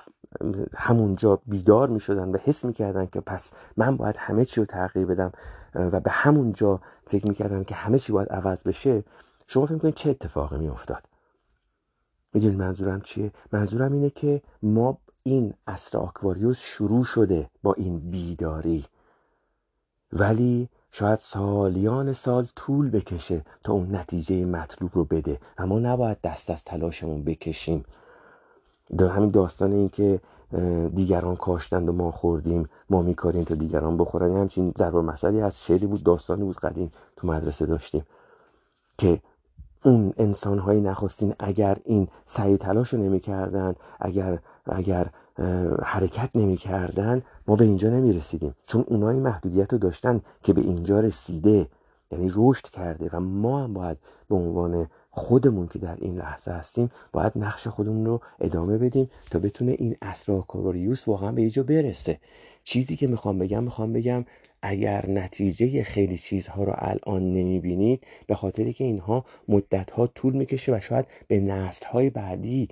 همونجا 0.76 1.40
بیدار 1.46 1.90
می 1.90 2.00
شدن 2.00 2.30
و 2.30 2.38
حس 2.38 2.66
می 2.66 2.74
کردن 2.74 3.06
که 3.06 3.22
پس 3.22 3.52
من 3.78 3.98
باید 3.98 4.16
همه 4.18 4.46
چی 4.46 4.62
رو 4.62 4.66
تغییر 4.66 5.06
بدم 5.06 5.32
و 5.76 6.00
به 6.00 6.12
همونجا 6.12 6.82
فکر 7.08 7.28
می 7.28 7.34
کردن 7.34 7.64
که 7.64 7.76
همه 7.76 8.00
چی 8.00 8.12
باید 8.14 8.30
عوض 8.30 8.64
بشه 8.64 9.04
شما 9.48 9.66
فکر 9.66 9.78
کنید 9.78 9.96
چه 9.96 10.10
اتفاقی 10.10 10.58
می 10.58 10.68
افتاد 10.68 11.04
می‌دونید 12.34 12.60
منظورم 12.60 13.02
چیه؟ 13.02 13.32
منظورم 13.52 13.92
اینه 13.92 14.10
که 14.10 14.42
ما 14.64 14.98
این 15.24 15.54
اصر 15.68 15.98
آکواریوس 15.98 16.60
شروع 16.60 17.04
شده 17.04 17.50
با 17.64 17.74
این 17.74 18.00
بیداری. 18.00 18.86
ولی 20.14 20.70
شاید 20.92 21.20
سالیان 21.20 22.14
سال 22.14 22.48
طول 22.56 22.90
بکشه 22.90 23.46
تا 23.64 23.74
اون 23.74 23.96
نتیجه 23.96 24.46
مطلوب 24.46 24.92
رو 24.94 25.06
بده 25.06 25.40
و 25.60 25.68
ما 25.68 25.80
نباید 25.80 26.22
دست 26.22 26.50
از 26.50 26.64
تلاشمون 26.64 27.24
بکشیم. 27.24 27.86
در 28.98 29.08
همین 29.08 29.30
داستان 29.30 29.72
این 29.72 29.90
که 29.90 30.20
دیگران 30.96 31.36
کاشتند 31.36 31.90
و 31.90 31.92
ما 31.92 32.12
خوردیم 32.12 32.70
ما 32.90 33.02
میکاریم 33.02 33.44
تا 33.44 33.56
دیگران 33.56 33.98
بخورن. 33.98 34.38
همچین 34.38 34.74
ضرب 34.78 34.96
مسئله 34.96 35.44
از 35.44 35.60
شعری 35.60 35.86
بود 35.86 36.04
داستانی 36.04 36.44
بود 36.44 36.60
قدیم 36.60 36.92
تو 37.16 37.28
مدرسه 37.28 37.66
داشتیم 37.66 38.06
که 38.98 39.20
اون 39.86 40.14
انسان 40.18 40.60
های 40.60 40.82
نخستین 40.82 41.34
اگر 41.40 41.78
این 41.84 42.08
سعی 42.26 42.58
تلاش 42.58 42.94
رو 42.94 43.00
نمی 43.00 43.22
اگر, 44.00 44.40
اگر 44.66 45.10
حرکت 45.84 46.30
نمی 46.36 46.60
ما 47.48 47.56
به 47.56 47.64
اینجا 47.64 47.90
نمی 47.90 48.14
رسیدیم 48.14 48.56
چون 48.66 48.86
اونایی 48.88 49.20
محدودیت 49.20 49.74
رو 49.74 49.80
داشتن 49.80 50.22
که 50.44 50.54
به 50.54 50.62
اینجا 50.62 51.00
رسیده 51.00 51.68
یعنی 52.12 52.32
رشد 52.36 52.66
کرده 52.66 53.10
و 53.14 53.20
ما 53.20 53.64
هم 53.64 53.74
باید 53.74 53.98
به 54.30 54.36
عنوان 54.36 54.88
خودمون 55.18 55.68
که 55.68 55.80
در 55.80 55.96
این 56.02 56.18
لحظه 56.18 56.52
هستیم 56.52 56.90
باید 57.12 57.32
نقش 57.36 57.68
خودمون 57.68 58.06
رو 58.06 58.22
ادامه 58.42 58.78
بدیم 58.78 59.10
تا 59.32 59.40
بتونه 59.40 59.76
این 59.80 59.96
اسراکاریوس 60.02 61.08
واقعا 61.08 61.32
به 61.32 61.42
اینجا 61.42 61.64
برسه. 61.64 62.20
چیزی 62.64 62.96
که 62.96 63.08
می‌خوام 63.08 63.40
بگم 63.40 63.64
می‌خوام 63.64 63.94
بگم 63.94 64.26
اگر 64.62 65.10
نتیجه 65.10 65.84
خیلی 65.84 66.18
چیزها 66.18 66.64
رو 66.64 66.74
الان 66.76 67.34
نمی‌بینید 67.34 68.04
به 68.28 68.36
خاطری 68.36 68.74
که 68.74 68.84
اینها 68.84 69.26
مدتها 69.48 70.08
طول 70.08 70.34
می‌کشه 70.34 70.76
و 70.76 70.80
شاید 70.80 71.06
به 71.28 71.40
نسلهای 71.40 72.10
بعدی 72.10 72.68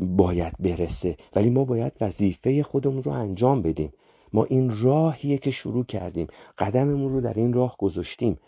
باید 0.00 0.54
برسه. 0.60 1.16
ولی 1.36 1.50
ما 1.50 1.64
باید 1.64 1.92
وظیفه 2.00 2.62
خودمون 2.62 3.02
رو 3.02 3.12
انجام 3.12 3.62
بدیم. 3.62 3.92
ما 4.32 4.44
این 4.44 4.82
راهیه 4.82 5.38
که 5.38 5.50
شروع 5.50 5.84
کردیم. 5.84 6.26
قدممون 6.58 7.12
رو 7.12 7.20
در 7.20 7.34
این 7.34 7.52
راه 7.52 7.76
گذاشتیم. 7.78 8.38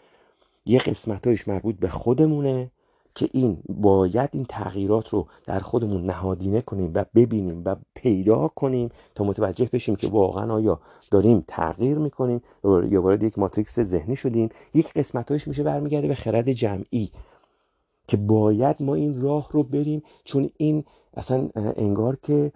یه 0.67 0.79
قسمتایش 0.79 1.49
مربوط 1.49 1.77
به 1.77 1.89
خودمونه. 1.89 2.71
که 3.17 3.29
این 3.33 3.59
باید 3.69 4.31
این 4.33 4.45
تغییرات 4.49 5.09
رو 5.09 5.27
در 5.47 5.61
خودمون 5.61 6.07
نهادینه 6.07 6.61
کنیم 6.61 6.91
و 6.95 7.05
ببینیم 7.15 7.63
و 7.65 7.77
پیدا 7.95 8.49
کنیم 8.49 8.89
تا 9.15 9.25
متوجه 9.25 9.71
بشیم 9.73 9.97
که 9.97 10.09
واقعا 10.09 10.55
آیا 10.55 10.81
داریم 11.11 11.45
تغییر 11.49 11.99
می‌کنیم 11.99 12.43
یا 12.65 13.03
وارد 13.03 13.23
یک 13.23 13.39
ماتریکس 13.39 13.81
ذهنی 13.81 14.17
شدیم. 14.17 14.49
یک 14.75 14.93
قسمتایش 14.93 15.49
میشه 15.49 15.63
برمیگرده 15.63 16.09
به 16.09 16.15
خرد 16.15 16.53
جمعی 16.53 17.11
که 18.09 18.17
باید 18.17 18.83
ما 18.83 18.95
این 18.95 19.21
راه 19.21 19.49
رو 19.53 19.63
بریم. 19.63 20.03
چون 20.25 20.51
این 20.57 20.85
اصلا 21.15 21.49
انگار 21.57 22.17
که 22.23 22.53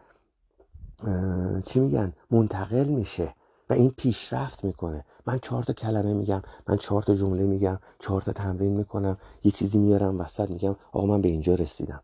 چی 1.64 1.80
میگن؟ 1.80 2.12
منتقل 2.30 2.84
میشه. 2.84 3.34
و 3.70 3.72
این 3.72 3.90
پیشرفت 3.96 4.64
می‌کنه. 4.64 5.04
من 5.26 5.38
چهار 5.38 5.62
تا 5.62 5.72
کلمه 5.72 6.12
میگم 6.12 6.42
من 6.68 6.76
چهار 6.76 7.02
تا 7.02 7.14
جمله 7.14 7.42
میگم 7.42 7.78
چهار 7.98 8.20
تا 8.20 8.32
تمرین 8.32 8.76
می‌کنم 8.76 9.18
یه 9.44 9.52
چیزی 9.52 9.78
میارم 9.78 10.20
وسط 10.20 10.50
میگم 10.50 10.76
آقا 10.92 11.06
من 11.06 11.22
به 11.22 11.28
اینجا 11.28 11.54
رسیدم. 11.54 12.00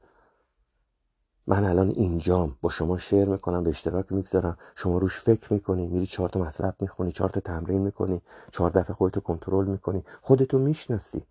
من 1.47 1.65
الان 1.65 1.89
اینجام. 1.89 2.57
با 2.61 2.69
شما 2.69 2.99
شعر 2.99 3.29
می‌کنم 3.29 3.63
به 3.63 3.71
اشتراک 3.71 4.13
می‌گذارم. 4.13 4.57
شما 4.75 4.99
روش 4.99 5.21
فکر 5.21 5.53
می‌کنی 5.53 5.89
میری 5.89 6.07
چهار 6.07 6.29
تا 6.29 6.41
مطلب 6.41 6.75
می‌خونی 6.81 7.13
چهار 7.13 7.31
تا 7.31 7.41
تمرین 7.41 7.81
می‌کنی 7.81 8.23
چهار 8.53 8.71
دفعه 8.71 8.95
خودتو 8.95 9.21
کنترل 9.21 9.67
می‌کنی. 9.67 10.05
خودتو 10.23 10.59
می‌شناسی. 10.59 11.23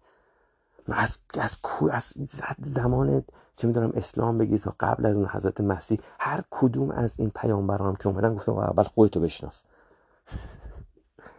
از 0.88 1.18
از 1.40 1.58
از 1.94 2.16
زمان 2.62 3.24
چه 3.56 3.68
می‌دونم 3.68 3.92
اسلام 3.94 4.38
بگی 4.38 4.58
تا 4.58 4.74
قبل 4.80 5.06
از 5.06 5.18
اون 5.18 5.26
حضرت 5.26 5.62
مسیح 5.62 6.00
هر 6.20 6.42
کدوم 6.52 6.92
از 6.92 7.20
این 7.20 7.32
پیامبران 7.36 7.96
که 7.96 8.08
اومدن 8.08 8.36
گفتن 8.36 8.52
اول 8.52 8.84
خودتو 8.84 9.20
بشناس. 9.20 9.64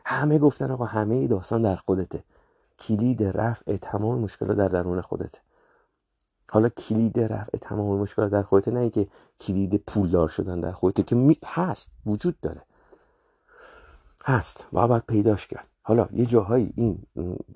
همه 0.05 0.39
گفتن 0.39 0.70
آقا 0.70 0.84
همه 0.84 1.26
داستان 1.26 1.62
در 1.62 1.76
خودته. 1.76 2.24
کلید 2.78 3.22
رفع 3.22 3.76
تمام 3.76 4.18
مشکلات 4.18 4.57
در 4.57 4.68
درون 4.68 5.01
خودته. 5.01 5.39
حالا 6.51 6.68
کلید 6.68 7.20
رفع 7.20 7.59
تمام 7.59 7.99
مشکلات 7.99 8.30
در 8.30 8.43
خودته 8.43 8.70
نه 8.70 8.91
که 8.91 9.07
کلید 9.41 9.76
پولدار 9.76 10.28
شدن 10.28 10.61
در 10.61 10.72
خودته 10.72 11.03
که 11.03 11.16
می 11.16 11.39
هست 11.45 11.91
وجود 12.07 12.41
داره. 12.41 12.62
هست 14.24 14.64
و 14.72 14.89
باید 14.89 15.03
پیداش 15.09 15.47
کرد. 15.47 15.66
حالا 15.82 16.09
یه 16.12 16.26
جاهایی 16.26 16.72
این 16.76 17.03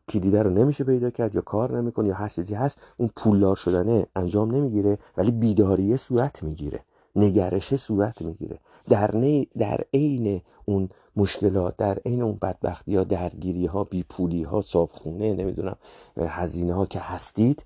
کلیده 0.09 0.43
رو 0.43 0.51
نمیشه 0.51 0.85
پیدا 0.85 1.11
کرد 1.11 1.35
یا 1.35 1.41
کار 1.41 1.79
نمی‌کنه 1.79 2.09
یا 2.09 2.15
هر 2.15 2.29
چیزی 2.29 2.55
هست 2.55 2.79
اون 2.97 3.11
پولدار 3.17 3.57
شدنه 3.57 4.07
انجام 4.17 4.51
نمی‌گیره 4.51 4.99
ولی 5.17 5.31
بیداریه 5.31 5.97
صورت 5.97 6.43
می‌گیره. 6.43 6.85
نگرشه 7.17 7.77
صورت 7.77 8.23
می‌گیره. 8.23 8.61
در, 8.89 9.11
در 9.59 9.85
عین 9.95 10.43
اون 10.65 10.89
مشکلات 11.17 11.77
در 11.77 11.99
عین 11.99 12.23
اون 12.23 12.39
بدبختی 12.43 12.97
ها 12.97 13.05
درگیری 13.05 13.67
ها 13.67 13.85
بیپولی 13.85 14.43
ها 14.43 14.61
صابخونه 14.61 15.35
نمی‌دونم 15.35 15.77
هزینه 16.17 16.75
ها 16.75 16.87
که 16.87 17.01
هستید 17.01 17.65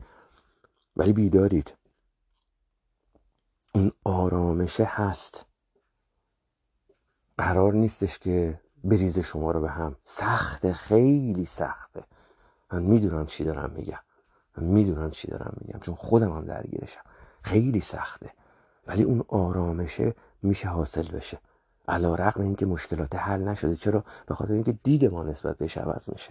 ولی 0.97 1.13
بیدارید. 1.13 1.75
اون 3.75 3.93
آرامشه 4.05 4.85
هست. 4.85 5.47
قرار 7.39 7.73
نیستش 7.73 8.19
که 8.19 8.61
بریزه 8.85 9.23
شما 9.23 9.51
رو 9.51 9.61
به 9.61 9.71
هم. 9.71 9.97
سخته 10.05 10.73
خیلی 10.73 11.45
سخته. 11.45 12.05
من 12.73 12.83
می‌دونم 12.83 13.27
چی 13.27 13.45
دارم 13.45 13.71
میگم. 13.71 14.01
من 14.57 14.65
می‌دونم 14.65 15.11
چی 15.11 15.29
دارم 15.29 15.57
میگم. 15.61 15.81
چون 15.81 15.95
خودم 15.95 16.33
هم 16.33 16.45
درگیرشم. 16.45 17.01
خیلی 17.43 17.81
سخته. 17.81 18.31
ولی 18.87 19.03
اون 19.03 19.25
آرامشه 19.29 20.15
میشه 20.43 20.69
حاصل 20.69 21.09
بشه. 21.09 21.39
علا 21.89 22.15
رقم 22.15 22.43
اینکه 22.43 22.67
مشکلات 22.67 23.15
حل 23.15 23.49
نشده 23.49 23.77
چرا؟ 23.77 24.05
به 24.27 24.35
خاطر 24.35 24.53
اینکه 24.53 24.79
دید 24.83 25.05
ما 25.05 25.25
نسبت 25.25 25.59
بهش 25.59 25.79
عوض 25.79 26.09
میشه. 26.09 26.31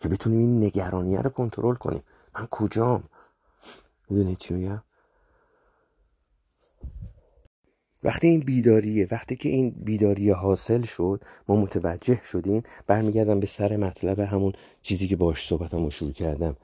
که 0.00 0.08
بتونیم 0.08 0.38
این 0.38 0.64
نگرانیه 0.64 1.20
رو 1.20 1.30
کنترل 1.30 1.74
کنیم. 1.74 2.02
من 2.34 2.46
کجام؟ 2.46 3.04
می‌دونید 4.10 4.38
چی 4.38 4.54
میگم؟ 4.54 4.82
وقتی 8.02 8.26
این 8.26 8.40
بیداریه 8.40 9.08
وقتی 9.10 9.36
که 9.36 9.48
این 9.48 9.70
بیداری 9.70 10.30
حاصل 10.30 10.82
شد 10.82 11.24
ما 11.48 11.56
متوجه 11.56 12.20
شدیم 12.22 12.62
برمیگردم 12.86 13.40
به 13.40 13.46
سر 13.46 13.76
مطلب 13.76 14.20
همون 14.20 14.52
چیزی 14.82 15.08
که 15.08 15.16
باش 15.16 15.48
صحبتم 15.48 15.84
رو 15.84 15.90
شروع 15.90 16.12
کردم. 16.12 16.56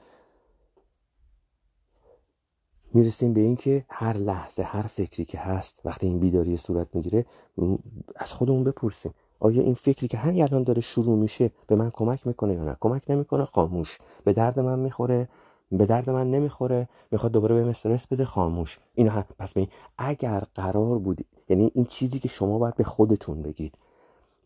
می‌رسیم 2.93 3.33
به 3.33 3.41
اینکه 3.41 3.85
هر 3.89 4.17
لحظه 4.17 4.63
هر 4.63 4.81
فکری 4.81 5.25
که 5.25 5.37
هست 5.37 5.81
وقتی 5.85 6.07
این 6.07 6.19
بیداری 6.19 6.57
صورت 6.57 6.87
می‌گیره 6.93 7.25
از 8.15 8.33
خودمون 8.33 8.63
بپرسیم. 8.63 9.13
آیا 9.39 9.61
این 9.61 9.73
فکری 9.73 10.07
که 10.07 10.17
همین 10.17 10.43
الان 10.43 10.63
داره 10.63 10.81
شروع 10.81 11.17
میشه 11.17 11.51
به 11.67 11.75
من 11.75 11.89
کمک 11.89 12.27
می‌کنه 12.27 12.53
یا 12.53 12.63
نه؟ 12.63 12.77
کمک 12.79 13.03
نمی‌کنه؟ 13.09 13.45
خاموش. 13.45 13.97
به 14.23 14.33
درد 14.33 14.59
من 14.59 14.79
می‌خوره؟ 14.79 15.29
به 15.71 15.85
درد 15.85 16.09
من 16.09 16.31
نمی‌خوره؟ 16.31 16.89
می‌خواد 17.11 17.31
دوباره 17.31 17.63
به 17.63 17.69
استرس 17.69 18.07
بده؟ 18.07 18.25
خاموش. 18.25 18.79
اینو 18.95 19.23
پس 19.39 19.53
ببین 19.53 19.67
اگر 19.97 20.43
قرار 20.55 20.99
بود 20.99 21.25
یعنی 21.49 21.71
این 21.73 21.85
چیزی 21.85 22.19
که 22.19 22.27
شما 22.27 22.57
باید 22.57 22.75
به 22.75 22.83
خودتون 22.83 23.41
بگید. 23.41 23.75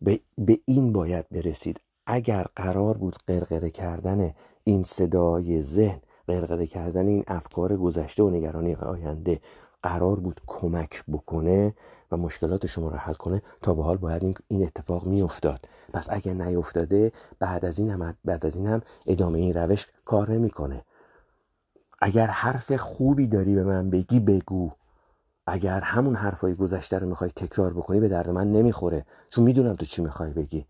به, 0.02 0.20
به 0.38 0.58
این 0.64 0.92
باید 0.92 1.28
برسید. 1.28 1.80
اگر 2.06 2.46
قرار 2.56 2.96
بود 2.96 3.16
قرقره 3.26 3.70
کردن 3.70 4.34
این 4.64 4.82
صدای 4.82 5.62
ذهن 5.62 6.00
قرقره 6.28 6.66
کردن 6.66 7.06
این 7.06 7.24
افکار 7.26 7.76
گذشته 7.76 8.22
و 8.22 8.30
نگرانی 8.30 8.74
آینده 8.74 9.40
قرار 9.82 10.20
بود 10.20 10.40
کمک 10.46 11.04
بکنه 11.12 11.74
و 12.12 12.16
مشکلات 12.16 12.66
شما 12.66 12.88
رو 12.88 12.96
حل 12.96 13.14
کنه 13.14 13.42
تا 13.62 13.74
به 13.74 13.82
حال 13.82 13.96
باید 13.96 14.44
این 14.48 14.62
اتفاق 14.66 15.06
میافتاد. 15.06 15.68
پس 15.92 16.06
اگر 16.10 16.32
نیافتاده 16.32 17.12
بعد 17.38 17.64
از 17.64 17.78
این 17.78 17.90
هم 17.90 18.14
بعد 18.24 18.46
از 18.46 18.56
این 18.56 18.66
هم 18.66 18.82
ادامه 19.06 19.38
این 19.38 19.54
روش 19.54 19.86
کار 20.04 20.30
نمی‌کنه. 20.30 20.84
اگر 22.00 22.26
حرف 22.26 22.72
خوبی 22.72 23.26
داری 23.28 23.54
به 23.54 23.64
من 23.64 23.90
بگی 23.90 24.20
بگو. 24.20 24.70
اگر 25.46 25.80
همون 25.80 26.14
حرفای 26.14 26.54
گذشته 26.54 26.98
رو 26.98 27.08
می‌خوای 27.08 27.30
تکرار 27.30 27.72
بکنی 27.72 28.00
به 28.00 28.08
درد 28.08 28.30
من 28.30 28.52
نمی‌خوره. 28.52 29.06
چون 29.30 29.44
می‌دونم 29.44 29.74
تو 29.74 29.86
چی 29.86 30.02
می‌خوای 30.02 30.30
بگی. 30.30 30.66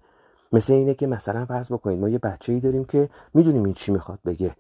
مثل 0.53 0.73
اینه 0.73 0.95
که 0.95 1.07
مثلا 1.07 1.47
فرض 1.47 1.73
بکنید 1.73 1.99
ما 1.99 2.09
یه 2.09 2.19
بچه 2.19 2.53
ای 2.53 2.61
داریم 2.61 2.85
که 2.85 3.09
می‌دونیم 3.35 3.65
این 3.65 3.75
چی 3.75 3.93
می‌خواد 3.93 4.19
بگه. 4.27 4.57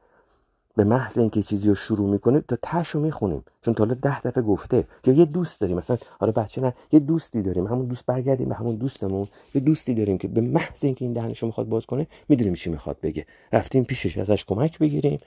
به 0.77 0.85
محض 0.85 1.19
اینکه 1.19 1.43
چیزی 1.43 1.69
رو 1.69 1.75
شروع 1.75 2.11
می‌کنه 2.11 2.41
تا 2.41 2.57
تش 2.63 2.89
رو 2.89 3.01
می‌خونیم. 3.01 3.45
چون 3.63 3.75
تا 3.75 3.85
حالا 3.85 3.95
ده 4.03 4.21
دفعه 4.21 4.43
گفته. 4.43 4.85
یا 5.07 5.15
یه 5.15 5.25
دوست 5.25 5.61
داریم. 5.61 5.77
مثلا 5.77 5.97
حالا 6.21 6.33
بچه 6.33 6.61
نه 6.61 6.75
یه 6.93 7.01
دوستی 7.01 7.43
داریم. 7.43 7.67
همون 7.67 7.87
دوست 7.87 8.07
برگردیم 8.07 8.49
به 8.49 8.55
همون 8.55 8.75
دوستمون. 8.75 9.27
یه 9.55 9.61
دوستی 9.61 9.95
داریم 9.95 10.19
که 10.19 10.29
به 10.29 10.41
محض 10.41 10.85
اینکه 10.85 11.05
این 11.05 11.15
دهنش 11.15 11.39
رو 11.39 11.47
می‌خواد 11.49 11.69
باز 11.69 11.87
کنه 11.87 12.07
می‌دونیم 12.29 12.55
چی 12.55 12.71
می‌خواد 12.71 12.97
بگه. 13.03 13.27
رفتیم 13.53 13.85
پیشش 13.85 14.19
ازش 14.19 14.45
کمک 14.45 14.79
بگیریم. 14.79 15.21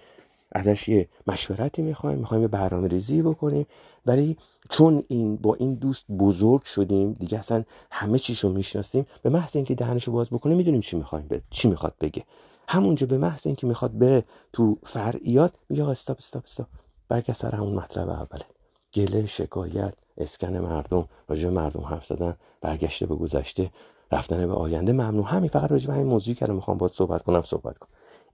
ازش 0.52 0.88
یه 0.88 1.08
مشورتی 1.28 1.82
می‌خوایم. 1.82 2.18
می‌خوایم 2.18 2.42
یه 2.42 2.48
برنامه 2.48 2.88
ریزی 2.88 3.22
بکنیم. 3.22 3.66
ولی 4.06 4.38
چون 4.70 5.04
این 5.08 5.36
با 5.36 5.56
این 5.56 5.74
دوست 5.74 6.06
بزرگ 6.12 6.64
شدیم 6.64 7.14
دیگه 7.14 7.40
اصلا 7.40 7.64
همه 7.92 8.20
چیشو 8.20 8.50
می‌شناسیم 8.50 9.06
به 9.22 9.30
محض 9.30 9.56
اینکه 9.56 9.76
دهنشو 9.76 10.12
باز 10.12 10.30
بکنه 10.30 10.56
می‌دونیم 10.56 10.82
چی 10.82 10.98
می‌خوایم. 10.98 11.44
چی 11.50 11.68
می‌خواد 11.68 11.94
بگه. 12.02 12.24
همونجا 12.72 13.08
به 13.08 13.18
محض 13.18 13.48
اینکه 13.48 13.68
می‌خواد 13.68 13.98
بره 13.98 14.24
تو 14.54 14.78
فرعیات 14.84 15.54
میگه 15.70 15.84
آقا 15.84 15.92
استاپ 15.92 16.18
استاپ 16.18 16.44
استاپ 16.44 16.68
برگرد 17.08 17.38
سر 17.38 17.56
همون 17.56 17.74
مطلب 17.74 18.10
اوله. 18.10 18.46
گله 18.94 19.26
شکایت 19.26 19.94
اسکن 20.18 20.58
مردم 20.58 21.08
راجع 21.28 21.50
مردم 21.50 21.82
حرف 21.82 22.06
زدن 22.06 22.36
برگشته 22.62 23.06
به 23.06 23.16
گذشته 23.16 23.72
رفتن 24.12 24.48
به 24.48 24.54
آینده 24.54 24.94
ممنوع. 24.94 25.26
همین 25.26 25.50
فقط 25.50 25.72
راجع 25.72 25.88
به 25.88 25.94
همین 25.94 26.08
موضوعی 26.08 26.36
که 26.36 26.46
می‌خوام 26.46 26.78
باید 26.78 26.94
صحبت 26.94 27.24
کنم 27.24 27.42
صحبت 27.42 27.78
کنم 27.78 27.90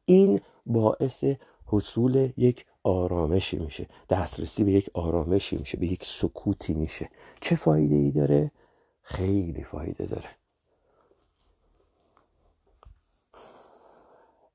این 0.06 0.42
باعث 0.66 1.26
حصول 1.66 2.30
یک 2.38 2.66
آرامشی 2.84 3.58
میشه. 3.58 3.88
دسترسی 4.10 4.64
به 4.64 4.72
یک 4.72 4.90
آرامشی 4.94 5.58
میشه 5.58 5.78
به 5.78 5.88
یک 5.88 6.06
سکوتی 6.06 6.74
میشه. 6.74 7.10
چه 7.42 7.56
فایده 7.56 7.96
ای 7.96 8.12
داره؟ 8.12 8.52
خیلی 9.02 9.64
فایده 9.64 10.06
داره. 10.06 10.30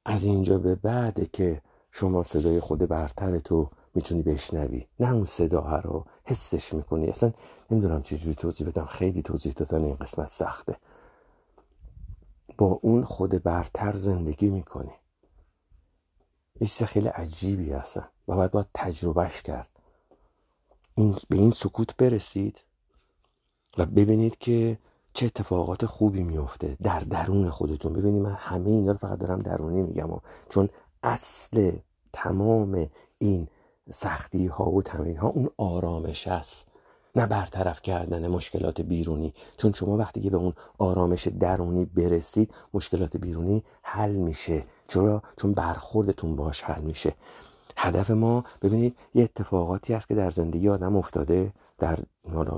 از 0.04 0.24
اینجا 0.24 0.58
به 0.58 0.74
بعد 0.74 1.30
که 1.30 1.62
شما 1.90 2.22
صدای 2.22 2.60
خود 2.60 2.78
برتر 2.78 3.38
تو 3.38 3.70
می‌تونی 3.94 4.22
بشنوی. 4.22 4.86
نه 5.00 5.12
اون 5.12 5.24
صدا 5.24 5.78
رو 5.78 6.04
حسش 6.24 6.74
می‌کنی. 6.74 7.08
اصلا 7.08 7.32
نمی‌دونم 7.70 8.02
چجوری 8.02 8.34
توضیح 8.34 8.66
بدم. 8.66 8.84
خیلی 8.84 9.22
توضیح 9.22 9.52
دادن 9.52 9.84
این 9.84 9.94
قسمت 9.94 10.28
سخته. 10.28 10.76
با 12.58 12.66
اون 12.66 13.04
خود 13.04 13.42
برتر 13.42 13.92
زندگی 13.92 14.50
می‌کنی. 14.50 14.92
چیز 16.58 16.82
خیلی 16.82 17.08
عجیبی 17.08 17.72
هستن. 17.72 18.08
و 18.28 18.36
باید 18.36 18.50
باید 18.50 18.68
تجربهش 18.74 19.42
کرد. 19.42 19.68
این 20.94 21.16
به 21.28 21.36
این 21.36 21.50
سکوت 21.50 21.96
برسید 21.96 22.60
و 23.78 23.86
ببینید 23.86 24.38
که 24.38 24.78
چه 25.14 25.26
اتفاقات 25.26 25.86
خوبی 25.86 26.22
میفته 26.22 26.76
در 26.82 27.00
درون 27.00 27.50
خودتون. 27.50 27.92
ببینید 27.92 28.22
من 28.22 28.36
همه 28.38 28.70
اینا 28.70 28.92
رو 28.92 28.98
فقط 28.98 29.18
دارم 29.18 29.38
درونی 29.38 29.82
میگم 29.82 30.08
چون 30.48 30.68
اصل 31.02 31.72
تمام 32.12 32.86
این 33.18 33.48
سختی 33.90 34.46
ها 34.46 34.70
و 34.70 34.82
تمرین 34.82 35.16
ها 35.16 35.28
اون 35.28 35.48
آرامش 35.56 36.28
است 36.28 36.66
نه 37.16 37.26
برطرف 37.26 37.82
کردن 37.82 38.26
مشکلات 38.26 38.80
بیرونی. 38.80 39.34
چون 39.56 39.72
شما 39.72 39.96
وقتی 39.96 40.20
که 40.20 40.30
به 40.30 40.36
اون 40.36 40.52
آرامش 40.78 41.28
درونی 41.28 41.84
برسید 41.84 42.54
مشکلات 42.74 43.16
بیرونی 43.16 43.62
حل 43.82 44.10
میشه. 44.10 44.64
چرا؟ 44.88 45.22
چون 45.36 45.52
برخوردتون 45.52 46.36
باش 46.36 46.62
حل 46.62 46.82
میشه. 46.82 47.14
هدف 47.76 48.10
ما 48.10 48.44
ببینید 48.62 48.96
یه 49.14 49.24
اتفاقاتی 49.24 49.92
هست 49.92 50.08
که 50.08 50.14
در 50.14 50.30
زندگی 50.30 50.68
آدم 50.68 50.96
افتاده. 50.96 51.52
در 51.80 51.98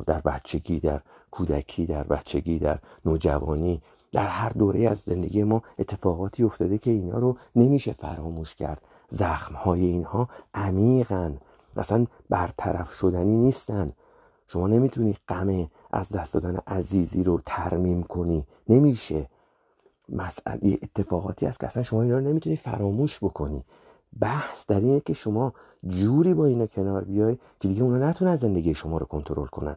در 0.06 0.20
بچگی 0.20 0.80
در 0.80 1.00
کودکی 1.30 1.86
در 1.86 2.02
بچگی 2.02 2.58
در 2.58 2.78
نوجوانی 3.04 3.82
در 4.12 4.26
هر 4.26 4.48
دوره 4.48 4.88
از 4.88 4.98
زندگی 4.98 5.42
ما 5.42 5.62
اتفاقاتی 5.78 6.42
افتاده 6.42 6.78
که 6.78 6.90
اینا 6.90 7.18
رو 7.18 7.36
نمیشه 7.56 7.92
فراموش 7.92 8.54
کرد. 8.54 8.82
زخم 9.08 9.54
های 9.54 9.84
اینها 9.84 10.28
عمیقن 10.54 11.38
اصلا 11.76 12.06
برطرف 12.28 12.92
شدنی 12.92 13.36
نیستن. 13.36 13.92
شما 14.48 14.66
نمی‌تونی 14.68 15.16
غم 15.28 15.70
از 15.90 16.12
دست 16.12 16.34
دادن 16.34 16.58
عزیزی 16.66 17.22
رو 17.22 17.40
ترمیم 17.46 18.02
کنی. 18.02 18.46
نمیشه. 18.68 19.28
مسئله 20.08 20.78
اتفاقاتی 20.82 21.46
هست 21.46 21.60
که 21.60 21.66
اصلا 21.66 21.82
شما 21.82 22.02
اینا 22.02 22.18
رو 22.18 22.24
نمی‌تونی 22.24 22.56
فراموش 22.56 23.18
بکنی. 23.24 23.64
بحث 24.20 24.66
در 24.66 24.80
اینه 24.80 25.00
که 25.00 25.12
شما 25.12 25.52
جوری 25.86 26.34
با 26.34 26.46
اینا 26.46 26.66
کنار 26.66 27.04
بیای 27.04 27.38
که 27.60 27.68
دیگه 27.68 27.82
اونا 27.82 28.08
نتونن 28.08 28.36
زندگی 28.36 28.74
شما 28.74 28.98
رو 28.98 29.06
کنترل 29.06 29.46
کنن. 29.46 29.76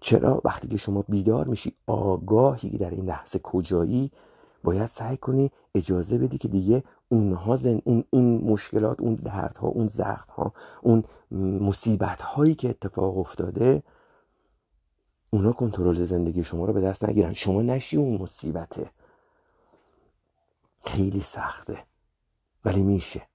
چرا؟ 0.00 0.40
وقتی 0.44 0.68
که 0.68 0.76
شما 0.76 1.04
بیدار 1.08 1.46
میشی 1.46 1.74
آگاهی 1.86 2.78
در 2.78 2.90
این 2.90 3.04
لحظه 3.04 3.38
کجایی 3.38 4.10
باید 4.64 4.86
سعی 4.86 5.16
کنی 5.16 5.50
اجازه 5.74 6.18
بدی 6.18 6.38
که 6.38 6.48
دیگه 6.48 6.82
اونها 7.08 7.56
زن 7.56 7.80
اون, 7.84 8.04
اون 8.10 8.38
مشکلات 8.44 9.00
اون 9.00 9.14
دردها 9.14 9.68
اون 9.68 9.86
زخمها 9.86 10.52
اون 10.82 11.04
مصیبت 11.60 12.22
هایی 12.22 12.54
که 12.54 12.68
اتفاق 12.68 13.18
افتاده 13.18 13.82
اونا 15.30 15.52
کنترل 15.52 16.04
زندگی 16.04 16.44
شما 16.44 16.64
رو 16.64 16.72
به 16.72 16.80
دست 16.80 17.04
نگیرن. 17.04 17.32
شما 17.32 17.62
نشی 17.62 17.96
اون 17.96 18.22
مصیبته. 18.22 18.90
خیلی 20.84 21.20
سخته. 21.20 21.84
ولی 22.64 22.82
میشه. 22.82 23.31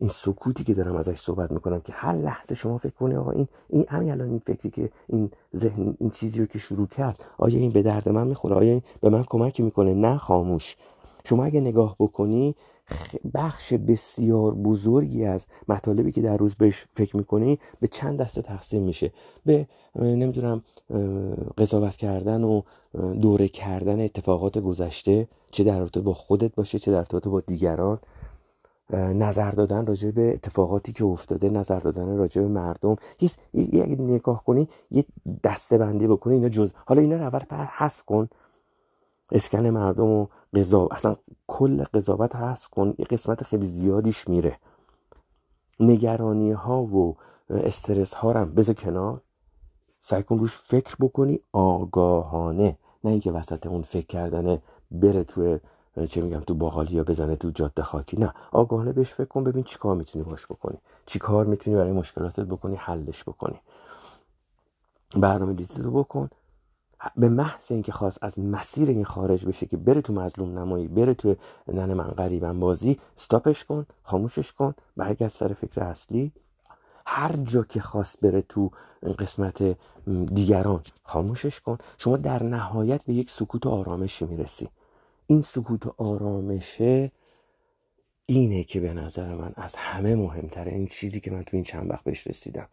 این 0.00 0.08
سکوتی 0.08 0.64
که 0.64 0.74
دارم 0.74 0.96
ازش 0.96 1.18
صحبت 1.20 1.52
می‌کنم 1.52 1.80
که 1.80 1.92
هر 1.92 2.14
لحظه 2.14 2.54
شما 2.54 2.78
فکر 2.78 2.92
کنی 2.92 3.16
آقا 3.16 3.30
این 3.30 3.48
این 3.68 3.84
همین 3.88 4.10
الان 4.10 4.28
این 4.28 4.42
فکری 4.46 4.70
که 4.70 4.90
این 5.08 5.30
ذهن 5.56 5.96
این 6.00 6.10
چیزی 6.10 6.38
رو 6.38 6.46
که 6.46 6.58
شروع 6.58 6.86
کرد 6.86 7.24
آیا 7.38 7.58
این 7.58 7.70
به 7.70 7.82
درد 7.82 8.08
من 8.08 8.26
می‌خوره؟ 8.26 8.56
آیا 8.56 8.72
این 8.72 8.82
به 9.00 9.10
من 9.10 9.22
کمک 9.22 9.60
می‌کنه؟ 9.60 9.94
نه 9.94 10.16
خاموش. 10.18 10.76
شما 11.24 11.44
اگه 11.44 11.60
نگاه 11.60 11.96
بکنی 11.98 12.54
بخش 13.34 13.72
بسیار 13.72 14.54
بزرگی 14.54 15.24
از 15.24 15.46
مطالبی 15.68 16.12
که 16.12 16.22
در 16.22 16.36
روز 16.36 16.54
بهش 16.54 16.86
فکر 16.94 17.16
می‌کنی 17.16 17.58
به 17.80 17.86
چند 17.86 18.18
دسته 18.18 18.42
تقسیم 18.42 18.82
میشه. 18.82 19.12
به 19.46 19.66
نمی‌دونم 19.96 20.62
قضاوت 21.58 21.96
کردن 21.96 22.44
و 22.44 22.62
دوره 23.20 23.48
کردن 23.48 24.00
اتفاقات 24.00 24.58
گذشته 24.58 25.28
چه 25.50 25.64
در 25.64 25.78
رابطه 25.78 26.00
با 26.00 26.14
خودت 26.14 26.54
باشه 26.54 26.78
چه 26.78 26.90
در 26.92 27.04
رابطه 27.10 27.30
با 27.30 27.40
دیگران. 27.40 27.98
نظر 28.98 29.50
دادن 29.50 29.86
راجع 29.86 30.10
به 30.10 30.32
اتفاقاتی 30.32 30.92
که 30.92 31.04
افتاده 31.04 31.50
نظر 31.50 31.80
دادن 31.80 32.16
راجع 32.16 32.42
به 32.42 32.48
مردم. 32.48 32.96
اگه 33.52 33.96
نگاه 33.98 34.44
کنی 34.44 34.68
یه 34.90 35.04
دسته 35.44 35.78
بندی 35.78 36.06
بکنی 36.06 36.34
اینا 36.34 36.48
جز 36.48 36.72
حالا 36.86 37.00
اینا 37.00 37.16
رو 37.16 37.22
اول 37.22 37.40
حذف 37.50 38.02
کن. 38.02 38.28
اسکن 39.32 39.66
مردم 39.66 40.06
و 40.06 40.26
قضاوت 40.54 40.92
اصلا 40.92 41.16
کل 41.46 41.84
قضاوت 41.84 42.36
هست 42.36 42.66
کن 42.66 42.94
یه 42.98 43.04
قسمت 43.04 43.42
خیلی 43.42 43.66
زیادیش 43.66 44.28
میره. 44.28 44.58
نگرانی 45.80 46.52
ها 46.52 46.82
و 46.82 47.16
استرس 47.50 48.14
ها 48.14 48.32
رو 48.32 48.46
بذار 48.46 48.74
کنار. 48.74 49.20
سعی 50.00 50.22
کن 50.22 50.38
روش 50.38 50.58
فکر 50.58 50.96
بکنی 51.00 51.40
آگاهانه. 51.52 52.78
نه 53.04 53.10
اینکه 53.10 53.32
وسط 53.32 53.66
اون 53.66 53.82
فکر 53.82 54.06
کردنه 54.06 54.62
بره 54.90 55.24
تو 55.24 55.58
چه 56.08 56.20
میگم 56.20 56.40
تو 56.40 56.54
باقالی 56.54 56.94
یا 56.94 57.04
بزنه 57.04 57.36
تو 57.36 57.50
جاده 57.50 57.82
خاکی. 57.82 58.16
نه 58.16 58.34
آگاهانه 58.52 58.92
بهش 58.92 59.12
فکر 59.12 59.28
کن 59.28 59.44
ببین 59.44 59.64
چیکار 59.64 59.96
می‌تونی 59.96 60.24
باش 60.24 60.46
بکنی. 60.46 60.78
چیکار 61.06 61.46
می‌تونی 61.46 61.76
برای 61.76 61.92
مشکلاتت 61.92 62.40
بکنی 62.40 62.76
حلش 62.76 63.22
بکنی. 63.24 63.60
برنامه 65.16 65.56
ریزی 65.56 65.82
رو 65.82 65.90
بکن. 65.90 66.30
به 67.16 67.28
محض 67.28 67.72
اینکه 67.72 67.92
خواست 67.92 68.18
از 68.22 68.38
مسیر 68.38 68.88
این 68.88 69.04
خارج 69.04 69.46
بشه 69.46 69.66
که 69.66 69.76
بره 69.76 70.00
تو 70.00 70.12
مظلوم 70.12 70.58
نمایی 70.58 70.88
بره 70.88 71.14
تو 71.14 71.36
نن 71.68 71.94
من 71.94 72.04
غریبم 72.04 72.60
بازی 72.60 73.00
استاپش 73.16 73.64
کن 73.64 73.86
خاموشش 74.02 74.52
کن 74.52 74.74
برگرد 74.96 75.30
سر 75.30 75.48
فکر 75.52 75.80
اصلی. 75.80 76.32
هر 77.06 77.36
جا 77.36 77.62
که 77.62 77.80
خواست 77.80 78.20
بره 78.20 78.42
تو 78.42 78.70
قسمت 79.18 79.76
دیگران 80.34 80.80
خاموشش 81.04 81.60
کن. 81.60 81.78
شما 81.98 82.16
در 82.16 82.42
نهایت 82.42 83.04
به 83.04 83.12
یک 83.14 83.30
سکوت 83.30 83.66
و 83.66 83.70
آرامشی 83.70 84.24
می‌رسی. 84.24 84.68
این 85.30 85.42
سکوت 85.42 85.86
و 85.86 85.94
آرامشه 85.98 87.12
اینه 88.26 88.64
که 88.64 88.80
به 88.80 88.92
نظر 88.92 89.34
من 89.34 89.52
از 89.56 89.74
همه 89.76 90.14
مهمتره. 90.14 90.72
این 90.72 90.86
چیزی 90.86 91.20
که 91.20 91.30
من 91.30 91.42
تو 91.42 91.56
این 91.56 91.64
چند 91.64 91.90
وقت 91.90 92.04
بهش 92.04 92.26
رسیدم. 92.26 92.68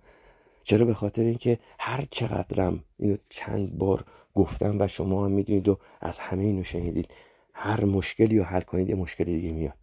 چرا؟ 0.63 0.85
به 0.85 0.93
خاطر 0.93 1.21
اینکه 1.21 1.59
هر 1.79 2.05
چقدرم 2.11 2.83
اینو 2.99 3.17
چند 3.29 3.77
بار 3.77 4.03
گفتم 4.35 4.81
و 4.81 4.87
شما 4.87 5.25
هم 5.25 5.31
می‌دونید 5.31 5.67
و 5.67 5.77
از 6.01 6.19
همه 6.19 6.43
اینو 6.43 6.63
شنیدید 6.63 7.07
هر 7.53 7.85
مشکلی 7.85 8.37
رو 8.37 8.43
حل 8.43 8.61
کنید 8.61 8.89
یه 8.89 8.95
مشکلی 8.95 9.41
دیگه 9.41 9.51
میاد. 9.51 9.77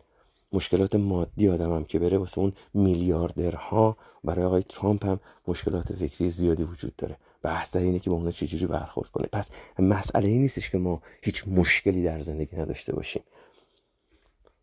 مشکلات 0.53 0.95
مادی 0.95 1.49
آدمم 1.49 1.85
که 1.85 1.99
بره 1.99 2.19
واسه 2.19 2.39
اون 2.39 2.53
میلیاردرها 2.75 3.97
برای 4.25 4.45
آقای 4.45 4.63
ترامپ 4.63 5.07
هم 5.07 5.21
مشکلات 5.49 5.93
فکری 5.93 6.31
زیادی 6.31 6.63
وجود 6.63 6.97
داره. 6.97 7.17
بحث 7.45 7.77
اینه 7.77 7.99
که 7.99 8.11
با 8.11 8.17
اونا 8.17 8.31
چجوری 8.31 8.67
برخورد 8.67 9.11
کنه. 9.11 9.27
پس 9.33 9.51
مسئله 9.79 10.29
این 10.29 10.41
نیستش 10.41 10.71
که 10.71 10.79
ما 10.79 11.03
هیچ 11.23 11.49
مشکلی 11.49 12.03
در 12.03 12.21
زندگی 12.21 12.57
نداشته 12.57 12.95
باشیم. 12.95 13.23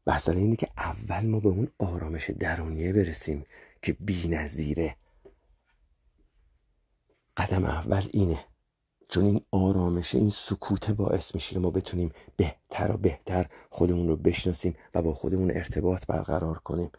مسئله 0.07 0.37
اینه 0.37 0.55
که 0.55 0.67
اول 0.77 1.25
ما 1.25 1.39
به 1.39 1.49
اون 1.49 1.67
آرامش 1.79 2.29
درونیه 2.29 2.93
برسیم 2.93 3.45
که 3.81 3.93
بی 3.93 4.27
نظیره. 4.27 4.95
قدم 7.37 7.65
اول 7.65 8.03
اینه. 8.11 8.45
چون 9.09 9.25
این 9.25 9.41
آرامشه 9.51 10.17
این 10.17 10.29
سکوت 10.29 10.91
باعث 10.91 11.35
میشه 11.35 11.53
که 11.53 11.59
ما 11.59 11.69
بتونیم 11.69 12.11
بهتر 12.37 12.91
و 12.91 12.97
بهتر 12.97 13.45
خودمون 13.69 14.07
رو 14.07 14.15
بشناسیم 14.15 14.75
و 14.93 15.01
با 15.01 15.13
خودمون 15.13 15.51
ارتباط 15.51 16.05
برقرار 16.05 16.57
کنیم. 16.57 16.91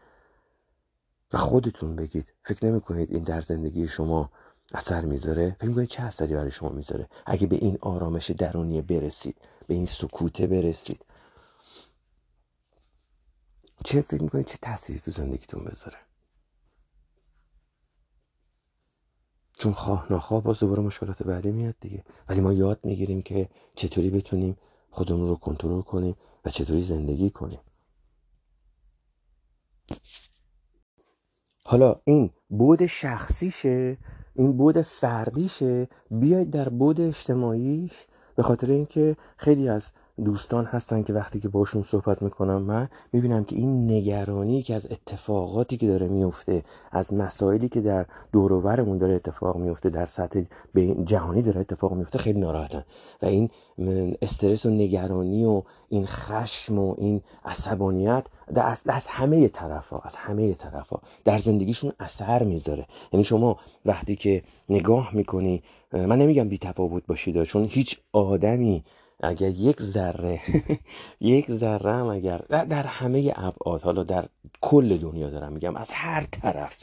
و 1.33 1.39
خودتون 1.39 1.97
بگید 1.97 2.26
فکر 2.43 2.66
نمی 2.66 2.80
کنید 2.80 3.12
این 3.12 3.24
در 3.24 3.41
زندگی 3.41 3.89
شما 3.89 4.30
اثر 4.72 5.04
می‌ذاره. 5.04 5.56
فکر 5.60 5.68
می‌کنید 5.68 5.88
چه 5.88 6.02
اثری 6.02 6.34
برای 6.34 6.50
شما 6.50 6.68
می‌ذاره؟ 6.68 7.08
اگه 7.26 7.46
به 7.46 7.56
این 7.56 7.78
آرامش 7.80 8.30
درونی 8.30 8.82
برسید 8.82 9.36
به 9.66 9.74
این 9.74 9.86
سکوته 9.86 10.46
برسید. 10.46 11.04
چه 13.84 14.00
فکر 14.02 14.22
می‌کنید 14.22 14.46
چه 14.46 14.58
تاثیری 14.62 14.98
تو 14.98 15.10
زندگیتون 15.10 15.64
بذاره؟ 15.64 15.96
چون 19.58 19.72
خواه 19.72 20.12
نخواه 20.12 20.42
باز 20.42 20.58
دوباره 20.58 20.82
مشکلات 20.82 21.22
بعدی 21.22 21.50
میاد 21.50 21.74
دیگه. 21.80 22.04
ولی 22.28 22.40
ما 22.40 22.52
یاد 22.52 22.80
می‌گیریم 22.84 23.22
که 23.22 23.48
چطوری 23.74 24.10
بتونیم 24.10 24.56
خودمون 24.90 25.28
رو 25.28 25.36
کنترل 25.36 25.82
کنیم 25.82 26.16
و 26.44 26.50
چطوری 26.50 26.80
زندگی 26.82 27.30
کنیم. 27.30 27.60
حالا 31.64 32.00
این 32.04 32.30
بود 32.48 32.86
شخصیشه 32.86 33.98
این 34.35 34.57
بود 34.57 34.83
فردیشه 34.83 35.89
بیاید 36.11 36.51
در 36.51 36.68
بود 36.68 37.01
اجتماعیش 37.01 37.93
به 38.37 38.43
خاطر 38.43 38.70
اینکه 38.70 39.16
خیلی 39.37 39.68
از 39.68 39.91
دوستان 40.24 40.64
هستن 40.64 41.02
که 41.02 41.12
وقتی 41.12 41.40
که 41.40 41.48
باشون 41.48 41.82
صحبت 41.82 42.22
می‌کنم 42.22 42.62
من 42.62 42.88
می‌بینم 43.12 43.44
که 43.44 43.56
این 43.56 43.90
نگرانی 43.90 44.62
که 44.62 44.74
از 44.74 44.86
اتفاقاتی 44.90 45.76
که 45.76 45.86
داره 45.86 46.08
میفته 46.08 46.62
از 46.90 47.14
مسائلی 47.14 47.68
که 47.68 47.80
در 47.80 48.06
دوروورمون 48.32 48.98
داره 48.98 49.14
اتفاق 49.14 49.56
میفته 49.56 49.90
در 49.90 50.06
سطح 50.06 50.42
جهانی 51.04 51.42
داره 51.42 51.60
اتفاق 51.60 51.94
میفته 51.94 52.18
خیلی 52.18 52.40
ناراحتن. 52.40 52.84
و 53.22 53.26
این 53.26 53.50
استرس 54.22 54.66
و 54.66 54.70
نگرانی 54.70 55.44
و 55.44 55.62
این 55.88 56.06
خشم 56.06 56.78
و 56.78 56.94
این 56.98 57.22
عصبانیت 57.44 58.26
از, 58.54 58.82
از 58.86 59.06
همه 59.06 59.48
طرف 59.48 59.88
ها 59.88 60.02
از 60.04 60.16
همه 60.16 60.54
طرف 60.54 60.88
ها 60.88 61.00
در 61.24 61.38
زندگیشون 61.38 61.92
اثر 62.00 62.42
می‌ذاره. 62.42 62.86
یعنی 63.12 63.24
شما 63.24 63.56
وقتی 63.84 64.16
که 64.16 64.42
نگاه 64.68 65.14
می‌کنی 65.14 65.62
من 65.92 66.18
نمیگم 66.18 66.48
بی 66.48 66.58
تفاوت 66.58 67.06
باشید 67.06 67.42
چون 67.42 67.64
هیچ 67.64 67.98
آدمی 68.12 68.84
اگر 69.22 69.48
یک 69.48 69.82
ذره 69.82 70.40
یک 71.20 71.50
ذره 71.50 71.92
هم 71.92 72.06
اگر 72.06 72.38
در 72.48 72.86
همه 72.86 73.32
ابعاد 73.36 73.82
حالا 73.82 74.02
در 74.02 74.24
کل 74.60 74.96
دنیا 74.96 75.30
دارم 75.30 75.52
میگم 75.52 75.76
از 75.76 75.90
هر 75.90 76.26
طرف 76.30 76.76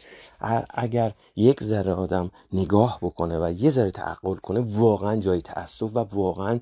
اگر 0.73 1.13
یک 1.35 1.63
ذره 1.63 1.93
آدم 1.93 2.31
نگاه 2.53 2.99
بکنه 3.01 3.39
و 3.39 3.51
یه 3.51 3.69
ذره 3.69 3.91
تعقل 3.91 4.35
کنه 4.35 4.59
واقعا 4.59 5.15
جای 5.15 5.41
تاسف 5.41 5.89
و 5.93 5.99
واقعا 5.99 6.59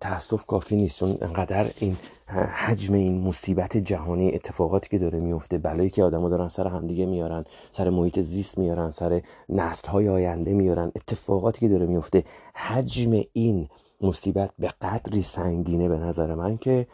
تاسف 0.00 0.44
کافی 0.46 0.76
نیست 0.76 0.98
چون 0.98 1.18
انقدر 1.20 1.70
این 1.78 1.96
حجم 2.26 2.94
این 2.94 3.20
مصیبت 3.20 3.76
جهانی 3.76 4.34
اتفاقاتی 4.34 4.88
که 4.88 4.98
داره 4.98 5.20
میفته. 5.20 5.58
بلایی 5.58 5.90
که 5.90 6.04
آدما 6.04 6.28
دارن 6.28 6.48
سر 6.48 6.66
همدیگه 6.66 7.06
میارن 7.06 7.44
سر 7.72 7.90
محیط 7.90 8.20
زیست 8.20 8.58
میارن 8.58 8.90
سر 8.90 9.22
نسل 9.48 9.88
های 9.88 10.08
آینده 10.08 10.52
میارن 10.52 10.92
اتفاقاتی 10.96 11.60
که 11.60 11.68
داره 11.68 11.86
میفته. 11.86 12.24
حجم 12.54 13.22
این 13.32 13.68
مصیبت 14.00 14.50
به 14.58 14.68
قدری 14.68 15.22
سنگینه 15.22 15.88
به 15.88 15.98
نظر 15.98 16.34
من 16.34 16.56
که 16.58 16.86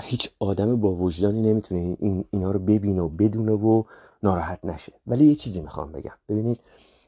هیچ 0.00 0.30
آدم 0.38 0.80
با 0.80 0.94
وجدانی 0.94 1.40
نمی‌تونه 1.40 1.96
این 2.00 2.24
اینا 2.30 2.50
رو 2.50 2.58
ببینه 2.58 3.00
و 3.00 3.08
بدونه 3.08 3.52
و 3.52 3.82
ناراحت 4.22 4.64
نشه. 4.64 4.92
ولی 5.06 5.24
یه 5.24 5.34
چیزی 5.34 5.60
می‌خوام 5.60 5.92
بگم. 5.92 6.12
ببینید 6.28 6.60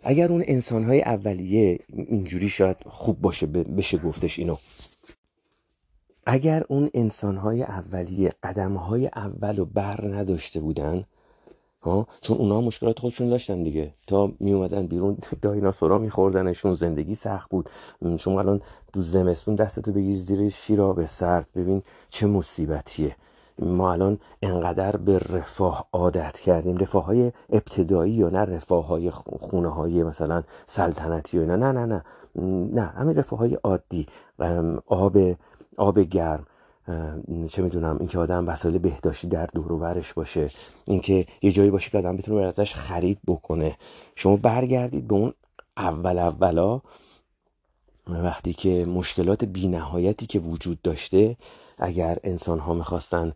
اگر 0.07 0.33
اون 0.33 0.45
انسانهای 0.47 1.03
اولیه 1.03 1.79
اینجوری 1.89 2.49
شاید 2.49 2.77
خوب 2.87 3.21
باشه 3.21 3.47
بشه 3.47 3.99
گفتش 3.99 4.39
اینو. 4.39 4.57
اگر 6.27 6.65
اون 6.69 6.91
انسانهای 6.95 7.63
اولیه 7.63 8.31
قدمهای 8.43 9.07
اول 9.07 9.59
و 9.59 9.65
بر 9.65 10.05
نداشته 10.05 10.61
بودن 10.61 11.05
ها 11.83 12.07
چون 12.21 12.37
اونا 12.37 12.61
مشکلات 12.61 12.99
خودشون 12.99 13.29
داشتن 13.29 13.63
دیگه. 13.63 13.95
تا 14.07 14.33
می 14.41 14.53
اومدن 14.53 14.87
بیرون 14.87 15.19
دایناسورا 15.43 15.99
میخوردنشون 15.99 16.75
زندگی 16.75 17.15
سخت 17.15 17.51
بود. 17.51 17.71
شما 18.19 18.41
الان 18.41 18.61
تو 18.93 19.01
زمستون 19.01 19.55
دستتو 19.55 19.93
بگیر 19.93 20.17
زیر 20.17 20.49
شیرا 20.49 20.93
به 20.93 21.07
سرد 21.07 21.49
ببین 21.55 21.83
چه 22.11 22.27
مصیبتیه. 22.27 23.17
ما 23.59 23.93
الان 23.93 24.19
انقدر 24.43 24.97
به 24.97 25.19
رفاه 25.19 25.89
عادت 25.93 26.39
کردیم. 26.39 26.77
رفاه 26.77 27.05
های 27.05 27.33
ابتدایی 27.51 28.13
یا 28.13 28.29
نه 28.29 28.39
رفاه 28.39 28.87
های 28.87 29.11
خونه 29.11 29.69
های 29.69 30.03
مثلا 30.03 30.43
سلطنتی 30.67 31.39
و 31.39 31.41
اینا. 31.41 31.57
نه 31.57 31.73
نه 31.73 31.87
نه. 31.87 32.05
نه 32.75 32.83
همین 32.83 33.17
رفاه 33.17 33.39
های 33.39 33.55
عادی 33.55 34.07
آب 34.87 35.19
آب 35.77 35.99
گرم. 35.99 36.47
چه 37.49 37.63
می‌دونم 37.63 37.97
اینکه 37.99 38.19
آدم 38.19 38.49
وسایل 38.49 38.79
بهداشتی 38.79 39.27
در 39.27 39.47
دور 39.47 39.73
و 39.73 39.95
باشه. 40.17 40.51
اینکه 40.85 41.27
یه 41.43 41.53
جایی 41.53 41.71
باشه 41.71 41.91
که 41.91 41.99
آدم 41.99 42.17
بتونه 42.17 42.47
ازش 42.47 42.75
خرید 42.75 43.19
بکنه. 43.27 43.77
شما 44.15 44.37
برگردید 44.37 45.09
به 45.09 45.15
اون 45.15 45.33
اول 45.77 46.19
اولا. 46.19 46.81
وقتی 48.07 48.53
که 48.53 48.87
مشکلات 48.87 49.45
بینهایتی 49.45 50.27
که 50.27 50.39
وجود 50.39 50.83
داشته 50.83 51.37
اگر 51.79 52.19
انسان 52.25 52.59
ها 52.59 52.75
می‌خواستن 52.75 53.33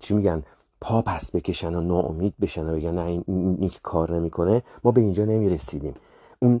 چی 0.00 0.14
میگن 0.14 0.42
پا 0.80 1.02
پس 1.02 1.30
بکشن 1.30 1.74
و 1.74 1.80
ناامید 1.80 2.34
بشن 2.40 2.68
و 2.68 2.76
بگن 2.76 2.94
نه 2.94 3.04
این, 3.04 3.70
کار 3.82 4.14
نمی‌کنه 4.14 4.62
ما 4.84 4.92
به 4.92 5.00
اینجا 5.00 5.24
نمی‌رسیدیم. 5.24 5.94
اون 6.38 6.60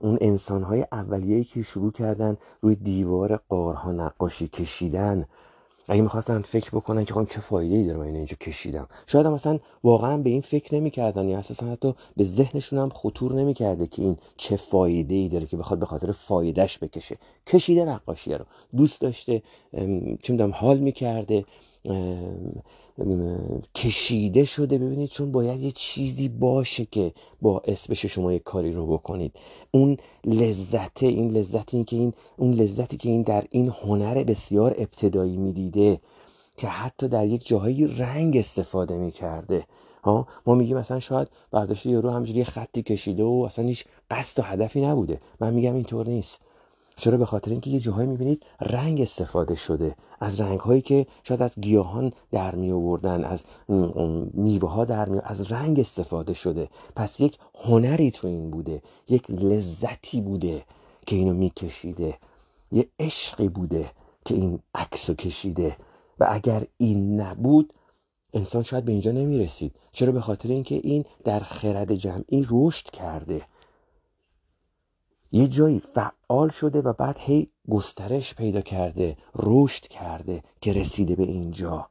اون 0.00 0.18
انسان 0.20 0.62
های 0.62 0.86
اولیه‌ای 0.92 1.44
که 1.44 1.62
شروع 1.62 1.92
کردن 1.92 2.36
روی 2.62 2.76
دیوار 2.76 3.36
قارها 3.48 3.92
نقاشی 3.92 4.48
کشیدن 4.48 5.26
اگه 5.88 6.02
می‌خواستن 6.02 6.40
فکر 6.42 6.70
بکنن 6.70 7.04
که 7.04 7.14
خب 7.14 7.24
چه 7.24 7.40
فایده 7.40 7.76
ای 7.76 7.84
داره 7.84 7.98
من 7.98 8.04
اینجا 8.04 8.36
کشیدم. 8.40 8.88
شاید 9.06 9.26
هم 9.26 9.32
مثلا 9.32 9.58
واقعا 9.84 10.16
به 10.16 10.30
این 10.30 10.40
فکر 10.40 10.74
نمی‌کردن 10.74 11.28
یا 11.28 11.38
اساسا 11.38 11.66
حتی 11.66 11.94
به 12.16 12.24
ذهنشون 12.24 12.78
هم 12.78 12.88
خطور 12.88 13.32
نمی‌کرده 13.32 13.86
که 13.86 14.02
این 14.02 14.16
چه 14.36 14.56
فایده 14.56 15.14
ای 15.14 15.28
داره 15.28 15.46
که 15.46 15.56
بخواد 15.56 15.80
به 15.80 15.86
خاطر 15.86 16.12
فایدهش 16.12 16.78
بکشه. 16.78 17.16
کشیده 17.46 17.84
نقاشی 17.84 18.32
رو. 18.32 18.44
دوست 18.76 19.00
داشته 19.00 19.42
چه 20.22 20.32
می‌دونم 20.32 20.52
حال 20.54 20.78
می‌کرده. 20.78 21.44
کشیده 23.74 24.44
شده. 24.44 24.78
ببینید 24.78 25.08
چون 25.08 25.32
باید 25.32 25.60
یه 25.60 25.70
چیزی 25.70 26.28
باشه 26.28 26.84
که 26.84 27.12
باعث 27.42 27.86
بشه 27.90 28.08
شما 28.08 28.32
یه 28.32 28.38
کاری 28.38 28.72
رو 28.72 28.86
بکنید. 28.86 29.32
اون 29.70 29.96
لذت 30.24 31.02
این 31.02 31.30
لذت 31.30 31.74
این 31.74 31.84
که 31.84 31.96
این 31.96 32.12
اون 32.36 32.52
لذتی 32.52 32.96
که 32.96 33.08
این 33.08 33.22
در 33.22 33.44
این 33.50 33.72
هنر 33.82 34.24
بسیار 34.24 34.74
ابتدایی 34.78 35.36
می‌دیده 35.36 36.00
که 36.56 36.66
حتی 36.66 37.08
در 37.08 37.26
یک 37.26 37.46
جاهایی 37.46 37.86
رنگ 37.86 38.36
استفاده 38.36 38.96
می‌کرده. 38.96 39.66
ها 40.04 40.26
ما 40.46 40.54
میگیم 40.54 40.76
مثلا 40.76 41.00
شاید 41.00 41.28
برداشته 41.50 41.90
یارو 41.90 42.10
همجوری 42.10 42.44
خطی 42.44 42.82
کشیده 42.82 43.22
و 43.22 43.44
اصلا 43.46 43.64
هیچ 43.64 43.84
قصد 44.10 44.40
و 44.40 44.42
هدفی 44.42 44.80
نبوده. 44.86 45.20
من 45.40 45.54
میگم 45.54 45.74
اینطور 45.74 46.08
نیست. 46.08 46.40
چرا 46.96 47.18
به 47.18 47.26
خاطر 47.26 47.50
اینکه 47.50 47.70
یه 47.70 47.80
جاهایی 47.80 48.08
می‌بینید 48.08 48.42
رنگ 48.60 49.00
استفاده 49.00 49.54
شده 49.54 49.96
از 50.20 50.40
رنگ 50.40 50.60
هایی 50.60 50.80
که 50.80 51.06
شاید 51.22 51.42
از 51.42 51.60
گیاهان 51.60 52.12
در 52.30 52.54
می 52.54 52.72
آوردن 52.72 53.24
از 53.24 53.44
میوه 54.34 54.70
ها 54.70 54.84
در 54.84 55.08
می 55.08 55.20
از 55.24 55.52
رنگ 55.52 55.80
استفاده 55.80 56.34
شده. 56.34 56.68
پس 56.96 57.20
یک 57.20 57.38
هنری 57.54 58.10
تو 58.10 58.26
این 58.26 58.50
بوده 58.50 58.82
یک 59.08 59.30
لذتی 59.30 60.20
بوده 60.20 60.64
که 61.06 61.16
اینو 61.16 61.34
میکشیده 61.34 62.18
یه 62.72 62.88
عشقی 63.00 63.48
بوده 63.48 63.90
که 64.24 64.34
این 64.34 64.58
عکسو 64.74 65.14
کشیده. 65.14 65.76
و 66.20 66.26
اگر 66.30 66.66
این 66.76 67.20
نبود 67.20 67.72
انسان 68.34 68.62
شاید 68.62 68.84
به 68.84 68.92
اینجا 68.92 69.12
نمی‌رسید. 69.12 69.74
چرا؟ 69.92 70.12
به 70.12 70.20
خاطر 70.20 70.48
اینکه 70.48 70.74
این 70.74 71.04
در 71.24 71.40
خرد 71.40 71.94
جمعی 71.94 72.46
رشد 72.50 72.90
کرده. 72.90 73.42
یه 75.32 75.48
جایی 75.48 75.80
فعال 75.80 76.48
شده 76.48 76.80
و 76.80 76.92
بعد 76.92 77.16
هی 77.18 77.50
گسترش 77.70 78.34
پیدا 78.34 78.60
کرده 78.60 79.16
رشد 79.36 79.88
کرده 79.88 80.42
که 80.60 80.72
رسیده 80.72 81.16
به 81.16 81.22
اینجا. 81.22 81.88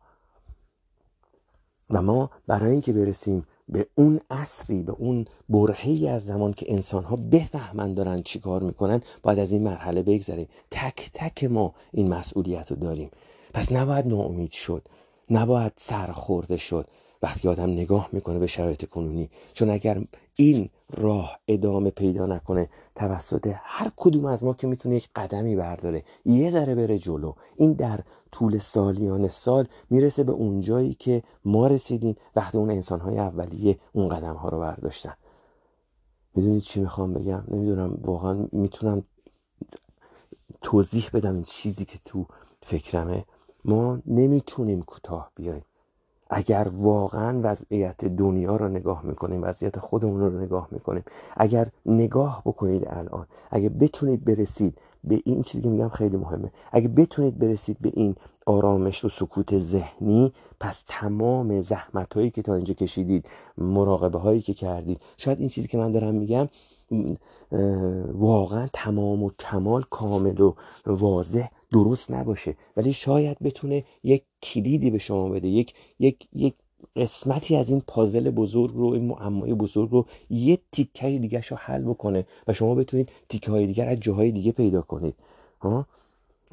و 1.89 2.01
ما 2.01 2.29
برای 2.47 2.71
اینکه 2.71 2.93
برسیم 2.93 3.45
به 3.69 3.87
اون 3.95 4.21
عصری 4.29 4.83
به 4.83 4.91
اون 4.91 5.25
برهی 5.49 6.07
از 6.07 6.25
زمان 6.25 6.53
که 6.53 6.73
انسان 6.73 7.03
ها 7.03 7.15
بفهمن 7.15 7.93
دارن 7.93 8.21
چی 8.21 8.39
کار 8.39 8.63
می‌کنن 8.63 9.01
باید 9.23 9.39
از 9.39 9.51
این 9.51 9.63
مرحله 9.63 10.03
بگذریم. 10.03 10.47
تک 10.71 11.09
تک 11.13 11.43
ما 11.43 11.73
این 11.91 12.13
مسئولیت 12.13 12.71
رو 12.71 12.77
داریم. 12.77 13.11
پس 13.53 13.71
نباید 13.71 14.07
ناامید 14.07 14.51
شد 14.51 14.87
نباید 15.29 15.73
سرخورده 15.75 16.57
شد. 16.57 16.87
وقتی 17.21 17.47
آدم 17.47 17.69
نگاه 17.69 18.09
می‌کنه 18.11 18.39
به 18.39 18.47
شرایط 18.47 18.85
کنونی 18.85 19.29
چون 19.53 19.69
اگر 19.69 20.01
این 20.35 20.69
راه 20.97 21.39
ادامه 21.47 21.89
پیدا 21.89 22.25
نکنه. 22.25 22.69
توسط 22.95 23.53
هر 23.55 23.91
کدوم 23.95 24.25
از 24.25 24.43
ما 24.43 24.53
که 24.53 24.67
می‌تونه 24.67 24.95
یک 24.95 25.09
قدمی 25.15 25.55
برداره. 25.55 26.03
یه 26.25 26.49
ذره 26.49 26.75
بره 26.75 26.97
جلو. 26.97 27.33
این 27.55 27.73
در 27.73 27.99
طول 28.31 28.57
سالیان 28.57 29.27
سال 29.27 29.67
می‌رسه 29.89 30.23
به 30.23 30.31
اونجایی 30.31 30.93
که 30.93 31.23
ما 31.45 31.67
رسیدیم. 31.67 32.15
وقتی 32.35 32.57
اون 32.57 32.71
انسانهای 32.71 33.17
اولیه 33.19 33.79
اون 33.93 34.09
قدم 34.09 34.35
ها 34.35 34.49
رو 34.49 34.59
برداشتن. 34.59 35.13
می‌دونید 36.35 36.61
چی 36.61 36.79
می‌خوام 36.79 37.13
بگم؟ 37.13 37.43
نمی‌دونم. 37.47 37.97
واقعا 38.01 38.47
می‌تونم 38.51 39.03
توضیح 40.61 41.09
بدم 41.13 41.33
این 41.33 41.43
چیزی 41.43 41.85
که 41.85 41.99
تو 42.05 42.25
فکرمه. 42.61 43.25
ما 43.65 43.99
نمی‌تونیم 44.05 44.81
کوتاه 44.81 45.31
بیایم. 45.35 45.65
اگر 46.29 46.67
واقعا 46.71 47.39
وضعیت 47.43 48.05
دنیا 48.05 48.55
رو 48.55 48.67
نگاه 48.67 49.05
می‌کنیم 49.05 49.43
وضعیت 49.43 49.79
خودمون 49.79 50.19
رو 50.19 50.39
نگاه 50.41 50.67
می‌کنیم 50.71 51.03
اگر 51.37 51.67
نگاه 51.85 52.41
بکنید 52.45 52.83
الان 52.87 53.27
اگه 53.51 53.69
بتونید 53.69 54.25
برسید 54.25 54.77
به 55.03 55.19
این 55.25 55.41
چیزی 55.43 55.63
که 55.63 55.69
میگم 55.69 55.89
خیلی 55.89 56.17
مهمه. 56.17 56.51
اگه 56.71 56.87
بتونید 56.87 57.39
برسید 57.39 57.77
به 57.81 57.91
این 57.93 58.15
آرامش 58.45 59.05
و 59.05 59.09
سکوت 59.09 59.59
ذهنی 59.59 60.33
پس 60.59 60.83
تمام 60.87 61.61
زحمت 61.61 62.13
هایی 62.13 62.29
که 62.29 62.41
تا 62.41 62.55
اینجا 62.55 62.73
کشیدید 62.73 63.29
مراقبه 63.57 64.19
هایی 64.19 64.41
که 64.41 64.53
کردید 64.53 65.01
شاید 65.17 65.39
این 65.39 65.49
چیزی 65.49 65.67
که 65.67 65.77
من 65.77 65.91
دارم 65.91 66.15
میگم 66.15 66.49
واقعا 68.13 68.67
تمام 68.73 69.23
و 69.23 69.29
کمال 69.39 69.83
کامل 69.89 70.41
و 70.41 70.53
واضح 70.85 71.47
درست 71.71 72.11
نباشه. 72.11 72.55
ولی 72.77 72.93
شاید 72.93 73.37
بتونه 73.39 73.83
یک 74.03 74.23
کلیدی 74.43 74.91
به 74.91 74.97
شما 74.97 75.29
بده 75.29 75.47
یک 75.47 75.73
یک 75.99 76.27
یک 76.33 76.53
قسمتی 76.95 77.55
از 77.55 77.69
این 77.69 77.81
پازل 77.87 78.29
بزرگ 78.29 78.73
رو 78.75 78.85
این 78.85 79.05
معمای 79.05 79.53
بزرگ 79.53 79.91
رو 79.91 80.05
یه 80.29 80.57
تیکه 80.71 81.19
دیگه 81.19 81.43
رو 81.49 81.57
حل 81.57 81.83
بکنه 81.83 82.25
و 82.47 82.53
شما 82.53 82.75
بتونید 82.75 83.11
تیکه 83.29 83.51
های 83.51 83.67
دیگر 83.67 83.89
از 83.89 83.99
جاهای 83.99 84.31
دیگه 84.31 84.51
پیدا 84.51 84.81
کنید. 84.81 85.15
ها؟ 85.61 85.87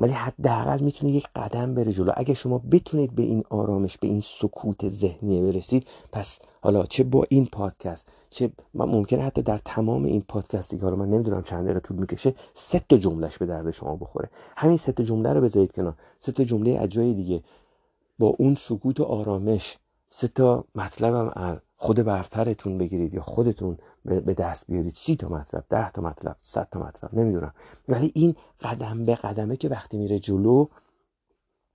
ولی 0.03 0.13
حداقل 0.13 0.81
می‌تونه 0.81 1.13
یک 1.13 1.27
قدم 1.37 1.75
بره 1.75 1.93
جلو. 1.93 2.13
اگه 2.17 2.35
شما 2.35 2.59
بتونید 2.59 3.15
به 3.15 3.23
این 3.23 3.45
آرامش 3.51 3.99
به 3.99 4.09
این 4.09 4.21
سکوت 4.21 4.89
ذهنیه 4.89 5.43
برسید 5.43 5.87
پس 6.13 6.39
حالا 6.61 6.87
چه 6.87 7.05
با 7.05 7.27
این 7.29 7.47
پادکست 7.47 8.09
چه 8.31 8.51
ممکنه 8.75 9.23
حتی 9.23 9.43
در 9.43 9.59
تمام 9.65 10.05
این 10.05 10.21
پادکستی 10.29 10.79
که 10.79 10.87
من 10.87 11.09
نمی‌دونم 11.09 11.43
چند 11.43 11.65
دقیقه 11.65 11.81
طول 11.81 11.97
می‌کشه 11.97 12.35
سه 12.55 12.81
تا 12.89 12.97
جملهش 12.97 13.39
به 13.39 13.47
درد 13.47 13.71
شما 13.71 13.97
بخوره. 13.97 14.31
همین 14.57 14.77
سه 14.77 14.93
تا 14.93 15.05
جمله 15.05 15.33
رو 15.33 15.41
بذارید 15.41 15.73
کنار. 15.73 15.95
سه 16.19 16.33
تا 16.33 16.45
جمله 16.45 16.79
اجای 16.81 17.15
دیگه. 17.15 17.43
با 18.19 18.27
اون 18.39 18.55
سکوت 18.55 19.01
و 19.01 19.05
آرامش 19.05 19.79
سه 20.09 20.29
تا 20.29 20.65
مطلبم 20.75 21.29
خود 21.83 21.97
برترتون 21.97 22.79
بگیرید 22.79 23.15
یا 23.15 23.23
خودتون 23.23 23.79
به 24.05 24.35
دست 24.35 24.67
بیارید. 24.67 24.95
سی 24.95 25.17
تا 25.17 25.29
مطلب 25.29 25.65
ده 25.69 25.91
تا 25.91 26.03
مطلب 26.03 26.37
صد 26.41 26.69
تا 26.71 26.81
مطلب 26.81 27.15
نمی‌دونم. 27.15 27.55
ولی 27.89 28.13
این 28.15 28.37
قدم 28.61 29.05
به 29.05 29.15
قدمه 29.15 29.57
که 29.57 29.69
وقتی 29.69 29.97
میره 29.97 30.19
جلو 30.19 30.67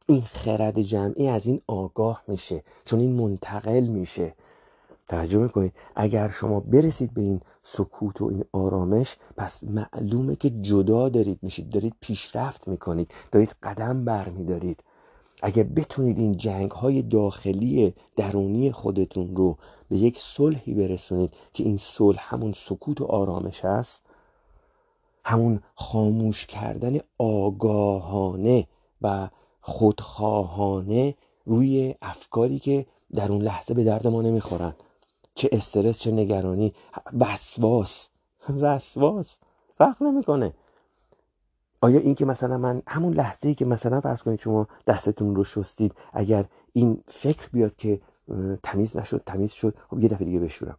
این 0.05 0.21
خرد 0.21 0.81
جمعی 0.81 1.27
از 1.27 1.45
این 1.45 1.61
آگاه 1.67 2.23
میشه 2.27 2.63
چون 2.85 2.99
این 2.99 3.11
منتقل 3.11 3.83
میشه. 3.87 4.33
توجه 5.07 5.37
می‌کنید؟ 5.37 5.73
اگر 5.95 6.29
شما 6.29 6.59
برسید 6.59 7.13
به 7.13 7.21
این 7.21 7.41
سکوت 7.63 8.21
و 8.21 8.25
این 8.25 8.43
آرامش 8.51 9.17
پس 9.37 9.63
معلومه 9.63 10.35
که 10.35 10.49
جدا 10.49 11.09
دارید 11.09 11.39
میشید 11.41 11.69
دارید 11.69 11.95
پیشرفت 11.99 12.67
می‌کنید 12.67 13.11
دارید 13.31 13.55
قدم 13.63 14.05
برمیدارید. 14.05 14.83
اگر 15.41 15.63
بتونید 15.63 16.17
این 16.19 16.37
جنگ 16.37 16.71
های 16.71 17.01
داخلی 17.01 17.93
درونی 18.15 18.71
خودتون 18.71 19.35
رو 19.35 19.57
به 19.89 19.97
یک 19.97 20.19
صلحی 20.19 20.73
برسونید 20.73 21.33
که 21.53 21.63
این 21.63 21.77
صلح 21.77 22.19
همون 22.21 22.53
سکوت 22.53 23.01
و 23.01 23.05
آرامش 23.05 23.65
است 23.65 24.05
همون 25.25 25.61
خاموش 25.75 26.45
کردن 26.45 26.99
آگاهانه 27.17 28.67
و 29.01 29.29
خودخواهانه 29.61 31.15
روی 31.45 31.95
افکاری 32.01 32.59
که 32.59 32.85
در 33.13 33.31
اون 33.31 33.41
لحظه 33.41 33.73
به 33.73 33.83
درد 33.83 34.07
ما 34.07 34.21
نمی‌خورن. 34.21 34.73
چه 35.35 35.49
استرس 35.51 35.99
چه 35.99 36.11
نگرانی 36.11 36.73
وسواس 37.19 38.09
وسواس 38.49 39.39
فرق 39.77 40.03
نمی‌کنه. 40.03 40.53
آیا 41.81 41.99
این 41.99 42.15
که 42.15 42.25
مثلا 42.25 42.57
من 42.57 42.81
همون 42.87 43.13
لحظه 43.13 43.47
ای 43.47 43.55
که 43.55 43.65
مثلا 43.65 44.01
فرض 44.01 44.21
کنید 44.21 44.39
شما 44.39 44.67
دستتون 44.87 45.35
رو 45.35 45.43
شستید 45.43 45.95
اگر 46.13 46.45
این 46.73 47.03
فکر 47.07 47.49
بیاد 47.53 47.75
که 47.75 48.01
تمیز 48.63 48.97
نشد 48.97 49.23
تمیز 49.25 49.51
شد 49.51 49.77
خب 49.89 49.99
یه 49.99 50.09
دفعه 50.09 50.25
دیگه 50.25 50.39
بشورم. 50.39 50.77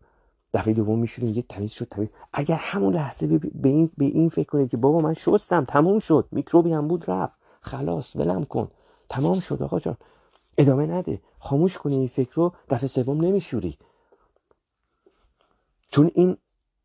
دفعه 0.54 0.74
دوم 0.74 0.98
میشوریم 0.98 1.34
یه 1.34 1.42
تمیز 1.42 1.70
شد 1.70 1.88
تمیز. 1.88 2.08
اگر 2.32 2.56
همون 2.56 2.94
لحظه 2.94 3.26
به 3.38 3.68
این 3.68 3.90
به 3.96 4.04
این 4.04 4.28
فکر 4.28 4.46
کنید 4.46 4.70
که 4.70 4.76
بابا 4.76 5.00
من 5.00 5.14
شستم 5.14 5.64
تموم 5.64 5.98
شد 5.98 6.28
میکروبی 6.32 6.72
هم 6.72 6.88
بود 6.88 7.10
رفت. 7.10 7.38
خلاص 7.60 8.16
ولم 8.16 8.44
کن. 8.44 8.70
تمام 9.08 9.40
شد 9.40 9.62
آقا 9.62 9.80
جان. 9.80 9.96
ادامه 10.58 10.86
نده. 10.86 11.20
خاموش 11.38 11.78
کنی 11.78 11.96
این 11.96 12.08
فکر 12.08 12.34
رو 12.34 12.52
دفعه 12.68 12.86
سوم 12.88 13.20
نمیشوری. 13.20 13.78
چون 15.90 16.10
این 16.14 16.36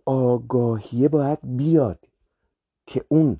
آگاهیه 0.05 1.09
باید 1.09 1.39
بیاد 1.43 2.09
که 2.85 3.05
اون 3.07 3.39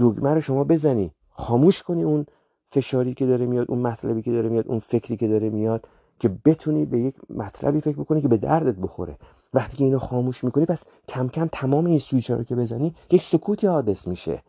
دگمه 0.00 0.34
رو 0.34 0.40
شما 0.40 0.64
بزنی 0.64 1.10
خاموش 1.30 1.82
کنی 1.82 2.02
اون 2.02 2.26
فشاری 2.68 3.14
که 3.14 3.26
داره 3.26 3.46
میاد 3.46 3.66
اون 3.68 3.78
مطلبی 3.78 4.22
که 4.22 4.32
داره 4.32 4.48
میاد 4.48 4.68
اون 4.68 4.78
فکری 4.78 5.16
که 5.16 5.28
داره 5.28 5.50
میاد 5.50 5.88
که 6.18 6.28
بتونی 6.44 6.86
به 6.86 6.98
یک 6.98 7.16
مطلبی 7.30 7.80
فکر 7.80 7.96
بکنی 7.96 8.22
که 8.22 8.28
به 8.28 8.36
دردت 8.36 8.76
بخوره. 8.76 9.18
وقتی 9.54 9.76
که 9.76 9.84
اینو 9.84 9.98
خاموش 9.98 10.44
می‌کنی 10.44 10.66
پس 10.66 10.84
کم 11.08 11.28
کم 11.28 11.48
تمام 11.52 11.86
این 11.86 11.98
سویچ 11.98 12.30
رو 12.30 12.42
که 12.42 12.56
بزنی 12.56 12.94
یک 13.10 13.22
سکوتی 13.22 13.66
حادث 13.66 14.08
میشه. 14.08 14.42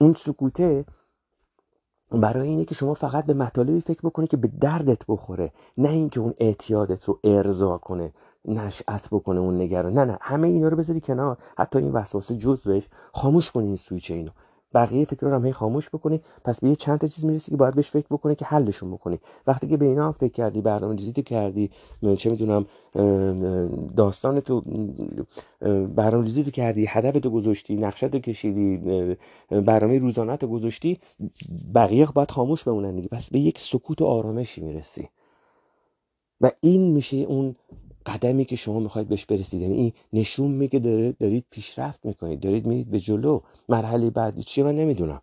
اون 0.00 0.14
سکوته 0.14 0.84
برای 2.10 2.48
اینه 2.48 2.64
که 2.64 2.74
شما 2.74 2.94
فقط 2.94 3.26
به 3.26 3.34
مطالبی 3.34 3.80
فکر 3.80 4.00
بکنی 4.04 4.26
که 4.26 4.36
به 4.36 4.48
دردت 4.48 5.02
بخوره 5.08 5.52
نه 5.78 5.88
اینکه 5.88 6.20
اون 6.20 6.34
اعتیادت 6.38 7.04
رو 7.04 7.20
ارضا 7.24 7.78
کنه. 7.78 8.12
نشأت 8.48 9.08
بکنه 9.12 9.40
اون 9.40 9.60
نگران. 9.60 9.92
نه 9.92 10.04
نه 10.04 10.18
همه 10.20 10.48
اینا 10.48 10.68
رو 10.68 10.76
بذاری 10.76 11.00
کنار. 11.00 11.38
حتی 11.58 11.78
این 11.78 11.92
وسوسه 11.92 12.36
جزوش 12.36 12.88
خاموش 13.12 13.50
کنی 13.50 13.66
این 13.66 13.76
سویچ 13.76 14.10
اینو. 14.10 14.30
بقیه 14.74 15.04
فکر 15.04 15.26
رو 15.26 15.34
هم 15.34 15.46
هی 15.46 15.52
خاموش 15.52 15.88
بکنی. 15.88 16.20
پس 16.44 16.60
به 16.60 16.68
یه 16.68 16.76
چند 16.76 16.98
تا 16.98 17.06
چیز 17.06 17.24
می‌رسی 17.24 17.50
که 17.50 17.56
باید 17.56 17.74
بهش 17.74 17.90
فکر 17.90 18.06
بکنی 18.10 18.34
که 18.34 18.44
حلشون 18.44 18.90
بکنی. 18.90 19.18
وقتی 19.46 19.66
که 19.66 19.76
به 19.76 19.86
اینا 19.86 20.06
هم 20.06 20.12
فکر 20.12 20.32
کردی 20.32 20.60
برنامه 20.60 20.94
ریزی 20.94 21.22
کردی 21.22 21.70
چه 22.18 22.30
می‌دونم 22.30 22.66
داستان 23.96 24.40
تو 24.40 24.60
برنامه 25.94 26.24
ریزی 26.24 26.44
کردی 26.44 26.86
هدف 26.86 27.20
تو 27.20 27.30
گذاشتی 27.30 27.76
نقشه 27.76 28.08
تو 28.08 28.18
کشیدی 28.18 28.76
برنامه 29.50 29.98
روزانه 29.98 30.36
تو 30.36 30.46
گذاشتی 30.46 31.00
بقیه 31.74 32.06
باید 32.14 32.30
خاموش 32.30 32.64
بمونن 32.64 32.96
دیگه. 32.96 33.08
پس 33.08 33.30
به 33.30 33.38
یک 33.38 33.60
سکوت 33.60 34.02
و 34.02 34.06
آرامشی 34.06 34.60
می‌رسی. 34.60 35.08
و 36.40 36.50
این 36.60 36.92
میشه 36.92 37.16
اون 37.16 37.56
قدمی 38.08 38.44
که 38.44 38.56
شما 38.56 38.80
می‌خواید 38.80 39.08
بهش 39.08 39.24
برسید. 39.26 39.62
یعنی 39.62 39.74
این 39.74 39.92
نشون 40.12 40.50
میگه 40.50 40.78
دارید 41.20 41.46
پیشرفت 41.50 42.06
می‌کنید. 42.06 42.40
دارید 42.40 42.66
میرید 42.66 42.90
به 42.90 43.00
جلو. 43.00 43.40
مرحله 43.68 44.10
بعدی 44.10 44.42
چیه؟ 44.42 44.64
من 44.64 44.76
نمی‌دونم. 44.76 45.20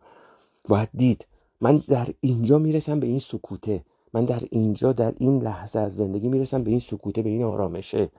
باید 0.68 0.90
دید. 0.94 1.28
من 1.62 1.78
در 1.78 2.08
اینجا 2.20 2.58
می‌رسم 2.58 3.00
به 3.00 3.08
این 3.08 3.20
سکوته. 3.20 3.84
من 4.14 4.26
در 4.26 4.44
اینجا 4.52 4.94
در 4.94 5.14
این 5.18 5.42
لحظه 5.42 5.80
از 5.80 5.96
زندگی 5.96 6.28
می‌رسم 6.28 6.64
به 6.64 6.70
این 6.70 6.80
سکوته 6.80 7.22
به 7.22 7.30
این 7.30 7.44
آرامشه. 7.44 8.10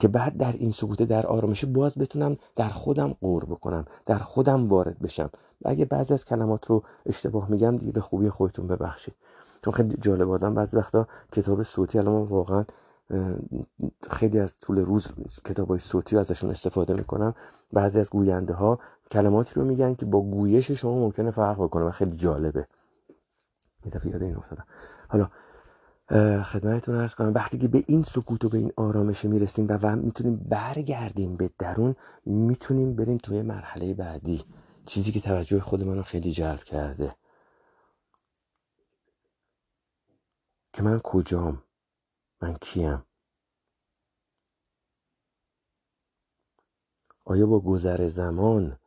که 0.00 0.08
بعد 0.08 0.36
در 0.36 0.52
این 0.52 0.70
سکوته 0.70 1.04
در 1.04 1.26
آرامشه 1.26 1.66
باز 1.66 1.98
بتونم 1.98 2.36
در 2.56 2.68
خودم 2.68 3.16
قور 3.20 3.44
بکنم. 3.44 3.84
در 4.06 4.18
خودم 4.18 4.68
وارد 4.68 4.98
بشم. 4.98 5.30
اگه 5.64 5.84
بعضی 5.84 6.14
از 6.14 6.24
کلمات 6.24 6.66
رو 6.66 6.82
اشتباه 7.06 7.50
میگم 7.50 7.76
دیگه 7.76 7.92
به 7.92 8.00
خوبی 8.00 8.30
خودتون 8.30 8.66
ببخشید. 8.66 9.14
چون 9.62 9.72
خیلی 9.72 9.96
جالب 10.00 10.30
آدم 10.30 10.54
بعضی 10.54 10.76
وقتا 10.76 11.06
کتاب 11.32 11.62
صوتی 11.62 11.98
الان 11.98 12.22
واقعا 12.22 12.64
خیلی 14.10 14.38
از 14.38 14.54
طول 14.60 14.78
روز 14.78 15.14
کتاب 15.44 15.68
های 15.68 15.78
صوتی 15.78 16.16
ازشون 16.16 16.50
استفاده 16.50 16.94
می‌کنم. 16.94 17.34
بعضی 17.72 17.98
از 18.00 18.10
گوینده 18.10 18.54
ها 18.54 18.78
کلماتی 19.10 19.54
رو 19.54 19.64
میگن 19.64 19.94
که 19.94 20.06
با 20.06 20.20
گویش 20.20 20.70
شما 20.70 20.94
ممکنه 20.94 21.30
فرق 21.30 21.62
بکنه 21.62 21.84
و 21.84 21.90
خیلی 21.90 22.16
جالبه. 22.16 22.66
یه 23.84 23.90
دفعه 23.90 24.10
یاد 24.10 24.22
این 24.22 24.36
افتادم. 24.36 24.64
حالا 25.08 25.30
خدمتتون 26.42 26.94
ارز 26.94 27.14
کنم 27.14 27.34
وقتی 27.34 27.58
که 27.58 27.68
به 27.68 27.84
این 27.86 28.02
سکوت 28.02 28.44
و 28.44 28.48
به 28.48 28.58
این 28.58 28.72
آرامش 28.76 29.24
می‌رسیم 29.24 29.68
و, 29.68 29.78
و 29.82 29.96
می‌تونیم 29.96 30.36
برگردیم 30.36 31.36
به 31.36 31.50
درون 31.58 31.94
می‌تونیم 32.26 32.96
بریم 32.96 33.18
توی 33.18 33.42
مرحله 33.42 33.94
بعدی. 33.94 34.44
چیزی 34.86 35.12
که 35.12 35.20
توجه 35.20 35.60
خود 35.60 35.84
منو 35.84 36.02
خیلی 36.02 36.32
جلب 36.32 36.64
کرده. 36.64 37.14
که 40.72 40.82
من 40.82 41.00
کجام؟ 41.00 41.62
من 42.42 42.54
کیم؟ 42.60 43.02
آیا 47.24 47.46
با 47.46 47.60
گذر 47.60 48.06
زمان 48.06 48.78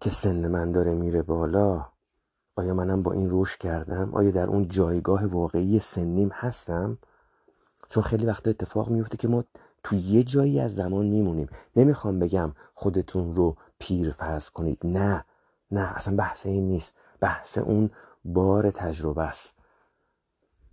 که 0.00 0.10
سن 0.10 0.48
من 0.48 0.72
داره 0.72 0.94
میره 0.94 1.22
بالا 1.22 1.92
آیا 2.56 2.74
منم 2.74 3.02
با 3.02 3.12
این 3.12 3.28
رشد 3.32 3.58
کردم؟ 3.58 4.14
آیا 4.14 4.30
در 4.30 4.46
اون 4.46 4.68
جایگاه 4.68 5.26
واقعی 5.26 5.78
سنیم 5.78 6.30
هستم؟ 6.32 6.98
چون 7.88 8.02
خیلی 8.02 8.26
وقت 8.26 8.48
اتفاق 8.48 8.90
میفته 8.90 9.16
که 9.16 9.28
ما 9.28 9.44
تو 9.82 9.96
یه 9.96 10.22
جایی 10.22 10.60
از 10.60 10.74
زمان 10.74 11.06
میمونیم. 11.06 11.48
نمی‌خوام 11.76 12.18
بگم 12.18 12.52
خودتون 12.74 13.36
رو 13.36 13.56
پیر 13.78 14.12
فرض 14.12 14.50
کنید. 14.50 14.78
نه 14.84 15.24
نه 15.70 15.96
اصلا 15.96 16.16
بحث 16.16 16.46
این 16.46 16.66
نیست. 16.66 16.94
بحث 17.20 17.58
اون 17.58 17.90
بار 18.24 18.70
تجربه 18.70 19.22
است. 19.22 19.55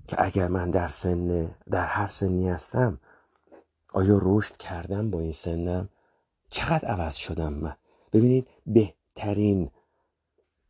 که 0.08 0.16
اگر 0.26 0.48
من 0.48 0.70
در 0.70 0.88
سن 0.88 1.56
در 1.70 1.86
هر 1.86 2.08
سنی 2.08 2.50
هستم 2.50 3.00
آیا 3.94 4.20
رشد 4.22 4.58
کردم 4.58 5.12
با 5.12 5.20
این 5.20 5.32
سنم؟ 5.32 5.90
چقدر 6.50 6.88
عوض 6.88 7.16
شدم 7.16 7.54
من؟ 7.54 7.76
ببینید 8.14 8.48
بهترین 8.66 9.72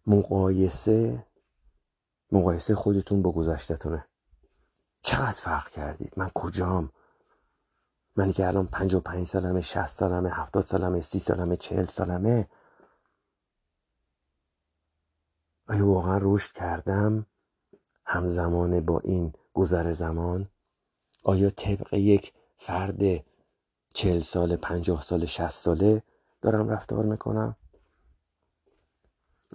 مقایسه 0.07 1.25
مقایسه 2.31 2.75
خودتون 2.75 3.21
با 3.21 3.31
گذشتتونه. 3.31 4.05
چقدر 5.01 5.31
فرق 5.31 5.69
کردید؟ 5.69 6.13
من 6.17 6.29
کجام؟ 6.35 6.91
منی 8.15 8.33
که 8.33 8.47
الان 8.47 8.67
پنج 8.67 8.93
و 8.93 8.99
پنج 8.99 9.27
سالمه 9.27 9.61
شست 9.61 9.99
سالمه 9.99 10.29
هفتاد 10.29 10.63
سالمه 10.63 11.01
سی 11.01 11.19
سالمه 11.19 11.55
چهل 11.55 11.85
سالمه. 11.85 12.49
آیا 15.67 15.87
واقعا 15.87 16.19
رشد 16.21 16.51
کردم؟ 16.51 17.25
همزمان 18.05 18.79
با 18.85 18.99
این 18.99 19.33
گذر 19.53 19.91
زمان؟ 19.91 20.49
آیا 21.23 21.49
طبق 21.49 21.93
یک 21.93 22.33
فرد 22.57 23.01
چهل 23.93 24.19
ساله 24.21 24.55
پنجاه 24.55 25.01
ساله 25.01 25.25
شست 25.25 25.63
ساله 25.63 26.03
دارم 26.41 26.69
رفتار 26.69 27.05
می‌کنم؟ 27.05 27.55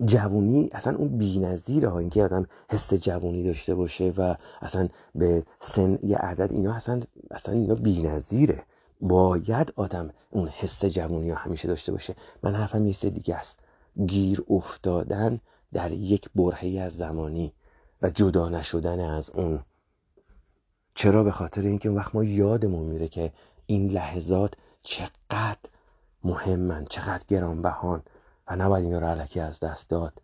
جوونی 0.06 0.68
اصلا 0.72 0.96
اون 0.96 1.18
بی‌نظیره 1.18 1.88
ها 1.88 1.98
اینکه 1.98 2.22
آدم 2.22 2.46
حس 2.70 2.94
جوونی 2.94 3.44
داشته 3.44 3.74
باشه 3.74 4.12
و 4.16 4.34
اصلا 4.60 4.88
به 5.14 5.42
سن 5.58 5.98
یه 6.02 6.16
عدد 6.16 6.52
اینا 6.52 6.74
اصلا 6.74 7.02
اصلا 7.30 7.54
اینا 7.54 7.74
بی‌نظیره. 7.74 8.64
باید 9.00 9.72
آدم 9.76 10.10
اون 10.30 10.48
حس 10.48 10.84
جوونی 10.84 11.30
ها 11.30 11.36
همیشه 11.36 11.68
داشته 11.68 11.92
باشه. 11.92 12.16
من 12.42 12.54
حرفم 12.54 12.86
یه 12.86 13.10
دیگه 13.10 13.34
است. 13.34 13.60
گیر 14.06 14.44
افتادن 14.50 15.40
در 15.72 15.90
یک 15.92 16.30
برهه 16.34 16.80
از 16.80 16.96
زمانی. 16.96 17.54
و 18.02 18.10
جدا 18.10 18.48
نشدن 18.48 19.00
از 19.00 19.30
اون. 19.30 19.64
چرا؟ 20.94 21.24
به 21.24 21.30
خاطر 21.30 21.62
اینکه 21.62 21.90
وقت 21.90 22.14
ما 22.14 22.24
یادمون 22.24 22.86
میره 22.86 23.08
که 23.08 23.32
این 23.66 23.90
لحظات 23.90 24.54
چقدر 24.82 25.70
مهمن 26.24 26.84
چقدر 26.84 27.24
گرانبهان 27.28 28.02
و 28.48 28.56
نباید 28.56 28.84
اینا 28.84 28.98
رو 28.98 29.06
علکی 29.06 29.40
از 29.40 29.60
دست 29.60 29.90
داد 29.90 30.22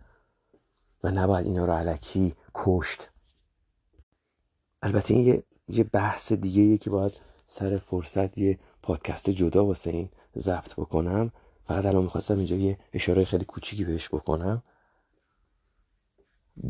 و 1.04 1.10
نباید 1.10 1.46
اینا 1.46 1.64
رو 1.64 1.72
علکی 1.72 2.34
کشت. 2.54 3.10
البته 4.82 5.14
این 5.14 5.42
یه, 5.68 5.84
بحث 5.84 6.32
دیگه 6.32 6.78
که 6.78 6.90
باید 6.90 7.22
سر 7.46 7.76
فرصت 7.76 8.38
یه 8.38 8.58
پادکست 8.82 9.30
جدا 9.30 9.64
واسه 9.66 9.90
این 9.90 10.08
ضبط 10.38 10.74
بکنم. 10.74 11.32
فقط 11.64 11.84
الان 11.84 12.02
می‌خواستم 12.02 12.38
اینجا 12.38 12.56
یه 12.56 12.78
اشاره 12.92 13.24
خیلی 13.24 13.44
کوچیکی 13.44 13.84
بهش 13.84 14.08
بکنم. 14.08 14.62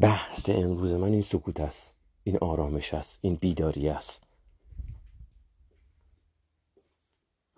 بحث 0.01 0.51
امروز 0.51 0.93
من 0.93 1.13
این 1.13 1.23
سکوت 1.23 1.61
است 1.61 1.93
این 2.25 2.39
آرامش 2.39 2.95
است 2.95 3.19
این 3.23 3.35
بیداری 3.35 3.89
است. 3.89 4.23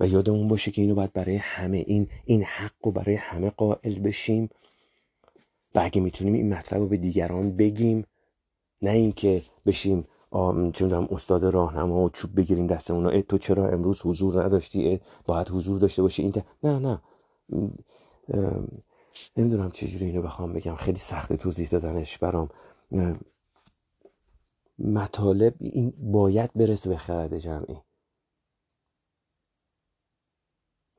و 0.00 0.06
یادمون 0.08 0.48
باشه 0.48 0.70
که 0.70 0.82
اینو 0.82 0.94
باید 0.94 1.12
برای 1.12 1.36
همه 1.36 1.76
این 1.76 2.08
این 2.24 2.42
حق 2.42 2.72
رو 2.82 2.92
برای 2.92 3.14
همه 3.14 3.50
قائل 3.50 3.98
بشیم. 3.98 4.50
و 5.74 5.80
اگه 5.80 6.00
می‌تونیم 6.00 6.34
این 6.34 6.54
مطلب 6.54 6.80
رو 6.80 6.88
به 6.88 6.96
دیگران 6.96 7.56
بگیم 7.56 8.06
نه 8.82 8.90
اینکه 8.90 9.42
بشیم 9.66 10.08
چه 10.72 11.06
استاد 11.10 11.44
راهنما 11.44 12.04
و 12.04 12.10
چوب 12.10 12.36
بگیریم 12.36 12.66
دستمون 12.66 13.20
تو 13.20 13.38
چرا 13.38 13.68
امروز 13.68 14.00
حضور 14.00 14.42
نداشتی؟ 14.42 15.00
باید 15.24 15.48
حضور 15.48 15.80
داشته 15.80 16.02
باشی 16.02 16.22
این 16.22 16.32
نه 16.62 16.78
نه. 16.78 17.00
نمی‌دونم 19.36 19.70
چجوری 19.70 20.04
اینو 20.04 20.22
بخوام 20.22 20.52
بگم. 20.52 20.74
خیلی 20.74 20.98
سخت 20.98 21.32
توضیح 21.32 21.68
دادنش. 21.68 22.18
برام 22.18 22.48
مطالب 24.78 25.54
این 25.60 25.92
باید 25.98 26.52
برسه 26.54 26.88
به 26.88 26.96
خرد 26.96 27.38
جمعی. 27.38 27.76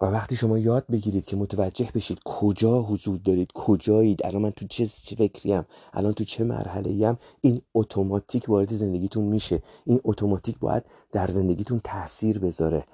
و 0.02 0.06
وقتی 0.06 0.36
شما 0.36 0.58
یاد 0.58 0.86
بگیرید 0.92 1.26
که 1.26 1.36
متوجه 1.36 1.92
بشید 1.96 2.20
کجا 2.26 2.82
حضور 2.82 3.18
دارید 3.18 3.52
کجایید 3.54 4.26
الان 4.26 4.42
من 4.42 4.52
تو 4.52 4.68
چه 4.68 4.86
فکریم 5.18 5.66
الان 5.94 6.14
تو 6.14 6.24
چه 6.24 6.44
مرحله 6.44 7.08
ام 7.08 7.18
این 7.42 7.62
اتوماتیک 7.74 8.50
وارد 8.50 8.74
زندگیتون 8.74 9.24
میشه. 9.24 9.64
این 9.86 10.02
اتوماتیک 10.04 10.60
باید 10.60 10.84
در 11.12 11.28
زندگیتون 11.28 11.80
تاثیر 11.80 12.40
بذاره. 12.40 12.86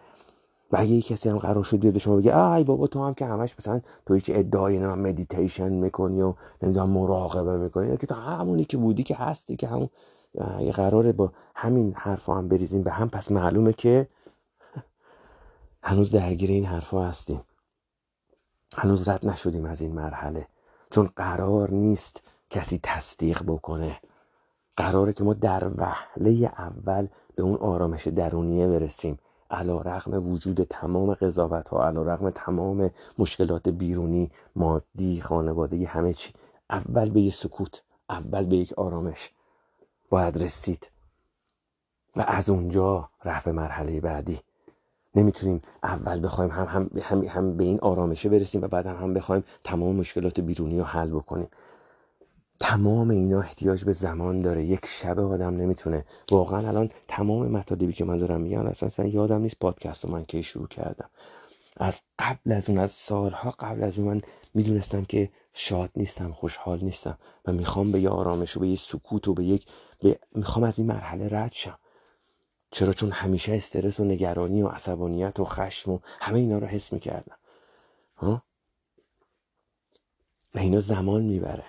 و 0.74 0.78
اگه 0.80 1.02
کسی 1.02 1.30
هم 1.30 1.38
قرار 1.38 1.64
شد 1.64 1.80
بیاد 1.80 1.98
شما 1.98 2.16
بگه 2.16 2.38
ای 2.38 2.64
بابا 2.64 2.88
تو 2.88 3.06
هم 3.06 3.14
که 3.14 3.26
همش 3.26 3.56
مثلا 3.60 3.82
توی 4.06 4.22
که 4.22 4.40
ادعای 4.40 4.80
نه 4.80 4.96
مدیتیشن 4.96 5.70
می‌کنی 5.70 6.22
و 6.22 6.34
نمی‌دونم 6.62 6.90
مراقبه 6.90 7.58
می‌کنی 7.58 7.98
که 7.98 8.08
تو 8.08 8.16
همونی 8.16 8.66
که 8.66 8.78
بودی 8.78 9.04
که 9.04 9.16
هستی 9.16 9.56
که 9.56 9.68
همون 9.68 9.90
اگه 10.58 10.72
قراره 10.72 11.12
با 11.12 11.32
همین 11.56 11.94
حرفا 11.94 12.36
هم 12.36 12.48
بریزیم 12.48 12.84
به 12.84 12.92
هم. 12.92 13.10
پس 13.10 13.32
معلومه 13.32 13.74
که 13.74 14.08
هنوز 15.84 16.12
درگیر 16.12 16.50
این 16.50 16.66
حرفا 16.66 17.04
هستیم. 17.04 17.42
هنوز 18.78 19.10
رد 19.10 19.26
نشدیم 19.26 19.66
از 19.66 19.82
این 19.82 19.92
مرحله. 19.92 20.48
چون 20.92 21.10
قرار 21.16 21.72
نیست 21.72 22.24
کسی 22.50 22.80
تصدیق 22.84 23.44
بکنه. 23.44 24.00
قراره 24.78 25.14
که 25.14 25.24
ما 25.24 25.34
در 25.34 25.72
وهله 25.78 26.52
اول 26.58 27.08
به 27.36 27.44
اون 27.44 27.56
آرامش 27.56 28.08
درونیه 28.08 28.68
برسیم. 28.68 29.18
علا 29.54 29.82
رغم 29.82 30.28
وجود 30.32 30.64
تمام 30.64 31.14
قضاوت 31.14 31.68
ها 31.68 31.88
علا 31.88 32.02
رغم 32.02 32.30
تمام 32.30 32.90
مشکلات 33.18 33.70
بیرونی 33.70 34.32
مادی 34.56 35.22
خانوادگی 35.22 35.86
همه 35.86 36.14
چی. 36.14 36.34
اول 36.70 37.10
به 37.10 37.22
یه 37.22 37.32
سکوت 37.32 37.84
اول 38.10 38.46
به 38.46 38.56
یک 38.56 38.74
آرامش. 38.74 39.32
باید 40.10 40.44
رسید. 40.44 40.92
و 42.16 42.26
از 42.28 42.50
اونجا 42.50 43.10
رفت 43.26 43.46
به 43.46 43.52
مرحله 43.52 44.02
بعدی. 44.02 44.40
نمی‌تونیم 45.16 45.62
اول 45.84 46.26
بخوایم 46.26 46.52
هم, 46.52 46.66
هم, 46.66 46.90
هم, 47.02 47.24
هم 47.24 47.58
به 47.58 47.64
این 47.64 47.80
آرامشه 47.80 48.30
برسیم 48.30 48.62
و 48.62 48.68
بعد 48.68 48.86
هم, 48.86 48.96
هم 48.96 49.14
بخوایم 49.14 49.44
تمام 49.64 49.96
مشکلات 49.96 50.40
بیرونی 50.40 50.80
رو 50.80 50.84
حل 50.86 51.12
بکنیم. 51.12 51.48
تمام 52.60 53.10
اینا 53.10 53.40
احتیاج 53.40 53.86
به 53.86 53.94
زمان 53.94 54.42
داره. 54.42 54.64
یک 54.66 54.86
شب 54.86 55.20
آدم 55.20 55.56
نمی‌تونه. 55.56 56.06
واقعا 56.32 56.68
الان 56.68 56.90
تمام 57.08 57.48
مطالبی 57.48 57.94
که 57.94 58.06
من 58.06 58.18
دارم 58.18 58.42
میگم 58.42 58.66
اصلا 58.66 59.06
یادم 59.06 59.42
نیست 59.42 59.60
پادکست 59.60 60.06
من 60.06 60.26
که 60.26 60.42
شروع 60.42 60.68
کردم. 60.68 61.10
از 61.78 62.02
قبل 62.20 62.52
از 62.52 62.70
اون 62.70 62.78
از 62.78 62.92
سالها 62.92 63.52
قبل 63.52 63.84
از 63.84 64.00
اون 64.00 64.08
من 64.08 64.22
می‌دونستم 64.54 65.06
که 65.06 65.32
شاد 65.54 65.92
نیستم 65.96 66.32
خوشحال 66.32 66.80
نیستم 66.80 67.18
و 67.46 67.52
می‌خوام 67.52 67.92
به 67.92 68.00
یه 68.00 68.10
آرامش 68.10 68.58
و 68.58 68.60
به 68.60 68.68
یه 68.68 68.76
سکوت 68.76 69.28
و 69.28 69.34
به 69.34 69.44
یک 69.44 69.68
می‌خوام 70.36 70.66
از 70.66 70.80
این 70.80 70.88
مرحله 70.88 71.30
رد 71.32 71.52
شم. 71.52 71.80
چرا؟ 72.72 72.94
چون 72.94 73.12
همیشه 73.12 73.54
استرس 73.54 74.00
و 74.00 74.04
نگرانی 74.04 74.62
و 74.62 74.68
عصبانیت 74.68 75.40
و 75.40 75.46
خشم 75.46 75.92
و 75.92 76.00
همه 76.20 76.40
اینا 76.40 76.58
رو 76.58 76.68
حس 76.68 76.94
می‌کردم. 76.94 77.38
ها؟ 78.18 78.44
و 80.56 80.60
اینا 80.60 80.80
زمان 80.80 81.24
می‌بره. 81.24 81.66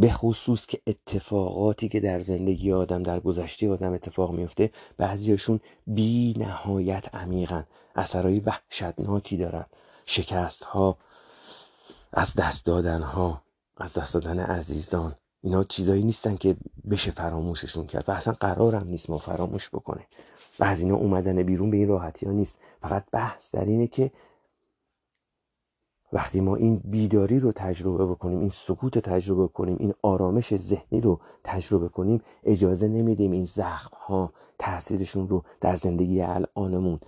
به 0.00 0.10
خصوص 0.10 0.66
که 0.66 0.80
اتفاقاتی 0.86 1.88
که 1.88 2.00
در 2.00 2.20
زندگی 2.20 2.72
آدم 2.72 3.02
در 3.02 3.20
گذشته 3.20 3.70
آدم 3.70 3.92
اتفاق 3.92 4.32
میفته 4.32 4.70
بعضیاشون 4.96 5.60
بی 5.86 6.34
نهایت 6.38 7.14
عمیقن. 7.14 7.66
اثرهای 7.94 8.40
وحشتناکی 8.40 9.36
دارن. 9.36 9.66
شکست 10.06 10.64
ها 10.64 10.98
از 12.12 12.34
دست 12.34 12.66
دادن 12.66 13.02
ها 13.02 13.42
از 13.76 13.94
دست 13.94 14.14
دادن 14.14 14.38
عزیزان. 14.38 15.14
اینا 15.42 15.64
چیزایی 15.64 16.02
نیستن 16.02 16.36
که 16.36 16.56
بشه 16.90 17.10
فراموششون 17.10 17.86
کرد 17.86 18.08
و 18.08 18.12
اصلا 18.12 18.34
قرارم 18.34 18.86
نیست 18.88 19.10
ما 19.10 19.18
فراموش 19.18 19.68
بکنه. 19.68 20.06
بعد 20.58 20.78
اینا 20.78 20.96
اومدن 20.96 21.42
بیرون 21.42 21.70
به 21.70 21.76
این 21.76 21.88
راحتی 21.88 22.26
ها 22.26 22.32
نیست. 22.32 22.58
فقط 22.80 23.04
بحث 23.12 23.54
در 23.54 23.64
اینه 23.64 23.86
که 23.86 24.10
وقتی 26.12 26.40
ما 26.40 26.56
این 26.56 26.80
بیداری 26.84 27.40
رو 27.40 27.52
تجربه 27.52 28.06
بکنیم 28.06 28.40
این 28.40 28.48
سکوت 28.48 28.94
رو 28.94 29.00
تجربه 29.00 29.48
کنیم 29.48 29.76
این 29.80 29.94
آرامش 30.02 30.56
ذهنی 30.56 31.00
رو 31.00 31.20
تجربه 31.44 31.88
کنیم 31.88 32.22
اجازه 32.44 32.88
نمیدیم 32.88 33.30
این 33.30 33.44
زخم 33.44 33.96
ها 33.96 34.32
تاثیرشون 34.58 35.28
رو 35.28 35.42
در 35.60 35.76
زندگی 35.76 36.22
الانمون 36.22 36.98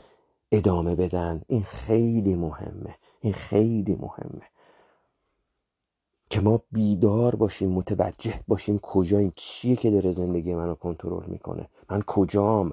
ادامه 0.52 0.94
بدن. 0.94 1.42
این 1.46 1.62
خیلی 1.62 2.36
مهمه. 2.36 2.94
این 3.20 3.32
خیلی 3.32 3.94
مهمه. 3.94 4.42
که 6.30 6.40
ما 6.40 6.62
بیدار 6.72 7.34
باشیم 7.34 7.70
متوجه 7.70 8.34
باشیم 8.48 8.78
کجاییم 8.78 9.32
چیه 9.36 9.76
که 9.76 9.90
داره 9.90 10.12
زندگی 10.12 10.54
منو 10.54 10.74
کنترل 10.74 11.26
می‌کنه. 11.26 11.68
من 11.90 12.02
کجام؟ 12.02 12.72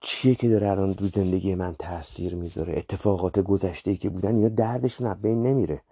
چیه 0.00 0.34
که 0.34 0.48
داره 0.48 0.70
الان 0.70 0.94
رو 0.94 1.08
زندگی 1.08 1.54
من 1.54 1.74
تاثیر 1.78 2.34
می‌ذاره؟ 2.34 2.74
اتفاقات 2.76 3.38
گذشته 3.40 3.96
که 3.96 4.10
بودن 4.10 4.34
اینا 4.34 4.48
دردشون 4.48 5.06
از 5.06 5.22
بین 5.22 5.42
نمیره. 5.42 5.82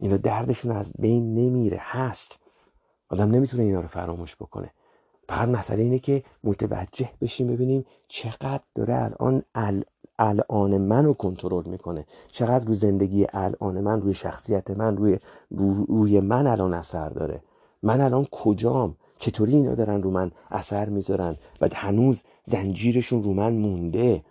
اینا 0.00 0.16
دردشون 0.16 0.72
از 0.72 0.92
بین 0.98 1.34
نمیره. 1.34 1.78
هست. 1.80 2.36
آدم 3.08 3.30
نمی‌تونه 3.30 3.62
اینا 3.62 3.80
رو 3.80 3.88
فراموش 3.88 4.36
بکنه. 4.36 4.70
فقط 5.28 5.48
مسئله 5.48 5.82
اینه 5.82 5.98
که 5.98 6.22
متوجه 6.44 7.10
بشیم 7.20 7.46
ببینیم 7.46 7.84
چقدر 8.08 8.62
داره 8.74 8.94
الان 8.94 9.42
ال... 9.54 9.84
الان 10.18 10.78
من 10.78 11.04
رو 11.04 11.14
کنترل 11.14 11.68
می‌کنه. 11.68 12.06
چقدر 12.28 12.64
رو 12.64 12.74
زندگی 12.74 13.26
الان 13.32 13.80
من 13.80 14.00
روی 14.00 14.14
شخصیت 14.14 14.70
من 14.70 14.96
روی 14.96 15.18
روی 15.88 16.20
من 16.20 16.46
الان 16.46 16.74
اثر 16.74 17.08
داره. 17.08 17.42
من 17.82 18.00
الان 18.00 18.24
کجام؟ 18.24 18.96
چطوری 19.18 19.52
اینا 19.52 19.74
دارن 19.74 20.02
رو 20.02 20.10
من 20.10 20.30
اثر 20.50 20.88
می‌ذارن؟ 20.88 21.36
و 21.60 21.68
هنوز 21.74 22.22
زنجیرشون 22.44 23.22
رو 23.22 23.34
من 23.34 23.52
مونده. 23.52 24.24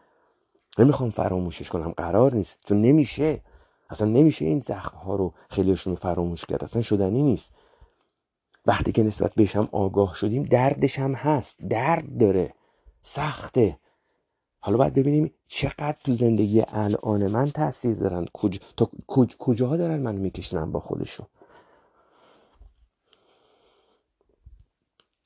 نمی‌خوام 0.78 1.10
فراموشش 1.10 1.70
کنم. 1.70 1.92
قرار 1.92 2.36
نیست. 2.36 2.60
چون 2.66 2.82
نمیشه. 2.82 3.42
اصلا 3.90 4.08
نمیشه 4.08 4.46
این 4.46 4.60
زخم 4.60 4.98
ها 4.98 5.16
رو 5.16 5.34
خیلیشون 5.50 5.94
رو 5.94 5.98
فراموش 5.98 6.46
کرد. 6.46 6.64
اصلا 6.64 6.82
شدنی 6.82 7.24
نیست. 7.24 7.52
وقتی 8.66 8.92
که 8.92 9.04
نسبت 9.04 9.34
بهش 9.36 9.56
هم 9.56 9.70
آگاه 9.72 10.16
شدیم 10.16 10.44
دردش 10.44 11.00
هم 11.00 11.14
هست. 11.14 11.58
درد 11.70 12.18
داره. 12.18 12.54
سخته. 13.02 13.78
حالا 14.60 14.78
باید 14.78 14.94
ببینیم 14.94 15.34
چقدر 15.46 15.98
تو 16.04 16.14
زندگی 16.14 16.64
الان 16.68 17.28
من 17.28 17.52
تاثیر 17.52 17.96
دارن. 17.96 18.26
کج... 18.34 18.60
کج... 19.08 19.36
کجاها 19.40 19.78
دارن 19.78 20.00
من 20.00 20.16
میکشنن 20.16 20.72
با 20.72 20.80
خودشون؟ 20.80 21.28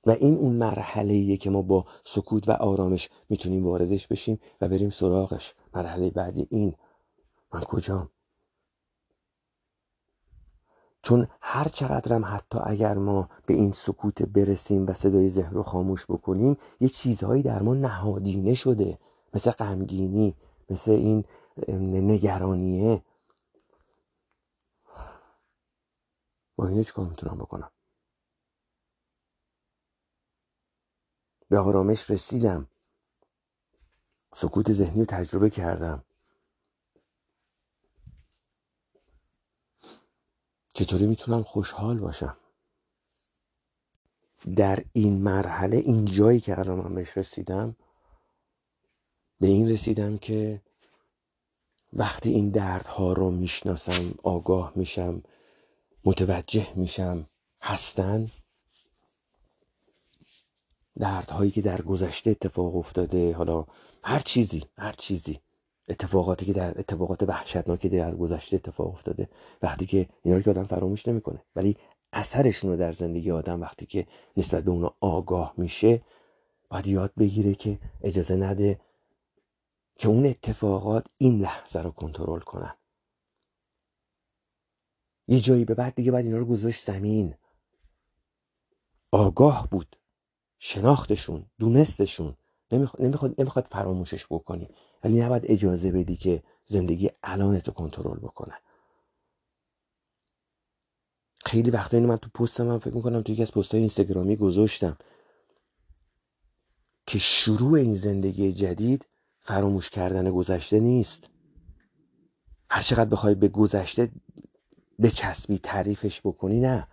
و 0.06 0.12
این 0.12 0.38
اون 0.38 0.56
مرحله 0.56 1.38
که 1.38 1.49
ما 1.49 1.62
با 1.62 1.86
سکوت 2.04 2.49
و 2.49 2.52
آرامش 2.52 3.10
می‌تونیم 3.30 3.66
واردش 3.66 4.08
بشیم 4.08 4.39
و 4.62 4.70
بریم 4.70 4.89
سراغش. 4.89 5.54
مرحله 5.74 6.10
بعدی 6.10 6.47
این. 6.49 6.76
من 7.54 7.62
کجام؟ 7.62 8.10
چون 11.04 11.28
هر 11.41 11.68
چقدرم 11.68 12.26
حتی 12.26 12.60
اگر 12.64 12.97
ما 12.97 13.30
به 13.45 13.54
این 13.54 13.72
سکوت 13.72 14.24
برسیم 14.24 14.88
و 14.88 14.93
صدای 14.93 15.30
ذهن 15.30 15.54
رو 15.54 15.64
خاموش 15.64 16.06
بکنیم 16.06 16.58
یه 16.80 16.88
چیزهایی 16.89 17.43
در 17.43 17.62
ما 17.62 17.74
نهادینه 17.74 18.54
شده. 18.54 18.99
مثل 19.34 19.52
غمگینی 19.52 20.36
مثل 20.70 20.91
این 20.91 21.26
نگرانیه. 22.12 23.04
با 26.56 26.68
اینه 26.68 26.84
چیکار 26.84 27.08
می‌تونم 27.08 27.38
بکنم؟ 27.38 27.72
به 31.52 31.60
آرامش 31.60 32.10
رسیدم. 32.10 32.68
سکوت 34.34 34.72
ذهنی 34.72 34.99
رو 34.99 35.06
تجربه 35.06 35.49
کردم. 35.49 36.04
چطوری 40.74 41.08
می‌تونم 41.08 41.43
خوشحال 41.43 41.99
باشم؟ 41.99 42.38
در 44.56 44.80
این 44.93 45.24
مرحله 45.24 45.78
این 45.78 46.06
جایی 46.06 46.39
که 46.39 46.60
الان 46.60 46.80
من 46.80 46.95
بهش 46.95 47.18
رسیدم 47.18 47.76
به 49.39 49.47
این 49.47 49.70
رسیدم 49.70 50.18
که 50.18 50.62
وقتی 51.93 52.30
این 52.30 52.49
دردها 52.49 53.14
رو 53.14 53.32
می‌شناسم 53.32 54.14
آگاه 54.24 54.74
میشم 54.76 55.24
متوجه 56.06 56.74
میشم 56.76 57.28
هستن. 57.62 58.32
دردهایی 60.99 61.51
که 61.51 61.61
در 61.61 61.81
گذشته 61.81 62.31
اتفاق 62.31 62.75
افتاده 62.75 63.33
حالا 63.33 63.65
هر 64.03 64.19
چیزی 64.19 64.65
هر 64.77 64.91
چیزی. 64.91 65.39
اتفاقاتی 65.89 66.45
که 66.45 66.53
در 66.53 66.79
اتفاقات 66.79 67.23
وحشتناکی 67.23 67.89
در 67.89 68.15
گذشته 68.15 68.55
اتفاق 68.55 68.87
افتاده 68.87 69.29
وقتی 69.61 69.85
که 69.85 70.09
اینا 70.23 70.37
رو 70.37 70.43
که 70.43 70.49
آدم 70.49 70.63
فراموش 70.63 71.07
نمی‌کنه. 71.07 71.43
ولی 71.55 71.77
اثرشون 72.13 72.71
رو 72.71 72.77
در 72.77 72.91
زندگی 72.91 73.31
آدم 73.31 73.61
وقتی 73.61 73.85
که 73.85 74.07
نسبت 74.37 74.63
به 74.63 74.71
اونا 74.71 74.95
آگاه 74.99 75.53
میشه 75.57 76.01
باید 76.69 76.87
یاد 76.87 77.13
بگیره 77.19 77.55
که 77.55 77.79
اجازه 78.01 78.35
نده 78.35 78.79
که 79.95 80.07
اون 80.07 80.25
اتفاقات 80.25 81.07
این 81.17 81.39
لحظه 81.39 81.79
رو 81.79 81.91
کنترل 81.91 82.39
کنن. 82.39 82.75
یه 85.27 85.39
جایی 85.39 85.65
به 85.65 85.75
بعد 85.75 85.95
دیگه 85.95 86.11
باید 86.11 86.25
اینا 86.25 86.37
رو 86.37 86.45
گذاشت 86.45 86.85
زمین. 86.85 87.35
آگاه 89.11 89.67
بود. 89.71 90.01
شناختشون 90.64 91.45
دونستشون. 91.59 92.36
نمی‌خواد, 92.72 93.03
نمی‌خواد, 93.03 93.36
نمی‌خواد 93.41 93.68
فراموشش 93.72 94.26
بکنی. 94.30 94.70
ولی 95.03 95.22
نباید 95.22 95.43
اجازه 95.45 95.91
بدی 95.91 96.18
که 96.18 96.43
زندگی 96.66 97.09
الانتو 97.24 97.72
کنترل 97.72 98.20
بکنه. 98.20 98.53
خیلی 101.45 101.72
وقتا 101.72 101.97
اینو 101.97 102.09
من 102.09 102.18
تو 102.18 102.30
پستم 102.30 102.64
من 102.64 102.80
فکر 102.80 102.95
می‌کنم 102.95 103.22
تو 103.22 103.32
یکی 103.32 103.41
از 103.41 103.51
پستهای 103.51 103.80
اینستاگرامی 103.80 104.36
گذاشتم. 104.36 104.97
که 107.07 107.20
شروع 107.20 107.74
این 107.74 107.95
زندگی 107.95 108.51
جدید 108.51 109.05
فراموش 109.39 109.89
کردن 109.89 110.32
گذشته 110.32 110.80
نیست. 110.80 111.30
هر 112.70 112.82
چقدر 112.82 113.09
بخوای 113.09 113.36
به 113.36 113.47
گذشته 113.47 114.12
به 114.99 115.09
چسبی 115.09 115.59
تعریفش 115.59 116.22
بکنی 116.22 116.59
نه. 116.59 116.88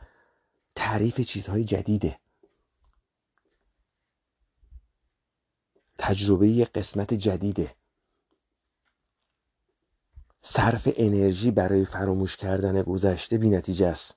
تعریف 0.75 1.21
چیزهای 1.21 1.65
جدیده. 1.65 2.19
تجربه 5.99 6.65
قسمت 6.65 7.15
جدیده. 7.15 7.75
صرف 10.43 10.89
انرژی 10.97 11.51
برای 11.51 11.85
فراموش 11.85 12.37
کردن 12.37 12.83
گذشته 12.83 13.39
بی 13.39 13.51
نتیجه 13.51 13.87
است. 13.87 14.17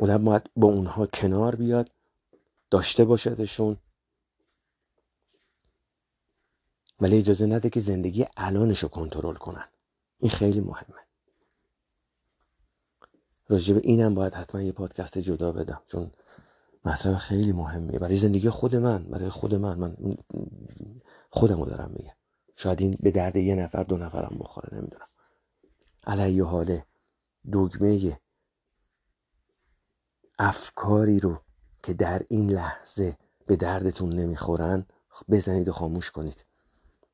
اون 0.00 0.24
باید 0.24 0.50
با 0.56 0.68
اونها 0.68 1.06
کنار 1.06 1.56
بیاد 1.56 1.90
داشته 2.70 3.04
باشدشون. 3.04 3.76
ولی 7.00 7.18
اجازه 7.18 7.46
نده 7.46 7.70
که 7.70 7.80
زندگی 7.80 8.26
الانش 8.36 8.82
رو 8.82 8.88
کنترل 8.88 9.34
کنن. 9.34 9.68
این 10.18 10.30
خیلی 10.30 10.60
مهمه. 10.60 11.04
راجع 13.48 13.74
به 13.74 13.80
اینم 13.84 14.14
باید 14.14 14.34
حتما 14.34 14.62
یه 14.62 14.72
پادکست 14.72 15.18
جدا 15.18 15.52
بدم 15.52 15.82
چون 15.86 16.10
مطلب 16.84 17.16
خیلی 17.16 17.52
مهمیه. 17.52 17.98
برای 17.98 18.16
زندگی 18.16 18.50
خود 18.50 18.76
من 18.76 19.04
برای 19.04 19.28
خود 19.28 19.54
من 19.54 19.78
من 19.78 19.96
خودم 21.30 21.60
رو 21.60 21.66
دارم 21.66 21.90
میگم. 21.96 22.14
شاید 22.56 22.80
این 22.80 22.96
به 23.00 23.10
درد 23.10 23.36
یه 23.36 23.54
نفر 23.54 23.82
دو 23.82 23.96
نفرم 23.96 24.36
بخوره 24.40 24.78
نمی‌دونم. 24.78 25.08
علیه 26.06 26.44
حاله 26.44 26.86
دگمه 27.52 28.20
افکاری 30.38 31.20
رو 31.20 31.40
که 31.82 31.94
در 31.94 32.22
این 32.28 32.50
لحظه 32.50 33.16
به 33.46 33.56
دردتون 33.56 34.12
نمی‌خورن 34.12 34.86
بزنید 35.28 35.68
و 35.68 35.72
خاموش 35.72 36.10
کنید. 36.10 36.44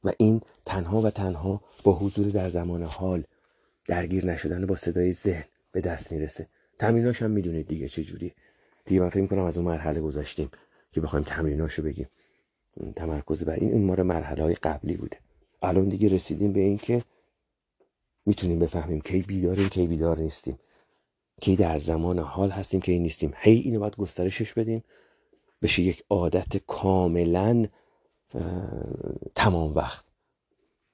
و 0.04 0.12
این 0.18 0.40
تنها 0.64 1.00
و 1.00 1.10
تنها 1.10 1.60
با 1.84 1.92
حضور 1.92 2.26
در 2.26 2.48
زمان 2.48 2.82
حال 2.82 3.24
درگیر 3.84 4.26
نشدن 4.26 4.66
با 4.66 4.76
صدای 4.76 5.12
ذهن 5.12 5.44
به 5.72 5.80
دست 5.80 6.12
می‌رسه. 6.12 6.48
تمریناش 6.78 7.22
هم 7.22 7.30
می‌دونید 7.30 7.66
دیگه 7.66 7.88
چه 7.88 8.04
جوری 8.04 8.32
دیگه 8.90 9.02
من 9.02 9.08
فکر 9.08 9.26
کنم 9.26 9.44
از 9.44 9.56
اون 9.58 9.66
مرحله 9.66 10.00
گذشتیم 10.00 10.50
که 10.92 11.00
بخوایم 11.00 11.24
تمریناشو 11.24 11.82
بگیم. 11.82 12.08
تمرکز 12.96 13.44
بر 13.44 13.54
این 13.54 13.72
این 13.72 14.02
مرحله 14.02 14.42
های 14.42 14.54
قبلی 14.54 14.96
بوده. 14.96 15.18
الان 15.62 15.88
دیگه 15.88 16.08
رسیدیم 16.08 16.52
به 16.52 16.60
این 16.60 16.78
که 16.78 17.04
می‌تونیم 18.26 18.58
بفهمیم 18.58 19.00
کی 19.00 19.22
بیداریم 19.22 19.68
کی 19.68 19.86
بیدار 19.86 20.18
نیستیم. 20.18 20.58
کی 21.40 21.56
در 21.56 21.78
زمان 21.78 22.18
حال 22.18 22.50
هستیم 22.50 22.80
کی 22.80 22.98
نیستیم. 22.98 23.32
هی 23.36 23.58
اینو 23.58 23.80
باید 23.80 23.96
گسترشش 23.96 24.54
بدیم. 24.54 24.84
بشه 25.62 25.82
یک 25.82 26.04
عادت 26.10 26.56
کاملا 26.56 27.64
تمام 29.34 29.74
وقت. 29.74 30.04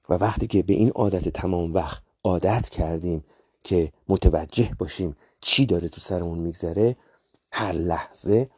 و 0.09 0.13
وقتی 0.13 0.47
که 0.47 0.63
به 0.63 0.73
این 0.73 0.89
عادت 0.89 1.29
تمام 1.29 1.73
وقت 1.73 2.03
عادت 2.23 2.69
کردیم 2.69 3.23
که 3.63 3.91
متوجه 4.07 4.71
باشیم 4.79 5.15
چی 5.41 5.65
داره 5.65 5.89
تو 5.89 6.01
سرمون 6.01 6.39
میگذره 6.39 6.95
هر 7.51 7.71
لحظه 7.71 8.49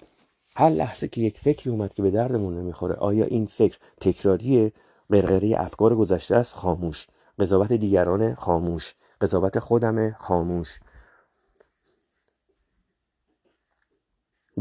هر 0.56 0.70
لحظه 0.70 1.08
که 1.08 1.22
یک 1.22 1.40
فکری 1.40 1.72
اومد 1.72 1.94
که 1.94 2.02
به 2.02 2.12
دردمون 2.12 2.58
نمی‌خوره 2.58 2.96
آیا 2.96 3.26
این 3.26 3.46
فکر 3.46 3.78
تکراریه؟ 4.02 4.72
غرغره 5.10 5.56
افکار 5.58 5.96
گذشته 5.96 6.36
است 6.36 6.56
خاموش. 6.56 7.08
قضاوت 7.40 7.74
دیگران 7.74 8.36
خاموش. 8.36 8.94
قضاوت 9.22 9.60
خودم 9.60 10.12
خاموش. 10.12 10.80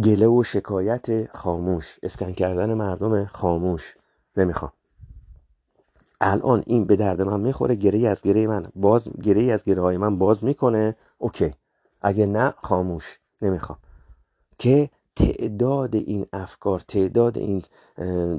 گله 0.04 0.26
و 0.26 0.42
شکایت 0.42 1.36
خاموش. 1.36 1.98
اسکن 2.02 2.32
کردن 2.32 2.74
مردم 2.74 3.26
خاموش. 3.26 3.96
نمی‌خوام. 4.36 4.72
الان 6.20 6.62
این 6.66 6.84
به 6.84 6.96
درد 6.96 7.22
من 7.22 7.40
می‌خوره 7.40 7.74
گره 7.74 8.08
از 8.08 8.22
گره 8.22 8.46
من 8.46 8.66
باز 8.74 9.08
گره 9.22 9.52
از 9.52 9.64
گره 9.64 9.82
های 9.82 9.96
من 9.96 10.18
باز 10.18 10.44
می‌کنه. 10.44 10.96
اوکی. 11.18 11.54
اگه 12.02 12.26
نه 12.26 12.54
خاموش. 12.56 13.18
نمی‌خوام. 13.42 13.78
که 14.58 14.90
تعداد 15.16 15.96
این 15.96 16.26
افکار 16.32 16.80
تعداد 16.80 17.38
این 17.38 17.62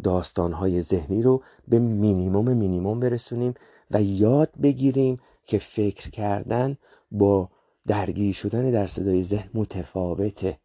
داستانهای 0.03 0.81
ذهنی 0.81 1.21
رو 1.21 1.41
به 1.67 1.79
مینیموم 1.79 2.53
مینیموم 2.53 2.99
برسونیم 2.99 3.53
و 3.91 4.01
یاد 4.01 4.49
بگیریم 4.63 5.19
که 5.45 5.57
فکر 5.57 6.09
کردن 6.09 6.77
با 7.11 7.49
درگیر 7.87 8.33
شدن 8.33 8.71
در 8.71 8.87
صدای 8.87 9.23
ذهن 9.23 9.49
متفاوته. 9.53 10.57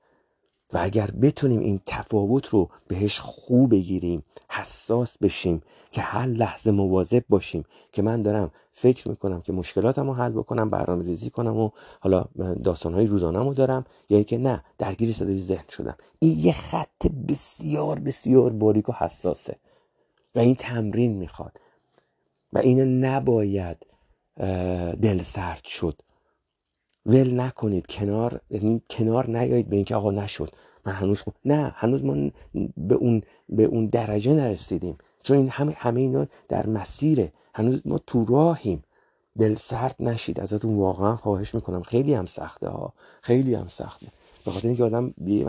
و 0.73 0.79
اگر 0.81 1.11
بتونیم 1.11 1.61
این 1.61 1.81
تفاوت 1.87 2.47
رو 2.47 2.71
بهش 2.89 3.19
خوب 3.19 3.71
بگیریم 3.71 4.25
حساس 4.51 5.19
بشیم 5.19 5.63
که 5.91 6.01
هر 6.01 6.27
لحظه 6.27 6.71
مواظب 6.71 7.25
باشیم 7.29 7.65
که 7.93 8.03
من 8.03 8.23
دارم 8.23 8.51
فکر 8.73 9.09
می‌کنم 9.09 9.41
که 9.41 9.53
مشکلاتم 9.53 10.07
رو 10.07 10.15
حل 10.15 10.33
بکنم 10.33 10.71
برنامه 10.71 11.05
ریزی 11.05 11.31
کنم 11.31 11.57
و 11.57 11.71
حالا 12.01 12.25
داستانهای 12.65 13.07
روزانم 13.07 13.49
رو 13.49 13.55
دارم 13.55 13.85
یا 14.09 14.17
اینکه 14.17 14.39
نه 14.39 14.65
درگیر 14.79 15.13
صدای 15.13 15.39
ذهن 15.39 15.65
شدم. 15.71 15.97
این 16.19 16.39
یه 16.39 16.53
خط 16.53 17.07
بسیار 17.29 17.99
بسیار 17.99 18.53
باریک 18.53 18.89
و 18.89 18.93
حساسه 18.93 19.57
و 20.35 20.39
این 20.39 20.55
تمرین 20.55 21.17
می‌خواد 21.17 21.61
و 22.53 22.59
اینو 22.59 23.07
نباید 23.07 23.87
دل 25.03 25.23
سرد 25.23 25.65
شد. 25.65 26.03
ول 27.07 27.41
نکنید 27.41 27.87
کنار 27.87 28.41
یعنی 28.51 28.83
کنار 28.91 29.31
نیایید 29.31 29.69
به 29.69 29.77
اینکه 29.77 29.95
آقا 29.97 30.11
نشد. 30.11 30.51
من 30.87 30.93
هنوز 30.93 31.21
خوب 31.21 31.35
نه 31.45 31.73
هنوز 31.77 32.05
ما 32.05 32.31
به 32.77 32.95
اون 32.95 33.23
به 33.49 33.65
اون 33.65 33.87
درجه 33.87 34.35
نرسیدیم. 34.35 34.99
چون 35.23 35.37
این 35.37 35.49
همه 35.49 35.73
همه 35.73 36.01
اینا 36.01 36.27
در 36.49 36.67
مسیره. 36.67 37.33
هنوز 37.55 37.81
ما 37.85 37.99
تو 37.99 38.25
راهیم. 38.25 38.85
دل 39.39 39.55
سرد 39.55 39.97
نشید. 40.01 40.41
ازتون 40.41 40.77
واقعا 40.77 41.17
خواهش 41.17 41.55
می‌کنم. 41.55 41.83
خیلی 41.83 42.15
هم 42.15 42.27
سخته 42.27 42.69
ها. 42.69 42.93
خیلی 43.21 43.55
هم 43.55 43.69
سخته. 43.69 44.07
به 44.45 44.51
خاطر 44.51 44.69
اینکه 44.69 44.85
آدم 44.85 45.15
به 45.19 45.31
یه 45.31 45.47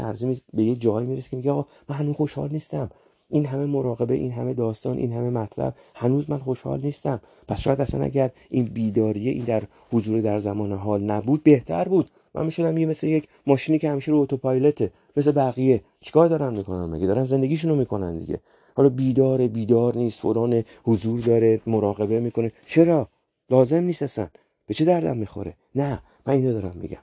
به 0.53 0.63
یه 0.63 0.75
جایی 0.75 1.07
می‌رسه 1.07 1.29
که 1.29 1.35
میگه 1.35 1.51
آقا 1.51 1.65
من 1.89 1.95
هنوز 1.95 2.15
خوشحال 2.15 2.49
نیستم. 2.51 2.89
این 3.29 3.45
همه 3.45 3.65
مراقبه 3.65 4.13
این 4.13 4.31
همه 4.31 4.53
داستان 4.53 4.97
این 4.97 5.13
همه 5.13 5.29
مطلب 5.29 5.75
هنوز 5.95 6.29
من 6.29 6.37
خوشحال 6.37 6.81
نیستم. 6.81 7.21
پس 7.47 7.61
شاید 7.61 7.81
اصلا 7.81 8.03
اگر 8.03 8.31
این 8.49 8.65
بیداریه 8.65 9.31
این 9.31 9.43
در 9.43 9.63
حضور 9.91 10.21
در 10.21 10.39
زمان 10.39 10.73
حال 10.73 11.03
نبود 11.03 11.43
بهتر 11.43 11.87
بود. 11.87 12.11
من 12.33 12.45
می‌شدم 12.45 12.77
یه 12.77 12.85
مثل 12.85 13.07
یک 13.07 13.27
ماشینی 13.47 13.79
که 13.79 13.89
همیشه 13.89 14.11
رو 14.11 14.19
اتوپایلته 14.19 14.91
مثل 15.17 15.31
بقیه. 15.31 15.81
چیکار 16.01 16.27
دارن 16.27 16.53
می‌کنن 16.53 16.85
مگه؟ 16.85 17.07
دارن 17.07 17.23
زندگیشونو 17.23 17.75
می‌کنن 17.75 18.19
دیگه. 18.19 18.39
حالا 18.75 18.89
بیداره 18.89 19.47
بیدار 19.47 19.97
نیست 19.97 20.19
فلان 20.19 20.63
حضور 20.83 21.19
داره 21.19 21.61
مراقبه 21.67 22.19
می‌کنه. 22.19 22.51
چرا؟ 22.65 23.09
لازم 23.49 23.83
نیست 23.83 24.03
اصلا. 24.03 24.27
به 24.67 24.73
چه 24.73 24.85
دردم 24.85 25.17
می‌خوره؟ 25.17 25.53
نه 25.75 25.99
من 26.25 26.33
اینو 26.33 26.53
دارم 26.53 26.77
میگم. 26.81 27.01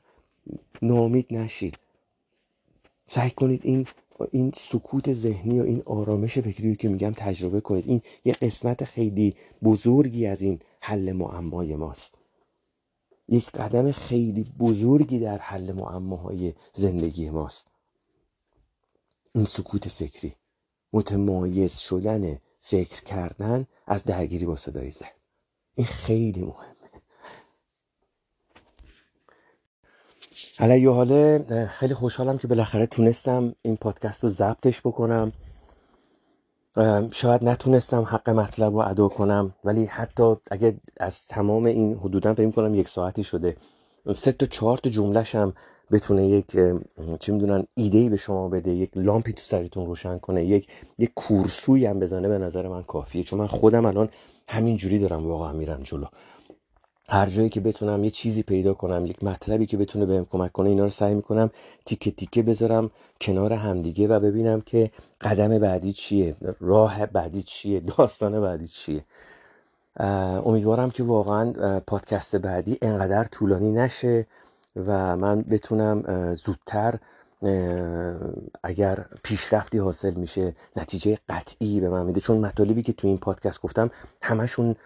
نامید 0.82 1.26
نشید. 1.30 1.78
سعی 3.06 3.30
کنید 3.30 3.60
این 3.64 3.86
این 4.30 4.52
سکوت 4.54 5.12
ذهنی 5.12 5.60
و 5.60 5.62
این 5.62 5.82
آرامش 5.86 6.38
فکری 6.38 6.76
که 6.76 6.88
میگم 6.88 7.12
تجربه 7.16 7.60
کنید. 7.60 7.88
این 7.88 8.00
یه 8.24 8.32
قسمت 8.32 8.84
خیلی 8.84 9.36
بزرگی 9.62 10.26
از 10.26 10.42
این 10.42 10.58
حل 10.80 11.12
معمای 11.12 11.76
ماست. 11.76 12.18
یک 13.28 13.50
قدم 13.50 13.92
خیلی 13.92 14.44
بزرگی 14.58 15.18
در 15.18 15.38
حل 15.38 15.72
معماهای 15.72 16.54
زندگی 16.72 17.30
ماست. 17.30 17.66
این 19.34 19.44
سکوت 19.44 19.88
فکری 19.88 20.34
متمایز 20.92 21.78
شدن 21.78 22.38
فکر 22.60 23.02
کردن 23.02 23.66
از 23.86 24.04
درگیری 24.04 24.46
با 24.46 24.56
صدای 24.56 24.90
ذهن. 24.90 25.10
این 25.74 25.86
خیلی 25.86 26.42
مهم. 26.42 26.71
علیه 30.58 30.90
حاله 30.90 31.44
خیلی 31.70 31.94
خوشحالم 31.94 32.38
که 32.38 32.46
بالاخره 32.46 32.86
تونستم 32.86 33.54
این 33.62 33.76
پادکست 33.76 34.24
رو 34.24 34.30
ضبطش 34.30 34.80
بکنم. 34.80 35.32
شاید 37.12 37.44
نتونستم 37.44 38.02
حق 38.02 38.30
مطلب 38.30 38.72
رو 38.72 38.78
ادا 38.78 39.08
کنم 39.08 39.54
ولی 39.64 39.84
حتی 39.84 40.34
اگه 40.50 40.76
از 40.96 41.28
تمام 41.28 41.64
این 41.64 41.94
حدودا 41.94 42.34
فکر 42.34 42.50
کنم 42.50 42.74
یک 42.74 42.88
ساعتی 42.88 43.24
شده. 43.24 43.56
سه 44.14 44.32
تا 44.32 44.46
چهار 44.46 44.78
تا 44.78 44.90
جملهش 44.90 45.34
هم 45.34 45.52
بتونه 45.92 46.28
یک 46.28 46.46
چی 47.20 47.32
می‌دونن 47.32 47.66
ایده 47.74 47.98
ای 47.98 48.08
به 48.08 48.16
شما 48.16 48.48
بده 48.48 48.70
یک 48.74 48.90
لامپی 48.96 49.32
تو 49.32 49.42
سرتون 49.42 49.86
روشن 49.86 50.18
کنه 50.18 50.44
یک 50.44 50.68
یک 50.98 51.12
کورسوی 51.14 51.86
هم 51.86 52.00
بزنه 52.00 52.28
به 52.28 52.38
نظر 52.38 52.68
من 52.68 52.82
کافیه. 52.82 53.22
چون 53.24 53.38
من 53.38 53.46
خودم 53.46 53.86
الان 53.86 54.08
همین 54.48 54.76
جوری 54.76 54.98
دارم 54.98 55.26
واقعا 55.26 55.52
میرم 55.52 55.80
جلو. 55.84 56.06
هر 57.08 57.26
جایی 57.26 57.48
که 57.48 57.60
بتونم 57.60 58.04
یه 58.04 58.10
چیزی 58.10 58.42
پیدا 58.42 58.74
کنم 58.74 59.06
یک 59.06 59.24
مطلبی 59.24 59.66
که 59.66 59.76
بتونه 59.76 60.06
بهم 60.06 60.24
کمک 60.24 60.52
کنه 60.52 60.68
اینا 60.68 60.84
رو 60.84 60.90
سعی 60.90 61.14
می‌کنم 61.14 61.50
تیکه 61.84 62.10
تیکه 62.10 62.42
بذارم 62.42 62.90
کنار 63.20 63.52
همدیگه 63.52 64.08
و 64.08 64.20
ببینم 64.20 64.60
که 64.60 64.90
قدم 65.20 65.58
بعدی 65.58 65.92
چیه 65.92 66.36
راه 66.60 67.06
بعدی 67.06 67.42
چیه 67.42 67.80
داستان 67.80 68.40
بعدی 68.40 68.68
چیه. 68.68 69.04
امیدوارم 70.44 70.90
که 70.90 71.02
واقعا 71.02 71.80
پادکست 71.80 72.36
بعدی 72.36 72.78
انقدر 72.82 73.24
طولانی 73.24 73.72
نشه 73.72 74.26
و 74.76 75.16
من 75.16 75.42
بتونم 75.42 76.34
زودتر 76.34 76.98
اگر 78.62 79.06
پیشرفتی 79.22 79.78
حاصل 79.78 80.14
میشه 80.14 80.54
نتیجه 80.76 81.18
قطعی 81.28 81.80
به 81.80 81.88
من 81.88 82.06
میده. 82.06 82.20
چون 82.20 82.38
مطالبی 82.38 82.82
که 82.82 82.92
تو 82.92 83.08
این 83.08 83.18
پادکست 83.18 83.60
گفتم 83.60 83.90
همشون 84.22 84.76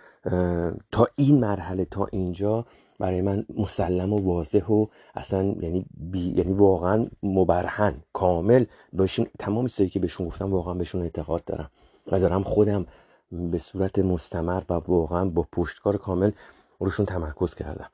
تا 0.92 1.08
این 1.16 1.40
مرحله 1.40 1.84
تا 1.84 2.06
اینجا 2.12 2.66
برای 2.98 3.20
من 3.20 3.46
مسلم 3.56 4.12
و 4.12 4.16
واضح 4.16 4.66
و 4.66 4.86
اصلا 5.14 5.42
یعنی 5.42 5.86
یعنی 6.12 6.52
واقعا 6.52 7.06
مبرهن 7.22 7.94
کامل. 8.12 8.64
بهشون 8.92 9.26
تمام 9.38 9.66
چیزایی 9.66 9.90
که 9.90 10.00
بهشون 10.00 10.26
گفتم 10.26 10.52
واقعا 10.52 10.74
بهشون 10.74 11.02
اعتقاد 11.02 11.44
دارم 11.44 11.70
و 12.12 12.20
دارم 12.20 12.42
خودم 12.42 12.86
به 13.32 13.58
صورت 13.58 13.98
مستمر 13.98 14.62
و 14.70 14.74
واقعا 14.74 15.24
با 15.24 15.46
پشتکار 15.52 15.96
کامل 15.96 16.30
روشون 16.78 17.06
تمرکز 17.06 17.54
کردم. 17.54 17.90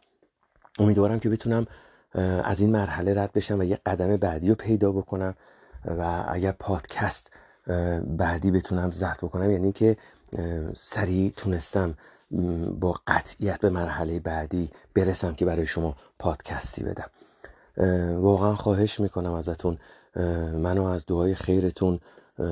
امیدوارم 0.79 1.21
که 1.21 1.29
بتونم 1.29 1.67
از 2.45 2.61
این 2.61 2.71
مرحله 2.71 3.23
رد 3.23 3.33
بشم 3.33 3.59
و 3.61 3.65
یه 3.65 3.79
قدم 3.87 4.17
بعدی 4.17 4.49
رو 4.49 4.55
پیدا 4.55 4.93
بکنم 4.93 5.35
و 5.85 6.25
اگر 6.29 6.53
پادکست 6.53 7.39
بعدی 8.07 8.51
بتونم 8.51 8.91
ضبط 8.91 9.19
بکنم 9.19 9.51
یعنی 9.51 9.73
که 9.73 9.97
سریع 10.75 11.33
تونستم 11.37 11.95
با 12.81 12.95
قطعیت 13.07 13.61
به 13.61 13.71
مرحله 13.71 14.21
بعدی 14.21 14.71
برسم 14.95 15.35
که 15.35 15.45
برای 15.45 15.67
شما 15.67 15.97
پادکستی 16.19 16.83
بدم. 16.85 17.11
واقعا 18.21 18.55
خواهش 18.55 19.01
می‌کنم 19.01 19.33
ازتون 19.33 19.79
منو 20.57 20.85
از 20.85 21.07
دعای 21.07 21.35
خیرتون 21.35 22.01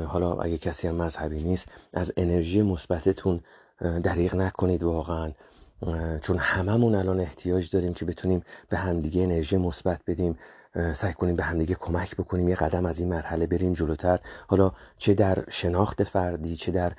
حالا 0.06 0.34
اگه 0.34 0.58
کسی 0.58 0.88
هم 0.88 0.94
مذهبی 0.94 1.42
نیست 1.42 1.68
از 1.92 2.12
انرژی 2.16 2.62
مثبتتون 2.62 3.40
دریغ 4.02 4.36
نکنید 4.36 4.82
واقعا. 4.82 5.32
چون 6.22 6.38
هممون 6.38 6.94
الان 6.94 7.20
احتیاج 7.20 7.70
داریم 7.70 7.94
که 7.94 8.04
بتونیم 8.04 8.42
به 8.68 8.76
همدیگه 8.76 9.22
انرژی 9.22 9.56
مثبت 9.56 10.00
بدیم 10.06 10.38
سعی 10.92 11.12
کنیم 11.12 11.36
به 11.36 11.42
همدیگه 11.42 11.74
کمک 11.74 12.16
بکنیم 12.16 12.48
یه 12.48 12.54
قدم 12.54 12.86
از 12.86 12.98
این 12.98 13.08
مرحله 13.08 13.46
بریم 13.46 13.72
جلوتر. 13.72 14.18
حالا 14.46 14.72
چه 14.98 15.14
در 15.14 15.44
شناخت 15.48 16.04
فردی 16.04 16.56
چه 16.56 16.72
در 16.72 16.92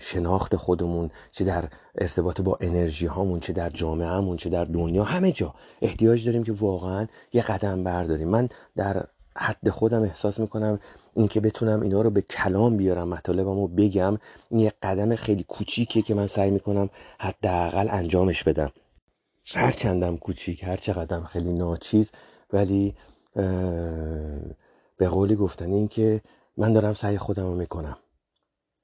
شناخت 0.00 0.56
خودمون 0.56 1.10
چه 1.32 1.44
در 1.44 1.64
ارتباط 1.98 2.40
با 2.40 2.58
انرژی 2.60 3.06
هامون 3.06 3.40
چه 3.40 3.52
در 3.52 3.70
جامعه 3.70 4.08
همون 4.08 4.36
چه 4.36 4.50
در 4.50 4.64
دنیا 4.64 5.04
همه 5.04 5.32
جا 5.32 5.54
احتیاج 5.82 6.26
داریم 6.26 6.44
که 6.44 6.52
واقعا 6.52 7.06
یه 7.32 7.42
قدم 7.42 7.84
برداریم. 7.84 8.28
من 8.28 8.48
در 8.76 9.06
حد 9.36 9.68
خودم 9.70 10.02
احساس 10.02 10.40
می‌کنم 10.40 10.80
اینکه 11.14 11.40
بتونم 11.40 11.80
اینا 11.80 12.02
رو 12.02 12.10
به 12.10 12.22
کلام 12.22 12.76
بیارم 12.76 13.08
مطالبم 13.08 13.60
رو 13.60 13.68
بگم 13.68 14.18
این 14.50 14.60
یه 14.60 14.72
قدم 14.82 15.14
خیلی 15.14 15.44
کوچیکیه 15.44 16.02
که 16.02 16.14
من 16.14 16.26
سعی 16.26 16.50
می‌کنم 16.50 16.90
حداقل 17.18 17.88
انجامش 17.90 18.44
بدم. 18.44 18.72
هر 19.54 19.70
چندم 19.70 20.16
کوچیک 20.16 20.64
هر 20.64 20.76
چقدرم 20.76 21.24
خیلی 21.24 21.52
ناچیز 21.52 22.10
ولی 22.52 22.94
به 24.96 25.08
قولی 25.08 25.36
گفتن 25.36 25.72
این 25.72 25.88
که 25.88 26.20
من 26.56 26.72
دارم 26.72 26.94
سعی 26.94 27.18
خودم 27.18 27.44
رو 27.44 27.54
می‌کنم. 27.54 27.96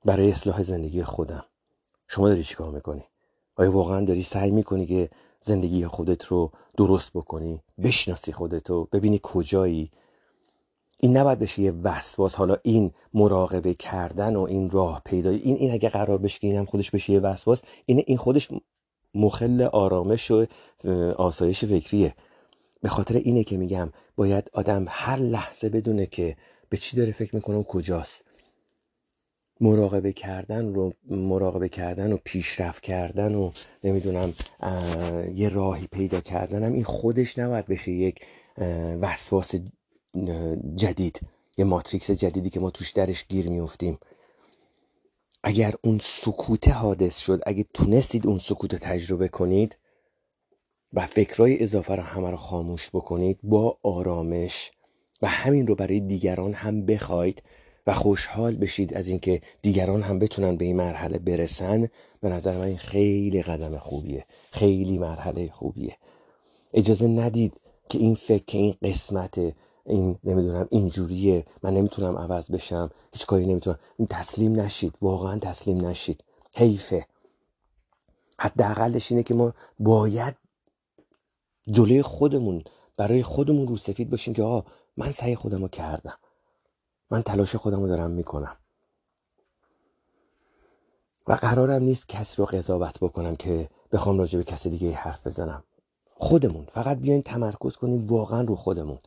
برای 0.05 0.31
اصلاح 0.31 0.63
زندگی 0.63 1.03
خودم. 1.03 1.45
شما 2.09 2.29
داری 2.29 2.45
چیکار 2.45 2.71
می‌کنی؟ 2.71 3.05
آیا 3.57 3.73
واقعا 3.73 4.05
داری 4.05 4.23
سعی 4.23 4.51
می‌کنی 4.51 4.87
که 4.87 5.11
زندگی 5.41 5.87
خودت 5.87 6.25
رو 6.25 6.53
درست 6.77 7.13
بکنی؟ 7.13 7.63
بشناسی 7.83 8.33
خودتو 8.33 8.89
ببینی 8.93 9.21
کجایی؟ 9.23 9.91
این 11.01 11.17
نباید 11.17 11.39
بشه 11.39 11.63
یه 11.63 11.73
وسواس. 11.73 12.35
حالا 12.35 12.57
این 12.63 12.91
مراقبه 13.15 13.75
کردن 13.75 14.37
و 14.37 14.43
این 14.43 14.71
راه 14.71 15.03
پیدا 15.05 15.31
این 15.31 15.57
این 15.57 15.73
اگه 15.73 15.89
قرار 15.89 16.19
بشه 16.19 16.39
که 16.39 16.47
اینم 16.47 16.65
خودش 16.65 16.91
بشه 16.91 17.13
یه 17.13 17.21
وسواس 17.21 17.63
این 17.87 18.05
این 18.07 18.17
خودش 18.17 18.49
مخل 19.15 19.63
آرامش 19.63 20.31
و 20.31 20.47
آسایش 21.17 21.65
فکریه. 21.65 22.15
به 22.83 22.89
خاطر 22.89 23.17
اینه 23.17 23.45
که 23.45 23.57
میگم 23.57 23.93
باید 24.17 24.51
آدم 24.53 24.85
هر 24.89 25.17
لحظه 25.17 25.69
بدونه 25.69 26.07
که 26.07 26.37
به 26.69 26.77
چی 26.77 26.97
داره 26.97 27.13
فکر 27.13 27.35
می‌کنه 27.35 27.57
و 27.57 27.63
کجاست. 27.63 28.25
مراقبه 29.61 30.13
کردن 30.13 30.75
رو 30.75 30.93
مراقبه 31.11 31.69
کردن 31.69 32.13
و 32.13 32.17
پیشرفت 32.25 32.83
کردن 32.83 33.35
و 33.35 33.51
نمی‌دونم 33.85 34.35
یه 35.35 35.49
راهی 35.49 35.87
پیدا 35.87 36.21
کردنم 36.21 36.73
این 36.73 36.85
خودش 36.85 37.39
نباید 37.39 37.67
بشه 37.67 37.93
یک 37.93 38.21
وسواس 39.01 39.55
جدید 40.75 41.21
یه 41.57 41.65
ماتریکس 41.65 42.11
جدیدی 42.11 42.51
که 42.51 42.61
ما 42.61 42.71
توش 42.71 42.91
درش 42.91 43.25
گیر 43.29 43.49
میفتیم 43.49 43.99
اگر 45.43 45.75
اون 45.85 45.99
سکوت 46.03 46.69
حادث 46.69 47.19
شد 47.19 47.41
اگه 47.47 47.65
تونستید 47.75 48.27
اون 48.27 48.39
سکوت 48.39 48.75
تجربه 48.75 49.29
کنید 49.29 49.77
و 50.93 51.07
فکرهای 51.07 51.63
اضافه 51.63 51.95
رو 51.95 52.03
همه 52.03 52.31
رو 52.31 52.37
خاموش 52.37 52.91
بکنید 52.91 53.39
با 53.43 53.79
آرامش 53.83 54.71
و 55.23 55.29
همین 55.29 55.67
رو 55.67 55.75
برای 55.75 56.01
دیگران 56.01 56.53
هم 56.53 56.87
بخواید 56.87 57.43
و 57.87 57.93
خوشحال 57.93 58.57
بشید 58.57 58.95
از 58.95 59.09
اینکه 59.09 59.41
دیگران 59.63 60.03
هم 60.03 60.19
بتونن 60.19 60.57
به 60.57 60.65
این 60.65 60.77
مرحله 60.77 61.19
برسن 61.19 61.89
به 62.21 62.29
نظر 62.29 62.59
من 62.59 62.77
خیلی 62.77 63.43
قدم 63.43 63.79
خوبیه. 63.79 64.25
خیلی 64.51 64.99
مرحله 64.99 65.51
خوبیه. 65.51 65.97
اجازه 66.75 67.07
ندید 67.07 67.61
که 67.89 67.99
این 67.99 68.15
فکر 68.15 68.59
این 68.59 68.75
قسمت 68.83 69.41
این 69.89 70.19
نمی‌دونم 70.25 70.67
اینجوریه 70.71 71.47
من 71.63 71.75
نمی‌تونم 71.75 72.19
عوض 72.19 72.51
بشم 72.51 72.91
هیچ 73.13 73.27
کاری 73.27 73.47
نمی‌تونم. 73.47 73.79
تسلیم 74.11 74.61
نشید 74.61 74.99
واقعا 75.03 75.39
تسلیم 75.39 75.87
نشید. 75.87 76.25
حیفه. 76.57 77.07
حداقلش 78.41 79.13
اینه 79.13 79.23
که 79.23 79.35
ما 79.35 79.55
باید 79.79 80.37
جلوی 81.71 82.03
خودمون 82.03 82.65
برای 82.97 83.23
خودمون 83.23 83.69
رو 83.69 83.77
سفید 83.77 84.11
باشیم 84.11 84.35
که 84.35 84.43
آقا 84.43 84.71
من 84.97 85.11
سعی 85.11 85.37
خودم 85.37 85.63
رو 85.63 85.69
کردم. 85.69 86.19
من 87.11 87.23
تلاش 87.23 87.57
خودم 87.57 87.81
رو 87.81 87.89
دارم 87.89 88.11
می‌کنم. 88.11 88.57
و 91.27 91.33
قرارم 91.33 91.83
نیست 91.83 92.09
کسی 92.09 92.37
رو 92.37 92.45
قضاوت 92.45 92.99
بکنم 93.01 93.37
که 93.37 93.69
بخوام 93.93 94.19
راجع 94.19 94.39
به 94.39 94.45
کسی 94.45 94.71
دیگه 94.71 94.93
حرف 94.93 95.27
بزنم. 95.27 95.65
خودمون. 96.15 96.67
فقط 96.67 96.99
بیاین 96.99 97.23
تمرکز 97.23 97.77
کنیم 97.77 98.07
واقعا 98.07 98.43
رو 98.43 98.57
خودمون. 98.57 98.99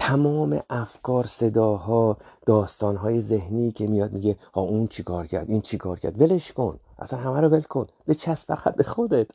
تمام 0.00 0.60
افکار 0.70 1.26
صداها 1.26 2.16
داستانهای 2.46 3.20
ذهنی 3.20 3.72
که 3.72 3.86
میاد 3.86 4.12
میگه 4.12 4.36
ها 4.54 4.60
اون 4.60 4.86
چیکار 4.86 5.26
کرد 5.26 5.50
این 5.50 5.60
چیکار 5.60 5.98
کرد؟ 5.98 6.20
ولش 6.20 6.52
کن. 6.52 6.80
اصلا 6.98 7.18
همه 7.18 7.40
رو 7.40 7.48
ول 7.48 7.60
کن. 7.60 7.86
به 8.06 8.14
چسب 8.14 8.54
فقط 8.54 8.76
به 8.76 8.84
خودت. 8.84 9.26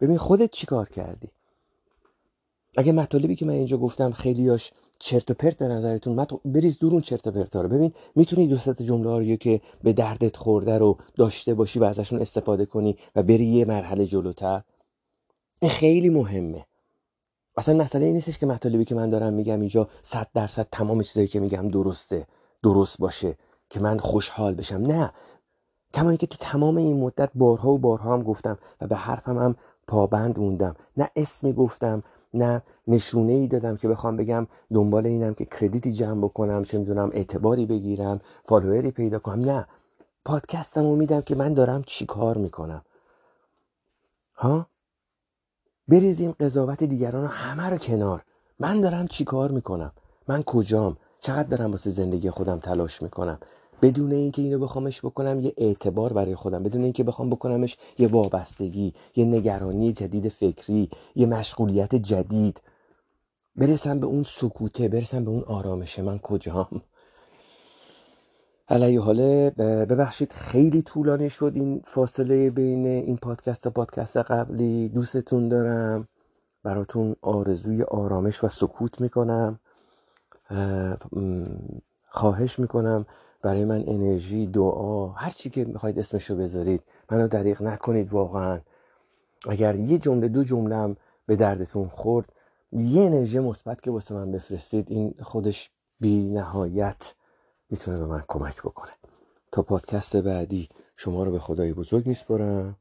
ببین 0.00 0.18
خودت 0.18 0.50
چیکار 0.50 0.88
کردی؟ 0.88 1.28
اگه 2.76 2.92
مطالبی 2.92 3.36
که 3.36 3.46
من 3.46 3.52
اینجا 3.52 3.76
گفتم 3.76 4.10
خیلیاش 4.10 4.72
چرت 4.98 5.30
و 5.30 5.34
پرت 5.34 5.58
به 5.58 5.68
نظرتون 5.68 6.26
بریز 6.44 6.78
دورون 6.78 7.00
چرت 7.00 7.26
و 7.26 7.30
پرت 7.30 7.56
رو. 7.56 7.68
ببین 7.68 7.92
می‌تونی 8.14 8.46
دو 8.46 8.56
ست 8.56 8.82
جمله 8.82 9.30
رو 9.30 9.36
که 9.36 9.60
به 9.82 9.92
دردت 9.92 10.36
خورده 10.36 10.78
رو 10.78 10.96
داشته 11.16 11.54
باشی 11.54 11.78
و 11.78 11.84
ازشون 11.84 12.20
استفاده 12.20 12.66
کنی 12.66 12.96
و 13.16 13.22
بری 13.22 13.46
یه 13.46 13.64
مرحله 13.64 14.06
جلوتر. 14.06 14.62
این 15.60 15.70
خیلی 15.70 16.08
مهمه. 16.08 16.66
اصلا 17.60 17.74
مسئله 17.74 18.04
این 18.04 18.14
نیستش 18.14 18.38
که 18.38 18.46
مطالبی 18.46 18.84
که 18.84 18.94
من 18.94 19.08
دارم 19.08 19.32
میگم 19.32 19.60
اینجا 19.60 19.88
صد 20.02 20.26
درصد 20.34 20.66
تمام 20.72 21.02
چیزایی 21.02 21.28
که 21.28 21.40
میگم 21.40 21.68
درسته 21.68 22.26
درست 22.62 22.98
باشه 22.98 23.36
که 23.70 23.80
من 23.80 23.98
خوشحال 23.98 24.54
بشم. 24.54 24.76
نه. 24.76 25.12
کما 25.94 26.08
اینکه 26.08 26.26
تو 26.26 26.36
تمام 26.40 26.76
این 26.76 27.00
مدت 27.00 27.30
بارها 27.34 27.70
و 27.70 27.78
بارها 27.78 28.12
هم 28.14 28.22
گفتم 28.22 28.58
و 28.80 28.86
به 28.86 28.96
حرفم 28.96 29.38
هم 29.38 29.56
پابند 29.86 30.38
موندم. 30.38 30.74
نه 30.96 31.10
اسمی 31.16 31.52
گفتم 31.52 32.02
نه 32.34 32.62
نشونه 32.86 33.32
ای 33.32 33.46
دادم 33.46 33.76
که 33.76 33.88
بخوام 33.88 34.16
بگم 34.16 34.46
دنبال 34.74 35.06
اینم 35.06 35.34
که 35.34 35.44
کردیتی 35.44 35.92
جمع 35.92 36.20
بکنم 36.24 36.64
چه 36.64 36.78
می‌دونم 36.78 37.10
اعتباری 37.12 37.66
بگیرم 37.66 38.20
فالووری 38.48 38.90
پیدا 38.90 39.18
کنم. 39.18 39.44
نه. 39.44 39.66
پادکستم 40.24 40.82
رو 40.82 40.96
میدم 40.96 41.20
که 41.20 41.34
من 41.34 41.54
دارم 41.54 41.82
چی 41.82 42.06
کار 42.06 42.36
می‌کنم. 42.36 42.82
ها؟ 44.34 44.66
بریزیم 45.90 46.32
قضاوت 46.40 46.84
دیگران 46.84 47.22
رو 47.22 47.28
همه 47.28 47.62
رو 47.70 47.78
کنار. 47.78 48.22
من 48.60 48.80
دارم 48.80 49.06
چی 49.06 49.24
کار 49.24 49.50
می‌کنم؟ 49.50 49.92
من 50.28 50.42
کجام؟ 50.42 50.96
چقدر 51.20 51.48
دارم 51.48 51.70
واسه 51.70 51.90
زندگی 51.90 52.30
خودم 52.30 52.58
تلاش 52.58 53.02
می‌کنم؟ 53.02 53.38
بدون 53.82 54.12
اینکه 54.12 54.42
اینو 54.42 54.58
بخوامش 54.58 55.04
بکنم 55.04 55.40
یه 55.40 55.54
اعتبار 55.56 56.12
برای 56.12 56.34
خودم 56.34 56.62
بدون 56.62 56.84
اینکه 56.84 57.04
بخوام 57.04 57.30
بکنمش 57.30 57.76
یه 57.98 58.08
وابستگی 58.08 58.94
یه 59.16 59.24
نگرانی 59.24 59.92
جدید 59.92 60.28
فکری 60.28 60.90
یه 61.16 61.26
مشغولیت 61.26 61.94
جدید. 61.94 62.62
برسم 63.56 64.00
به 64.00 64.06
اون 64.06 64.22
سکوته 64.22 64.88
برسم 64.88 65.24
به 65.24 65.30
اون 65.30 65.42
آرامشه 65.42 66.02
من 66.02 66.18
کجام؟ 66.18 66.82
علیه 68.70 69.00
حاله 69.00 69.50
ببخشید 69.90 70.32
خیلی 70.32 70.82
طولانی 70.82 71.30
شد 71.30 71.52
این 71.54 71.82
فاصله 71.84 72.50
بین 72.50 72.86
این 72.86 73.16
پادکست 73.16 73.66
و 73.66 73.70
پادکست 73.70 74.16
قبلی. 74.16 74.88
دوستتون 74.88 75.48
دارم. 75.48 76.08
براتون 76.62 77.16
آرزوی 77.22 77.82
آرامش 77.82 78.44
و 78.44 78.48
سکوت 78.48 79.00
می‌کنم. 79.00 79.60
خواهش 82.08 82.58
می‌کنم. 82.58 83.06
برای 83.42 83.64
من 83.64 83.84
انرژی 83.86 84.46
دعا 84.46 85.08
هر 85.08 85.30
چی 85.30 85.50
که 85.50 85.64
می‌خواید 85.64 85.98
اسمشو 85.98 86.36
بذارید. 86.36 86.82
منو 87.10 87.28
دریغ 87.28 87.62
نکنید 87.62 88.12
واقعا. 88.12 88.60
اگر 89.48 89.74
یه 89.74 89.98
جمله 89.98 90.28
دو 90.28 90.44
جمله 90.44 90.96
به 91.26 91.36
دردتون 91.36 91.88
خورد 91.88 92.32
یه 92.72 93.02
انرژی 93.02 93.38
مثبت 93.38 93.82
که 93.82 93.90
واسه 93.90 94.14
من 94.14 94.32
بفرستید 94.32 94.90
این 94.90 95.14
خودش 95.22 95.70
بی 96.00 96.30
نهایت 96.32 97.14
می‌تونه 97.70 97.98
به 97.98 98.06
من 98.06 98.24
کمک 98.28 98.60
بکنه. 98.60 98.92
تا 99.52 99.62
پادکست 99.62 100.16
بعدی 100.16 100.68
شما 100.96 101.24
رو 101.24 101.32
به 101.32 101.38
خدای 101.38 101.72
بزرگ 101.72 102.06
میسپرم 102.06 102.76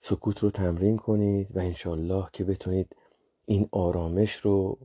سکوت 0.00 0.38
رو 0.38 0.50
تمرین 0.50 0.96
کنید 0.96 1.56
و 1.56 1.60
انشالله 1.60 2.28
که 2.32 2.44
بتونید 2.44 2.96
این 3.44 3.68
آرامش 3.72 4.36
رو 4.36 4.78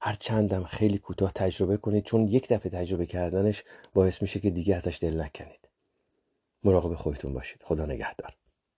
هر 0.00 0.14
چندم 0.14 0.64
خیلی 0.64 0.98
کوتاه 0.98 1.32
تجربه 1.32 1.76
کنید 1.76 2.04
چون 2.04 2.28
یک 2.28 2.48
دفعه 2.48 2.72
تجربه 2.72 3.06
کردنش 3.06 3.64
باعث 3.94 4.22
میشه 4.22 4.40
که 4.40 4.50
دیگه 4.50 4.76
ازش 4.76 4.98
دل 5.02 5.20
نکنید. 5.20 5.68
مراقب 6.64 6.94
خودتون 6.94 7.32
باشید. 7.32 7.62
خدا 7.62 7.86
نگهدار. 7.86 8.36